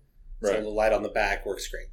So 0.43 0.61
the 0.61 0.69
light 0.69 0.93
on 0.93 1.03
the 1.03 1.09
back 1.09 1.45
works 1.45 1.67
great. 1.69 1.88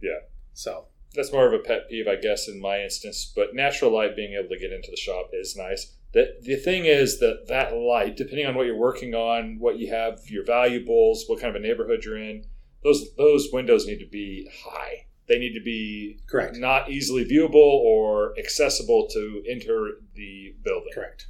Yeah. 0.00 0.20
So 0.52 0.86
That's 1.14 1.32
more 1.32 1.46
of 1.46 1.52
a 1.52 1.58
pet 1.58 1.88
peeve, 1.88 2.06
I 2.06 2.16
guess, 2.16 2.48
in 2.48 2.60
my 2.60 2.82
instance. 2.82 3.32
But 3.34 3.54
natural 3.54 3.92
light 3.92 4.16
being 4.16 4.34
able 4.34 4.50
to 4.50 4.58
get 4.58 4.72
into 4.72 4.90
the 4.90 4.96
shop 4.96 5.30
is 5.32 5.56
nice. 5.56 5.94
The, 6.12 6.36
the 6.42 6.56
thing 6.56 6.84
is 6.86 7.18
that 7.20 7.46
that 7.48 7.74
light, 7.74 8.16
depending 8.16 8.46
on 8.46 8.54
what 8.54 8.66
you're 8.66 8.76
working 8.76 9.14
on, 9.14 9.58
what 9.58 9.78
you 9.78 9.90
have, 9.90 10.20
your 10.26 10.44
valuables, 10.44 11.24
what 11.26 11.40
kind 11.40 11.54
of 11.54 11.62
a 11.62 11.66
neighborhood 11.66 12.04
you're 12.04 12.16
in, 12.16 12.44
those 12.82 13.14
those 13.16 13.48
windows 13.52 13.86
need 13.86 13.98
to 13.98 14.08
be 14.08 14.48
high. 14.64 15.06
They 15.28 15.38
need 15.38 15.52
to 15.52 15.62
be 15.62 16.20
correct. 16.26 16.56
not 16.56 16.90
easily 16.90 17.24
viewable 17.24 17.56
or 17.56 18.34
accessible 18.38 19.08
to 19.12 19.42
enter 19.48 19.98
the 20.14 20.54
building. 20.62 20.92
Correct. 20.94 21.26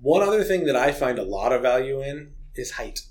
One 0.00 0.22
other 0.22 0.42
thing 0.42 0.64
that 0.64 0.76
I 0.76 0.92
find 0.92 1.18
a 1.18 1.24
lot 1.24 1.52
of 1.52 1.60
value 1.62 2.00
in 2.00 2.32
is 2.54 2.72
height. 2.72 3.02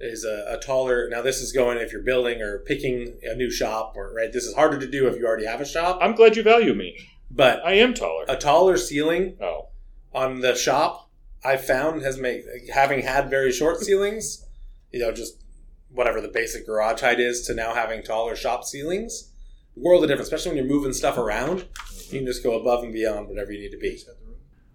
Is 0.00 0.24
a, 0.24 0.56
a 0.56 0.60
taller. 0.60 1.08
Now, 1.10 1.22
this 1.22 1.40
is 1.40 1.50
going 1.50 1.78
if 1.78 1.92
you're 1.92 2.02
building 2.02 2.40
or 2.40 2.60
picking 2.60 3.18
a 3.24 3.34
new 3.34 3.50
shop, 3.50 3.94
or 3.96 4.12
right. 4.14 4.32
This 4.32 4.44
is 4.44 4.54
harder 4.54 4.78
to 4.78 4.88
do 4.88 5.08
if 5.08 5.16
you 5.16 5.26
already 5.26 5.46
have 5.46 5.60
a 5.60 5.64
shop. 5.64 5.98
I'm 6.00 6.14
glad 6.14 6.36
you 6.36 6.44
value 6.44 6.72
me. 6.72 6.96
But 7.30 7.64
I 7.64 7.74
am 7.74 7.94
taller. 7.94 8.24
a 8.28 8.36
taller 8.36 8.76
ceiling 8.76 9.36
oh, 9.40 9.68
on 10.14 10.40
the 10.40 10.54
shop, 10.54 11.10
I 11.44 11.56
found 11.56 12.02
has 12.02 12.18
made 12.18 12.44
having 12.72 13.02
had 13.02 13.28
very 13.28 13.52
short 13.52 13.80
ceilings. 13.84 14.44
You 14.92 15.00
know, 15.00 15.12
just 15.12 15.42
whatever 15.90 16.20
the 16.20 16.28
basic 16.28 16.66
garage 16.66 17.00
height 17.00 17.20
is 17.20 17.42
to 17.46 17.54
now 17.54 17.74
having 17.74 18.02
taller 18.02 18.36
shop 18.36 18.64
ceilings. 18.64 19.32
World 19.76 20.02
of 20.02 20.08
difference, 20.08 20.28
especially 20.28 20.50
when 20.50 20.58
you're 20.58 20.74
moving 20.74 20.92
stuff 20.92 21.18
around. 21.18 21.66
You 22.10 22.18
can 22.18 22.26
just 22.26 22.42
go 22.42 22.58
above 22.58 22.82
and 22.82 22.92
beyond 22.92 23.28
whatever 23.28 23.52
you 23.52 23.60
need 23.60 23.70
to 23.70 23.78
be. 23.78 24.00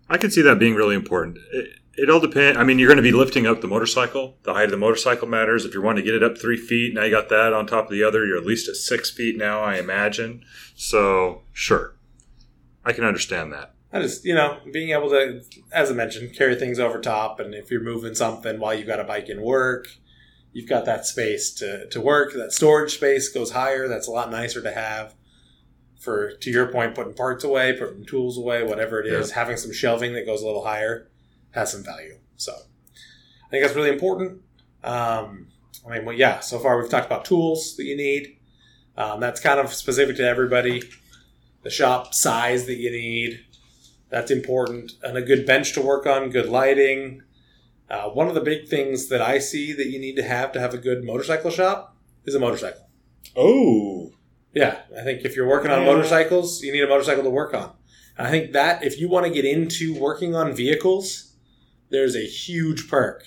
I 0.09 0.17
can 0.17 0.31
see 0.31 0.41
that 0.41 0.59
being 0.59 0.75
really 0.75 0.95
important. 0.95 1.39
It, 1.51 1.79
it 1.95 2.09
all 2.09 2.19
depends. 2.19 2.57
I 2.57 2.63
mean, 2.63 2.79
you're 2.79 2.87
going 2.87 2.97
to 2.97 3.03
be 3.03 3.11
lifting 3.11 3.45
up 3.45 3.61
the 3.61 3.67
motorcycle. 3.67 4.37
The 4.43 4.53
height 4.53 4.65
of 4.65 4.71
the 4.71 4.77
motorcycle 4.77 5.27
matters. 5.27 5.63
If 5.63 5.73
you're 5.73 5.83
wanting 5.83 6.03
to 6.03 6.11
get 6.11 6.15
it 6.15 6.23
up 6.23 6.37
three 6.37 6.57
feet, 6.57 6.93
now 6.93 7.03
you 7.03 7.11
got 7.11 7.29
that 7.29 7.53
on 7.53 7.67
top 7.67 7.85
of 7.85 7.91
the 7.91 8.03
other. 8.03 8.25
You're 8.25 8.37
at 8.37 8.45
least 8.45 8.67
at 8.67 8.75
six 8.75 9.11
feet 9.11 9.37
now, 9.37 9.61
I 9.61 9.77
imagine. 9.77 10.43
So, 10.75 11.43
sure, 11.51 11.95
I 12.83 12.93
can 12.93 13.03
understand 13.03 13.53
that. 13.53 13.75
I 13.91 14.01
just, 14.01 14.25
you 14.25 14.33
know, 14.33 14.57
being 14.71 14.89
able 14.89 15.09
to, 15.09 15.41
as 15.71 15.91
I 15.91 15.93
mentioned, 15.93 16.35
carry 16.35 16.55
things 16.55 16.79
over 16.79 16.99
top, 16.99 17.39
and 17.39 17.53
if 17.53 17.69
you're 17.69 17.83
moving 17.83 18.15
something 18.15 18.59
while 18.59 18.73
you've 18.73 18.87
got 18.87 18.99
a 18.99 19.03
bike 19.03 19.29
in 19.29 19.43
work, 19.43 19.87
you've 20.51 20.69
got 20.69 20.85
that 20.85 21.05
space 21.05 21.51
to, 21.55 21.87
to 21.89 22.01
work. 22.01 22.33
That 22.33 22.53
storage 22.53 22.95
space 22.95 23.29
goes 23.29 23.51
higher. 23.51 23.87
That's 23.87 24.07
a 24.07 24.11
lot 24.11 24.31
nicer 24.31 24.63
to 24.63 24.71
have. 24.71 25.13
For 25.99 26.31
to 26.31 26.49
your 26.49 26.67
point, 26.67 26.95
putting 26.95 27.13
parts 27.13 27.43
away, 27.43 27.73
putting 27.73 28.03
tools 28.03 28.37
away, 28.37 28.63
whatever 28.63 28.99
it 28.99 29.05
is, 29.05 29.31
having 29.31 29.57
some 29.57 29.71
shelving 29.71 30.13
that 30.13 30.25
goes 30.25 30.41
a 30.41 30.45
little 30.45 30.65
higher 30.65 31.07
has 31.53 31.71
some 31.71 31.83
value. 31.83 32.17
So 32.37 32.53
I 32.53 33.49
think 33.49 33.63
that's 33.63 33.75
really 33.75 33.89
important. 33.89 34.41
Um, 34.83 35.47
I 35.87 35.95
mean, 35.95 36.05
well, 36.05 36.15
yeah. 36.15 36.39
So 36.39 36.59
far, 36.59 36.79
we've 36.79 36.89
talked 36.89 37.05
about 37.05 37.25
tools 37.25 37.75
that 37.77 37.85
you 37.85 37.95
need. 37.95 38.37
Um, 38.97 39.19
that's 39.19 39.39
kind 39.39 39.59
of 39.59 39.73
specific 39.73 40.17
to 40.17 40.27
everybody. 40.27 40.83
The 41.63 41.69
shop 41.69 42.13
size 42.13 42.65
that 42.65 42.75
you 42.75 42.91
need. 42.91 43.45
That's 44.09 44.31
important. 44.31 44.93
And 45.01 45.17
a 45.17 45.21
good 45.21 45.45
bench 45.45 45.73
to 45.73 45.81
work 45.81 46.05
on, 46.05 46.29
good 46.29 46.47
lighting. 46.47 47.23
Uh, 47.89 48.09
one 48.09 48.27
of 48.27 48.35
the 48.35 48.41
big 48.41 48.67
things 48.67 49.07
that 49.09 49.21
I 49.21 49.39
see 49.39 49.73
that 49.73 49.87
you 49.87 49.99
need 49.99 50.15
to 50.15 50.23
have 50.23 50.51
to 50.53 50.59
have 50.59 50.73
a 50.73 50.77
good 50.77 51.03
motorcycle 51.03 51.51
shop 51.51 51.97
is 52.25 52.35
a 52.35 52.39
motorcycle. 52.39 52.89
Oh, 53.35 54.11
Yeah, 54.53 54.81
I 54.97 55.03
think 55.03 55.25
if 55.25 55.35
you're 55.35 55.47
working 55.47 55.71
on 55.71 55.85
motorcycles, 55.85 56.61
you 56.61 56.71
need 56.71 56.83
a 56.83 56.87
motorcycle 56.87 57.23
to 57.23 57.29
work 57.29 57.53
on. 57.53 57.71
And 58.17 58.27
I 58.27 58.29
think 58.29 58.53
that 58.53 58.83
if 58.83 58.99
you 58.99 59.09
want 59.09 59.25
to 59.25 59.31
get 59.31 59.45
into 59.45 59.99
working 59.99 60.35
on 60.35 60.53
vehicles, 60.53 61.32
there's 61.93 62.15
a 62.15 62.25
huge 62.25 62.89
perk 62.89 63.23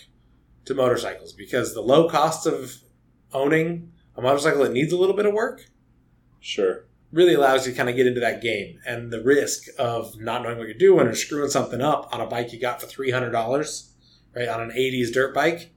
to 0.67 0.75
motorcycles 0.75 1.33
because 1.33 1.73
the 1.73 1.81
low 1.81 2.09
cost 2.11 2.47
of 2.47 2.79
owning 3.33 3.93
a 4.17 4.21
motorcycle 4.21 4.65
that 4.65 4.73
needs 4.73 4.93
a 4.93 4.97
little 4.97 5.15
bit 5.15 5.25
of 5.25 5.33
work 5.33 5.67
sure. 6.41 6.87
really 7.13 7.35
allows 7.35 7.65
you 7.65 7.73
to 7.73 7.77
kind 7.77 7.89
of 7.89 7.95
get 7.95 8.07
into 8.09 8.21
that 8.21 8.43
game. 8.43 8.81
And 8.85 9.13
the 9.13 9.23
risk 9.23 9.69
of 9.79 10.21
not 10.21 10.43
knowing 10.43 10.59
what 10.59 10.67
you're 10.67 10.77
doing 10.77 11.07
or 11.07 11.15
screwing 11.15 11.49
something 11.49 11.81
up 11.81 12.09
on 12.13 12.21
a 12.21 12.27
bike 12.27 12.53
you 12.53 12.59
got 12.61 12.81
for 12.81 12.89
three 12.89 13.13
hundred 13.13 13.31
dollars, 13.31 13.95
right, 14.35 14.49
on 14.49 14.61
an 14.61 14.71
'80s 14.71 15.13
dirt 15.13 15.33
bike, 15.33 15.71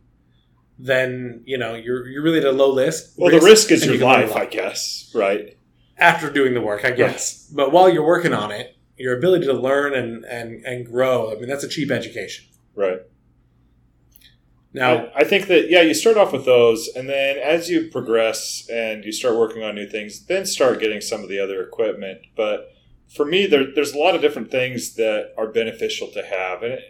then 0.79 1.43
you 1.45 1.57
know 1.57 1.75
you're 1.75 2.07
you're 2.07 2.23
really 2.23 2.39
at 2.39 2.45
a 2.45 2.51
low 2.51 2.75
risk. 2.75 3.13
Well, 3.17 3.31
the 3.31 3.45
risk 3.45 3.71
is 3.71 3.85
your 3.85 3.93
you 3.93 3.99
can 3.99 4.07
learn 4.09 4.23
a 4.23 4.27
life, 4.27 4.35
I 4.35 4.45
guess. 4.47 5.11
Right. 5.13 5.57
after 5.99 6.31
doing 6.31 6.55
the 6.55 6.61
work, 6.61 6.85
I 6.85 6.91
guess. 6.91 7.45
But 7.53 7.71
while 7.71 7.89
you're 7.89 8.05
working 8.05 8.33
on 8.33 8.51
it, 8.51 8.75
your 8.97 9.17
ability 9.17 9.45
to 9.45 9.53
learn 9.53 9.93
and, 9.93 10.25
and, 10.25 10.63
and 10.65 10.85
grow, 10.85 11.31
I 11.31 11.35
mean, 11.35 11.47
that's 11.47 11.63
a 11.63 11.69
cheap 11.69 11.89
education. 11.91 12.45
Right. 12.79 13.01
Now, 14.73 15.09
I, 15.13 15.25
think 15.25 15.47
that 15.47 15.69
yeah, 15.69 15.81
you 15.81 15.93
start 15.93 16.15
off 16.15 16.31
with 16.31 16.45
those, 16.45 16.87
and 16.95 17.09
then 17.09 17.37
as 17.37 17.69
you 17.69 17.89
progress 17.91 18.69
and 18.71 19.03
you 19.03 19.11
start 19.11 19.35
working 19.35 19.63
on 19.63 19.75
new 19.75 19.85
things, 19.85 20.25
then 20.27 20.45
start 20.45 20.79
getting 20.79 21.01
some 21.01 21.21
of 21.21 21.27
the 21.27 21.39
other 21.39 21.61
equipment. 21.61 22.19
But 22.37 22.71
for 23.13 23.25
me, 23.25 23.47
there, 23.47 23.65
there's 23.75 23.93
a 23.93 23.97
lot 23.97 24.15
of 24.15 24.21
different 24.21 24.49
things 24.49 24.95
that 24.95 25.33
are 25.37 25.47
beneficial 25.47 26.07
to 26.11 26.23
have, 26.23 26.63
and 26.63 26.73
it, 26.73 26.83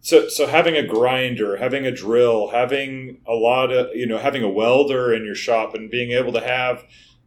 so 0.00 0.28
so 0.28 0.48
having 0.48 0.74
a 0.74 0.86
grinder, 0.86 1.58
having 1.58 1.86
a 1.86 1.94
drill, 1.94 2.48
having 2.48 3.20
a 3.24 3.34
lot 3.34 3.70
of 3.70 3.94
you 3.94 4.06
know 4.06 4.18
having 4.18 4.42
a 4.42 4.50
welder 4.50 5.14
in 5.14 5.24
your 5.24 5.36
shop, 5.36 5.74
and 5.74 5.90
being 5.90 6.10
able 6.10 6.32
to 6.32 6.40
have 6.40 6.82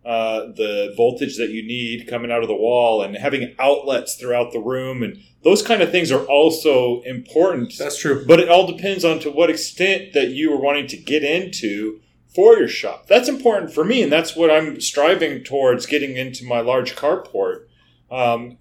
uh, 0.06 0.48
the 0.56 0.94
voltage 0.98 1.38
that 1.38 1.50
you 1.50 1.66
need 1.66 2.08
coming 2.08 2.32
out 2.32 2.42
of 2.42 2.48
the 2.48 2.56
wall, 2.56 3.02
and 3.02 3.16
having 3.16 3.56
outlets 3.60 4.16
throughout 4.16 4.52
the 4.52 4.60
room, 4.60 5.02
and 5.04 5.18
those 5.44 5.62
kind 5.62 5.82
of 5.82 5.92
things 5.92 6.12
are 6.12 6.26
also 6.26 7.02
important 7.02 7.78
that's 7.78 8.00
true. 8.00 8.26
but 8.26 8.40
it 8.40 8.50
all 8.50 8.68
depends 8.68 9.04
on 9.06 9.20
to 9.20 9.32
what 9.32 9.50
extent 9.50 10.14
that 10.14 10.30
you 10.30 10.54
are 10.54 10.60
wanting 10.60 10.88
to 10.88 10.98
get 10.98 11.24
into 11.24 12.00
for 12.34 12.58
your 12.58 12.68
shop. 12.68 13.08
That's 13.08 13.30
important 13.30 13.74
for 13.74 13.86
me, 13.86 14.02
and 14.02 14.12
that's 14.12 14.36
what 14.36 14.50
I'm 14.50 14.82
striving 14.82 15.44
towards 15.44 15.86
getting 15.86 16.18
into 16.18 16.46
my 16.46 16.62
large 16.62 16.96
carport. 16.96 17.66
Um, 18.10 18.58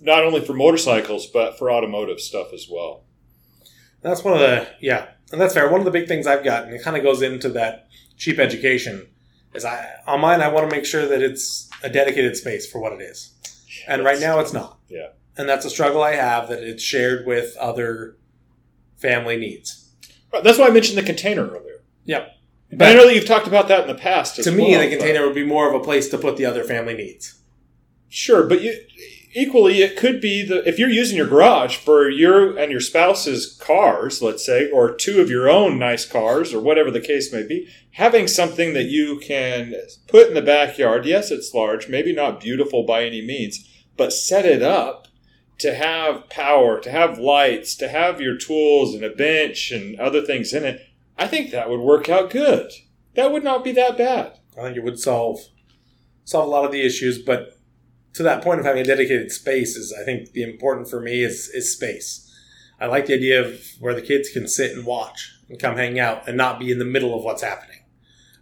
not 0.00 0.24
only 0.24 0.40
for 0.44 0.52
motorcycles, 0.52 1.26
but 1.26 1.58
for 1.58 1.70
automotive 1.70 2.20
stuff 2.20 2.52
as 2.52 2.68
well. 2.70 3.04
That's 4.02 4.24
one 4.24 4.34
of 4.34 4.40
the, 4.40 4.68
yeah, 4.80 5.08
and 5.30 5.40
that's 5.40 5.54
fair. 5.54 5.70
One 5.70 5.80
of 5.80 5.84
the 5.84 5.90
big 5.90 6.08
things 6.08 6.26
I've 6.26 6.44
gotten, 6.44 6.72
it 6.74 6.82
kind 6.82 6.96
of 6.96 7.02
goes 7.02 7.22
into 7.22 7.48
that 7.50 7.88
cheap 8.16 8.38
education, 8.38 9.08
is 9.54 9.64
I, 9.64 9.86
on 10.06 10.20
mine, 10.20 10.40
I 10.40 10.48
want 10.48 10.68
to 10.68 10.74
make 10.74 10.84
sure 10.84 11.06
that 11.06 11.22
it's 11.22 11.68
a 11.82 11.88
dedicated 11.88 12.36
space 12.36 12.70
for 12.70 12.80
what 12.80 12.92
it 12.92 13.00
is. 13.00 13.32
And 13.86 14.04
right 14.04 14.20
now 14.20 14.38
it's 14.40 14.52
not. 14.52 14.78
Yeah. 14.88 15.08
And 15.36 15.48
that's 15.48 15.64
a 15.64 15.70
struggle 15.70 16.02
I 16.02 16.14
have 16.14 16.48
that 16.48 16.62
it's 16.62 16.82
shared 16.82 17.26
with 17.26 17.56
other 17.56 18.16
family 18.96 19.36
needs. 19.36 19.90
Right, 20.32 20.44
That's 20.44 20.58
why 20.58 20.66
I 20.66 20.70
mentioned 20.70 20.98
the 20.98 21.02
container 21.02 21.46
earlier. 21.46 21.82
Yep. 22.04 22.36
But 22.72 22.88
I 22.88 22.94
know 22.94 23.06
that 23.06 23.14
you've 23.14 23.26
talked 23.26 23.46
about 23.46 23.68
that 23.68 23.82
in 23.82 23.88
the 23.88 24.00
past. 24.00 24.38
As 24.38 24.46
to 24.46 24.50
me, 24.50 24.70
well, 24.70 24.80
the 24.80 24.88
container 24.88 25.26
would 25.26 25.34
be 25.34 25.44
more 25.44 25.68
of 25.68 25.74
a 25.74 25.84
place 25.84 26.08
to 26.08 26.18
put 26.18 26.38
the 26.38 26.46
other 26.46 26.64
family 26.64 26.94
needs. 26.94 27.38
Sure, 28.08 28.46
but 28.46 28.62
you, 28.62 28.74
equally, 29.34 29.82
it 29.82 29.96
could 29.96 30.20
be 30.20 30.44
the 30.44 30.66
if 30.68 30.78
you're 30.78 30.88
using 30.88 31.16
your 31.16 31.26
garage 31.26 31.76
for 31.76 32.08
your 32.08 32.56
and 32.56 32.70
your 32.70 32.80
spouse's 32.80 33.56
cars, 33.60 34.22
let's 34.22 34.44
say, 34.44 34.70
or 34.70 34.94
two 34.94 35.20
of 35.20 35.30
your 35.30 35.48
own 35.48 35.78
nice 35.78 36.04
cars, 36.04 36.52
or 36.52 36.60
whatever 36.60 36.90
the 36.90 37.00
case 37.00 37.32
may 37.32 37.46
be, 37.46 37.68
having 37.92 38.26
something 38.26 38.74
that 38.74 38.84
you 38.84 39.18
can 39.18 39.74
put 40.08 40.28
in 40.28 40.34
the 40.34 40.42
backyard. 40.42 41.06
Yes, 41.06 41.30
it's 41.30 41.54
large, 41.54 41.88
maybe 41.88 42.12
not 42.12 42.40
beautiful 42.40 42.84
by 42.84 43.04
any 43.04 43.24
means, 43.24 43.68
but 43.96 44.12
set 44.12 44.44
it 44.44 44.62
up 44.62 45.08
to 45.58 45.74
have 45.74 46.28
power, 46.28 46.80
to 46.80 46.90
have 46.90 47.18
lights, 47.18 47.74
to 47.76 47.88
have 47.88 48.20
your 48.20 48.36
tools 48.36 48.94
and 48.94 49.04
a 49.04 49.10
bench 49.10 49.70
and 49.70 49.98
other 50.00 50.20
things 50.20 50.52
in 50.52 50.64
it. 50.64 50.86
I 51.16 51.26
think 51.26 51.50
that 51.50 51.70
would 51.70 51.80
work 51.80 52.08
out 52.08 52.30
good. 52.30 52.72
That 53.14 53.30
would 53.30 53.44
not 53.44 53.62
be 53.62 53.72
that 53.72 53.96
bad. 53.96 54.38
I 54.58 54.62
think 54.62 54.76
it 54.76 54.84
would 54.84 54.98
solve 54.98 55.40
solve 56.24 56.46
a 56.46 56.50
lot 56.50 56.64
of 56.64 56.72
the 56.72 56.84
issues, 56.84 57.18
but 57.18 57.58
to 58.14 58.22
that 58.24 58.42
point 58.42 58.60
of 58.60 58.66
having 58.66 58.82
a 58.82 58.84
dedicated 58.84 59.30
space 59.32 59.76
is 59.76 59.92
I 59.98 60.04
think 60.04 60.32
the 60.32 60.42
important 60.42 60.88
for 60.90 61.00
me 61.00 61.22
is 61.22 61.48
is 61.54 61.72
space. 61.72 62.28
I 62.80 62.86
like 62.86 63.06
the 63.06 63.14
idea 63.14 63.40
of 63.40 63.60
where 63.78 63.94
the 63.94 64.02
kids 64.02 64.28
can 64.30 64.48
sit 64.48 64.76
and 64.76 64.84
watch 64.84 65.32
and 65.48 65.58
come 65.58 65.76
hang 65.76 66.00
out 66.00 66.26
and 66.26 66.36
not 66.36 66.58
be 66.58 66.70
in 66.72 66.78
the 66.78 66.84
middle 66.84 67.16
of 67.16 67.22
what's 67.24 67.42
happening. 67.42 67.78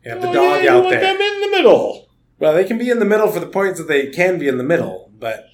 You 0.05 0.13
have 0.13 0.23
the 0.23 0.29
Oh, 0.31 0.33
dog 0.33 0.65
yeah, 0.65 0.75
out 0.75 0.85
want 0.85 0.95
there. 0.97 1.01
them 1.13 1.21
in 1.21 1.41
the 1.43 1.51
middle. 1.51 2.09
Well, 2.39 2.55
they 2.55 2.65
can 2.65 2.79
be 2.79 2.89
in 2.89 3.01
the 3.01 3.05
middle 3.05 3.29
for 3.31 3.39
the 3.41 3.47
points 3.47 3.79
that 3.79 3.87
they 3.89 4.07
can 4.07 4.39
be 4.39 4.49
in 4.49 4.57
the 4.57 4.65
middle, 4.65 5.13
but 5.19 5.45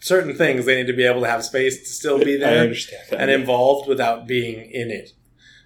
certain 0.00 0.34
things 0.34 0.66
they 0.66 0.76
need 0.76 0.88
to 0.88 0.92
be 0.92 1.06
able 1.06 1.22
to 1.22 1.28
have 1.28 1.42
space 1.44 1.78
to 1.78 1.86
still 1.86 2.18
be 2.18 2.36
there 2.36 2.70
and 3.16 3.30
involved 3.30 3.88
without 3.88 4.26
being 4.26 4.70
in 4.70 4.90
it. 4.90 5.12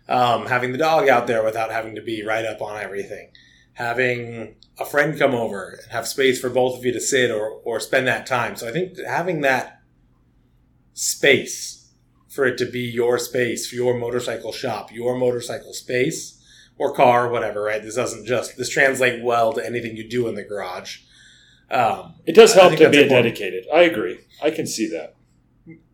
Um, 0.08 0.46
having 0.46 0.70
the 0.70 0.78
dog 0.78 1.08
out 1.08 1.26
there 1.26 1.42
without 1.42 1.72
having 1.72 1.96
to 1.96 2.02
be 2.02 2.22
right 2.24 2.44
up 2.44 2.62
on 2.62 2.80
everything. 2.80 3.30
Having 3.76 4.56
a 4.78 4.84
friend 4.84 5.18
come 5.18 5.34
over 5.34 5.78
and 5.82 5.92
have 5.92 6.06
space 6.06 6.40
for 6.40 6.50
both 6.50 6.78
of 6.78 6.84
you 6.84 6.92
to 6.92 7.00
sit 7.00 7.30
or, 7.30 7.60
or 7.64 7.80
spend 7.80 8.06
that 8.06 8.26
time. 8.26 8.56
So 8.56 8.68
I 8.68 8.72
think 8.72 8.98
having 9.06 9.40
that 9.40 9.80
space 10.92 11.92
for 12.28 12.44
it 12.44 12.58
to 12.58 12.66
be 12.66 12.80
your 12.80 13.18
space, 13.18 13.68
for 13.68 13.76
your 13.76 13.96
motorcycle 13.98 14.52
shop, 14.52 14.92
your 14.92 15.16
motorcycle 15.16 15.72
space, 15.72 16.42
or 16.78 16.92
car, 16.92 17.28
whatever, 17.30 17.62
right? 17.62 17.82
This 17.82 17.94
doesn't 17.96 18.26
just, 18.26 18.58
this 18.58 18.68
translate 18.68 19.22
well 19.22 19.52
to 19.54 19.64
anything 19.64 19.96
you 19.96 20.08
do 20.08 20.28
in 20.28 20.34
the 20.34 20.42
garage. 20.42 20.98
Um, 21.70 22.14
It 22.26 22.34
does 22.34 22.52
help 22.54 22.72
to 22.72 22.78
be 22.78 22.84
important. 22.84 23.08
dedicated. 23.08 23.64
I 23.72 23.82
agree. 23.82 24.18
I 24.42 24.50
can 24.50 24.66
see 24.66 24.88
that. 24.90 25.16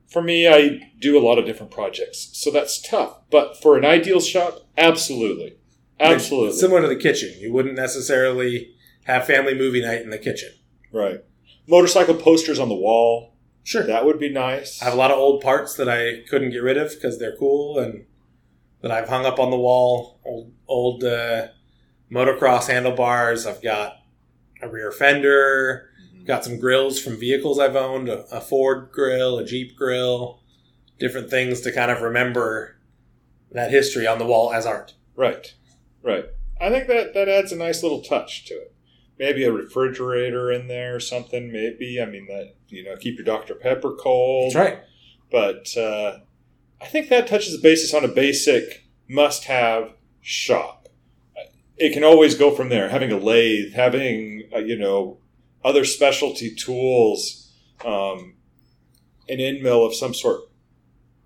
For 0.08 0.20
me, 0.20 0.46
I 0.46 0.90
do 0.98 1.16
a 1.16 1.24
lot 1.24 1.38
of 1.38 1.46
different 1.46 1.72
projects, 1.72 2.30
so 2.32 2.50
that's 2.50 2.82
tough. 2.82 3.20
But 3.30 3.62
for 3.62 3.78
an 3.78 3.84
ideal 3.84 4.20
shop, 4.20 4.58
absolutely, 4.76 5.56
absolutely, 6.02 6.58
Similar 6.58 6.82
to 6.82 6.88
the 6.88 6.96
kitchen, 6.96 7.34
you 7.38 7.52
wouldn't 7.52 7.74
necessarily 7.76 8.74
have 9.04 9.26
family 9.26 9.54
movie 9.54 9.82
night 9.82 10.02
in 10.02 10.10
the 10.10 10.18
kitchen. 10.18 10.50
right. 10.92 11.24
Motorcycle 11.68 12.14
posters 12.16 12.58
on 12.58 12.68
the 12.68 12.74
wall. 12.74 13.34
Sure. 13.62 13.84
That 13.84 14.04
would 14.04 14.18
be 14.18 14.28
nice. 14.28 14.82
I 14.82 14.86
have 14.86 14.94
a 14.94 14.96
lot 14.96 15.12
of 15.12 15.18
old 15.18 15.40
parts 15.40 15.76
that 15.76 15.88
I 15.88 16.22
couldn't 16.28 16.50
get 16.50 16.62
rid 16.62 16.76
of 16.76 16.90
because 16.90 17.20
they're 17.20 17.36
cool 17.36 17.78
and 17.78 18.04
that 18.80 18.90
I've 18.90 19.08
hung 19.08 19.24
up 19.24 19.38
on 19.38 19.50
the 19.50 19.56
wall. 19.56 20.18
Old, 20.24 20.52
old 20.66 21.04
uh, 21.04 21.46
motocross 22.10 22.66
handlebars. 22.66 23.46
I've 23.46 23.62
got 23.62 23.98
a 24.60 24.68
rear 24.68 24.90
fender. 24.90 25.90
Got 26.26 26.44
some 26.44 26.58
grills 26.58 27.00
from 27.00 27.16
vehicles 27.18 27.60
I've 27.60 27.76
owned 27.76 28.08
a, 28.08 28.24
a 28.34 28.40
Ford 28.40 28.90
grill, 28.92 29.38
a 29.38 29.44
Jeep 29.44 29.76
grill, 29.76 30.40
different 30.98 31.30
things 31.30 31.60
to 31.62 31.72
kind 31.72 31.90
of 31.92 32.00
remember 32.02 32.76
that 33.52 33.70
history 33.70 34.06
on 34.06 34.18
the 34.18 34.26
wall 34.26 34.52
as 34.52 34.66
art. 34.66 34.94
Right, 35.14 35.54
right. 36.02 36.24
I 36.60 36.70
think 36.70 36.86
that 36.88 37.14
that 37.14 37.28
adds 37.28 37.52
a 37.52 37.56
nice 37.56 37.82
little 37.82 38.02
touch 38.02 38.44
to 38.46 38.54
it. 38.54 38.74
Maybe 39.18 39.44
a 39.44 39.52
refrigerator 39.52 40.50
in 40.50 40.68
there 40.68 40.96
or 40.96 41.00
something. 41.00 41.52
Maybe 41.52 42.00
I 42.00 42.06
mean 42.06 42.26
that 42.26 42.54
you 42.68 42.84
know 42.84 42.96
keep 42.96 43.16
your 43.16 43.24
Dr 43.24 43.54
Pepper 43.54 43.94
cold. 43.98 44.54
right. 44.54 44.80
But 45.30 45.76
uh, 45.76 46.18
I 46.80 46.86
think 46.86 47.08
that 47.08 47.26
touches 47.26 47.56
the 47.56 47.62
basis 47.62 47.94
on 47.94 48.04
a 48.04 48.08
basic 48.08 48.86
must-have 49.08 49.94
shop. 50.20 50.88
It 51.78 51.94
can 51.94 52.04
always 52.04 52.34
go 52.34 52.54
from 52.54 52.68
there. 52.68 52.90
Having 52.90 53.12
a 53.12 53.16
lathe, 53.16 53.72
having 53.72 54.48
uh, 54.54 54.58
you 54.58 54.78
know 54.78 55.18
other 55.64 55.84
specialty 55.84 56.54
tools, 56.54 57.52
um, 57.84 58.34
an 59.28 59.40
end 59.40 59.62
mill 59.62 59.84
of 59.84 59.94
some 59.94 60.14
sort. 60.14 60.42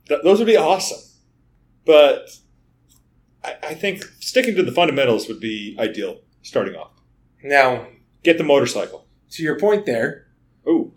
Th- 0.09 0.21
those 0.23 0.39
would 0.39 0.47
be 0.47 0.57
awesome. 0.57 1.01
But 1.85 2.29
I, 3.47 3.57
I 3.69 3.75
think 3.75 4.03
sticking 4.21 4.55
to 4.57 4.63
the 4.63 4.73
fundamentals 4.73 5.29
would 5.29 5.41
be 5.41 5.77
ideal. 5.79 6.21
Starting 6.43 6.75
off, 6.77 6.93
Now, 7.43 7.87
get 8.23 8.39
the 8.39 8.45
motorcycle. 8.45 9.07
to 9.31 9.43
your 9.43 9.59
point 9.59 9.85
there, 9.87 10.27
Ooh, 10.69 10.93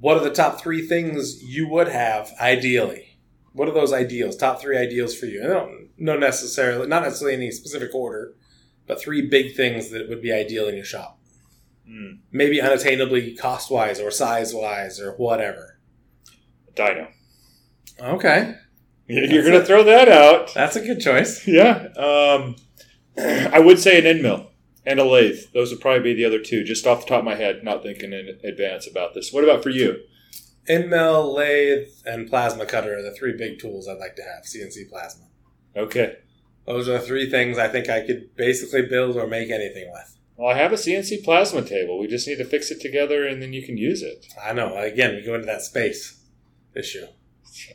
what 0.00 0.16
are 0.16 0.24
the 0.24 0.30
top 0.30 0.60
three 0.60 0.86
things 0.86 1.42
you 1.42 1.68
would 1.68 1.88
have 1.88 2.30
ideally? 2.40 3.18
What 3.52 3.68
are 3.68 3.74
those 3.74 3.92
ideals? 3.92 4.36
Top 4.36 4.60
three 4.60 4.76
ideals 4.78 5.14
for 5.18 5.26
you? 5.26 5.42
I 5.44 5.46
don't 5.48 5.88
know 5.98 6.16
necessarily, 6.18 6.86
not 6.86 7.02
necessarily 7.02 7.36
any 7.36 7.50
specific 7.50 7.94
order, 7.94 8.34
but 8.86 9.00
three 9.00 9.26
big 9.28 9.54
things 9.54 9.90
that 9.90 10.08
would 10.08 10.20
be 10.22 10.32
ideal 10.32 10.66
in 10.68 10.76
your 10.76 10.84
shop. 10.84 11.18
mm, 11.88 12.18
Maybe 12.32 12.58
unattainably 12.58 13.38
cost 13.38 13.70
wise 13.70 13.98
or 14.00 14.10
size 14.10 14.54
wise 14.54 15.00
or 15.00 15.12
whatever. 15.16 15.78
dyno. 16.74 17.08
Okay, 18.00 18.54
You're 19.08 19.42
going 19.44 19.60
to 19.60 19.64
throw 19.64 19.84
that 19.84 20.08
out. 20.08 20.52
that's 20.54 20.76
a 20.76 20.80
good 20.80 21.00
choice. 21.00 21.46
Yeah. 21.46 21.88
Um, 21.96 22.56
I 23.18 23.60
would 23.60 23.78
say 23.78 23.98
an 23.98 24.06
end 24.06 24.22
mill 24.22 24.50
and 24.84 24.98
a 24.98 25.04
lathe. 25.04 25.52
Those 25.54 25.70
would 25.70 25.80
probably 25.80 26.02
be 26.02 26.14
the 26.14 26.24
other 26.24 26.40
two, 26.40 26.64
just 26.64 26.86
off 26.86 27.02
the 27.02 27.08
top 27.08 27.20
of 27.20 27.24
my 27.24 27.34
head, 27.34 27.62
not 27.62 27.82
thinking 27.82 28.12
in 28.12 28.38
advance 28.44 28.88
about 28.88 29.14
this. 29.14 29.32
What 29.32 29.44
about 29.44 29.62
for 29.62 29.70
you? 29.70 30.00
End 30.68 30.90
mill, 30.90 31.32
lathe, 31.34 31.88
and 32.04 32.28
plasma 32.28 32.66
cutter 32.66 32.98
are 32.98 33.02
the 33.02 33.14
three 33.14 33.36
big 33.36 33.58
tools 33.58 33.86
I'd 33.86 33.98
like 33.98 34.16
to 34.16 34.22
have. 34.22 34.44
CNC 34.44 34.90
plasma. 34.90 35.26
Okay. 35.76 36.16
Those 36.66 36.88
are 36.88 36.98
the 36.98 37.06
three 37.06 37.30
things 37.30 37.58
I 37.58 37.68
think 37.68 37.88
I 37.88 38.04
could 38.04 38.34
basically 38.34 38.82
build 38.82 39.16
or 39.16 39.28
make 39.28 39.50
anything 39.50 39.88
with. 39.92 40.18
Well, 40.36 40.52
I 40.52 40.58
have 40.58 40.72
a 40.72 40.76
CNC 40.76 41.22
plasma 41.24 41.62
table. 41.62 41.98
We 41.98 42.08
just 42.08 42.26
need 42.26 42.38
to 42.38 42.44
fix 42.44 42.70
it 42.70 42.80
together 42.80 43.26
and 43.26 43.40
then 43.40 43.52
you 43.52 43.64
can 43.64 43.78
use 43.78 44.02
it. 44.02 44.26
I 44.42 44.52
know. 44.52 44.76
Again, 44.76 45.14
we 45.14 45.22
go 45.22 45.34
into 45.34 45.46
that 45.46 45.62
space 45.62 46.20
issue. 46.74 47.06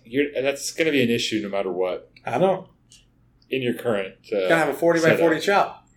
You're, 0.05 0.27
that's 0.41 0.71
going 0.71 0.85
to 0.85 0.91
be 0.91 1.01
an 1.03 1.09
issue 1.09 1.39
no 1.41 1.49
matter 1.49 1.71
what 1.71 2.11
I 2.25 2.37
know. 2.37 2.69
in 3.49 3.61
your 3.61 3.73
current. 3.73 4.15
Uh, 4.31 4.47
Gotta 4.47 4.55
have 4.57 4.69
a 4.69 4.73
40 4.73 5.01
by 5.01 5.17
40 5.17 5.41
shop. 5.41 5.87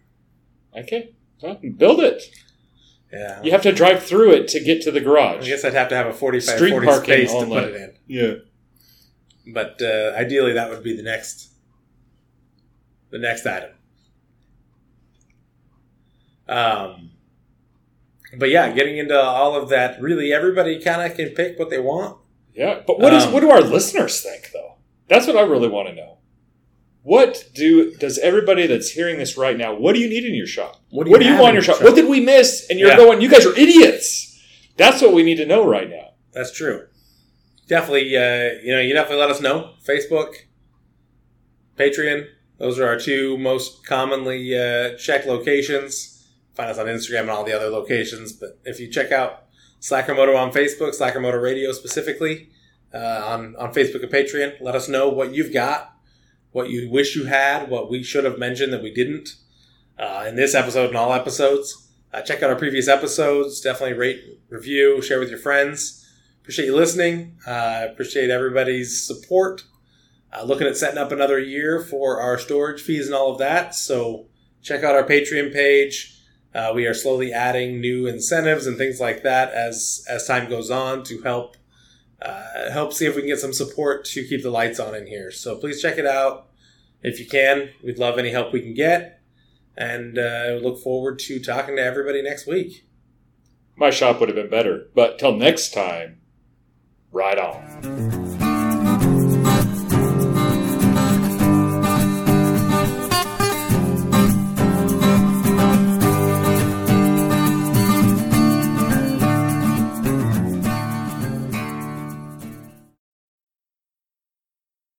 Okay. 0.76 1.14
Well, 1.42 1.60
build 1.76 2.00
it. 2.00 2.22
Yeah. 3.12 3.42
You 3.42 3.52
have 3.52 3.62
to 3.62 3.72
drive 3.72 4.02
through 4.02 4.32
it 4.32 4.48
to 4.48 4.60
get 4.60 4.82
to 4.82 4.90
the 4.90 5.00
garage. 5.00 5.44
I 5.44 5.48
guess 5.48 5.64
I'd 5.64 5.74
have 5.74 5.88
to 5.90 5.94
have 5.96 6.06
a 6.06 6.12
40 6.12 6.38
by 6.38 6.42
Street 6.42 6.70
40 6.70 6.86
parking 6.86 7.04
space 7.04 7.32
to 7.32 7.46
put 7.46 7.64
it 7.64 7.74
in. 7.76 7.92
Yeah. 8.08 8.34
But 9.52 9.80
uh, 9.82 10.14
ideally, 10.16 10.54
that 10.54 10.70
would 10.70 10.82
be 10.82 10.96
the 10.96 11.02
next, 11.02 11.50
the 13.10 13.18
next 13.18 13.46
item. 13.46 13.70
Um, 16.48 17.10
but 18.36 18.50
yeah, 18.50 18.70
getting 18.72 18.98
into 18.98 19.18
all 19.20 19.54
of 19.54 19.68
that, 19.68 20.00
really, 20.00 20.32
everybody 20.32 20.80
kind 20.80 21.02
of 21.10 21.16
can 21.16 21.30
pick 21.30 21.58
what 21.58 21.70
they 21.70 21.78
want. 21.78 22.18
Yeah, 22.54 22.80
but 22.86 23.00
what 23.00 23.12
is 23.12 23.24
Um, 23.24 23.32
what 23.32 23.40
do 23.40 23.50
our 23.50 23.60
listeners 23.60 24.20
think 24.22 24.50
though? 24.52 24.76
That's 25.08 25.26
what 25.26 25.36
I 25.36 25.42
really 25.42 25.68
want 25.68 25.88
to 25.88 25.94
know. 25.94 26.18
What 27.02 27.50
do 27.54 27.92
does 27.96 28.18
everybody 28.18 28.66
that's 28.66 28.90
hearing 28.90 29.18
this 29.18 29.36
right 29.36 29.56
now? 29.56 29.74
What 29.74 29.94
do 29.94 30.00
you 30.00 30.08
need 30.08 30.24
in 30.24 30.34
your 30.34 30.46
shop? 30.46 30.80
What 30.90 31.08
What 31.08 31.20
do 31.20 31.26
you 31.26 31.34
want 31.34 31.48
in 31.50 31.54
your 31.54 31.62
shop? 31.62 31.82
What 31.82 31.94
did 31.94 32.08
we 32.08 32.20
miss? 32.20 32.66
And 32.70 32.78
you're 32.78 32.88
Yeah. 32.90 32.96
going, 32.96 33.20
you 33.20 33.28
guys 33.28 33.44
are 33.44 33.56
idiots. 33.58 34.40
That's 34.76 35.02
what 35.02 35.12
we 35.12 35.22
need 35.22 35.36
to 35.36 35.46
know 35.46 35.66
right 35.66 35.90
now. 35.90 36.12
That's 36.32 36.52
true. 36.52 36.86
Definitely, 37.68 38.16
uh, 38.16 38.60
you 38.62 38.74
know, 38.74 38.80
you 38.80 38.94
definitely 38.94 39.20
let 39.20 39.30
us 39.30 39.40
know. 39.40 39.74
Facebook, 39.86 40.34
Patreon. 41.78 42.26
Those 42.58 42.78
are 42.78 42.86
our 42.86 42.98
two 42.98 43.36
most 43.36 43.84
commonly 43.86 44.56
uh, 44.56 44.96
checked 44.96 45.26
locations. 45.26 46.26
Find 46.54 46.70
us 46.70 46.78
on 46.78 46.86
Instagram 46.86 47.22
and 47.22 47.30
all 47.30 47.44
the 47.44 47.52
other 47.52 47.68
locations. 47.68 48.32
But 48.32 48.58
if 48.64 48.78
you 48.78 48.88
check 48.88 49.10
out 49.12 49.43
Slacker 49.84 50.14
Moto 50.14 50.34
on 50.34 50.50
Facebook, 50.50 50.94
Slacker 50.94 51.20
Moto 51.20 51.36
Radio 51.36 51.70
specifically, 51.72 52.48
uh, 52.94 53.22
on, 53.26 53.54
on 53.56 53.74
Facebook 53.74 54.02
and 54.02 54.10
Patreon, 54.10 54.58
let 54.62 54.74
us 54.74 54.88
know 54.88 55.10
what 55.10 55.34
you've 55.34 55.52
got, 55.52 55.94
what 56.52 56.70
you 56.70 56.88
wish 56.90 57.14
you 57.14 57.26
had, 57.26 57.68
what 57.68 57.90
we 57.90 58.02
should 58.02 58.24
have 58.24 58.38
mentioned 58.38 58.72
that 58.72 58.82
we 58.82 58.90
didn't 58.90 59.36
uh, 59.98 60.24
in 60.26 60.36
this 60.36 60.54
episode 60.54 60.88
and 60.88 60.96
all 60.96 61.12
episodes. 61.12 61.86
Uh, 62.14 62.22
check 62.22 62.42
out 62.42 62.48
our 62.48 62.56
previous 62.56 62.88
episodes. 62.88 63.60
Definitely 63.60 63.98
rate, 63.98 64.22
review, 64.48 65.02
share 65.02 65.20
with 65.20 65.28
your 65.28 65.38
friends. 65.38 66.10
Appreciate 66.40 66.64
you 66.64 66.74
listening. 66.74 67.36
Uh, 67.46 67.88
appreciate 67.90 68.30
everybody's 68.30 69.06
support. 69.06 69.64
Uh, 70.32 70.44
looking 70.44 70.66
at 70.66 70.78
setting 70.78 70.96
up 70.96 71.12
another 71.12 71.38
year 71.38 71.78
for 71.78 72.22
our 72.22 72.38
storage 72.38 72.80
fees 72.80 73.04
and 73.04 73.14
all 73.14 73.32
of 73.32 73.38
that. 73.38 73.74
So 73.74 74.28
check 74.62 74.82
out 74.82 74.94
our 74.94 75.06
Patreon 75.06 75.52
page. 75.52 76.13
Uh, 76.54 76.72
we 76.74 76.86
are 76.86 76.94
slowly 76.94 77.32
adding 77.32 77.80
new 77.80 78.06
incentives 78.06 78.66
and 78.66 78.78
things 78.78 79.00
like 79.00 79.22
that 79.22 79.52
as 79.52 80.04
as 80.08 80.26
time 80.26 80.48
goes 80.48 80.70
on 80.70 81.02
to 81.02 81.20
help 81.22 81.56
uh, 82.22 82.70
help 82.70 82.92
see 82.92 83.06
if 83.06 83.16
we 83.16 83.22
can 83.22 83.30
get 83.30 83.40
some 83.40 83.52
support 83.52 84.04
to 84.04 84.26
keep 84.26 84.42
the 84.42 84.50
lights 84.50 84.78
on 84.78 84.94
in 84.94 85.06
here. 85.06 85.30
So 85.30 85.56
please 85.56 85.82
check 85.82 85.98
it 85.98 86.06
out 86.06 86.48
if 87.02 87.18
you 87.18 87.26
can. 87.26 87.70
We'd 87.82 87.98
love 87.98 88.18
any 88.18 88.30
help 88.30 88.52
we 88.52 88.60
can 88.60 88.74
get, 88.74 89.20
and 89.76 90.18
uh, 90.18 90.58
look 90.62 90.78
forward 90.78 91.18
to 91.20 91.40
talking 91.40 91.76
to 91.76 91.82
everybody 91.82 92.22
next 92.22 92.46
week. 92.46 92.86
My 93.76 93.90
shop 93.90 94.20
would 94.20 94.28
have 94.28 94.36
been 94.36 94.50
better, 94.50 94.86
but 94.94 95.18
till 95.18 95.36
next 95.36 95.74
time, 95.74 96.20
ride 97.10 97.38
on. 97.38 98.23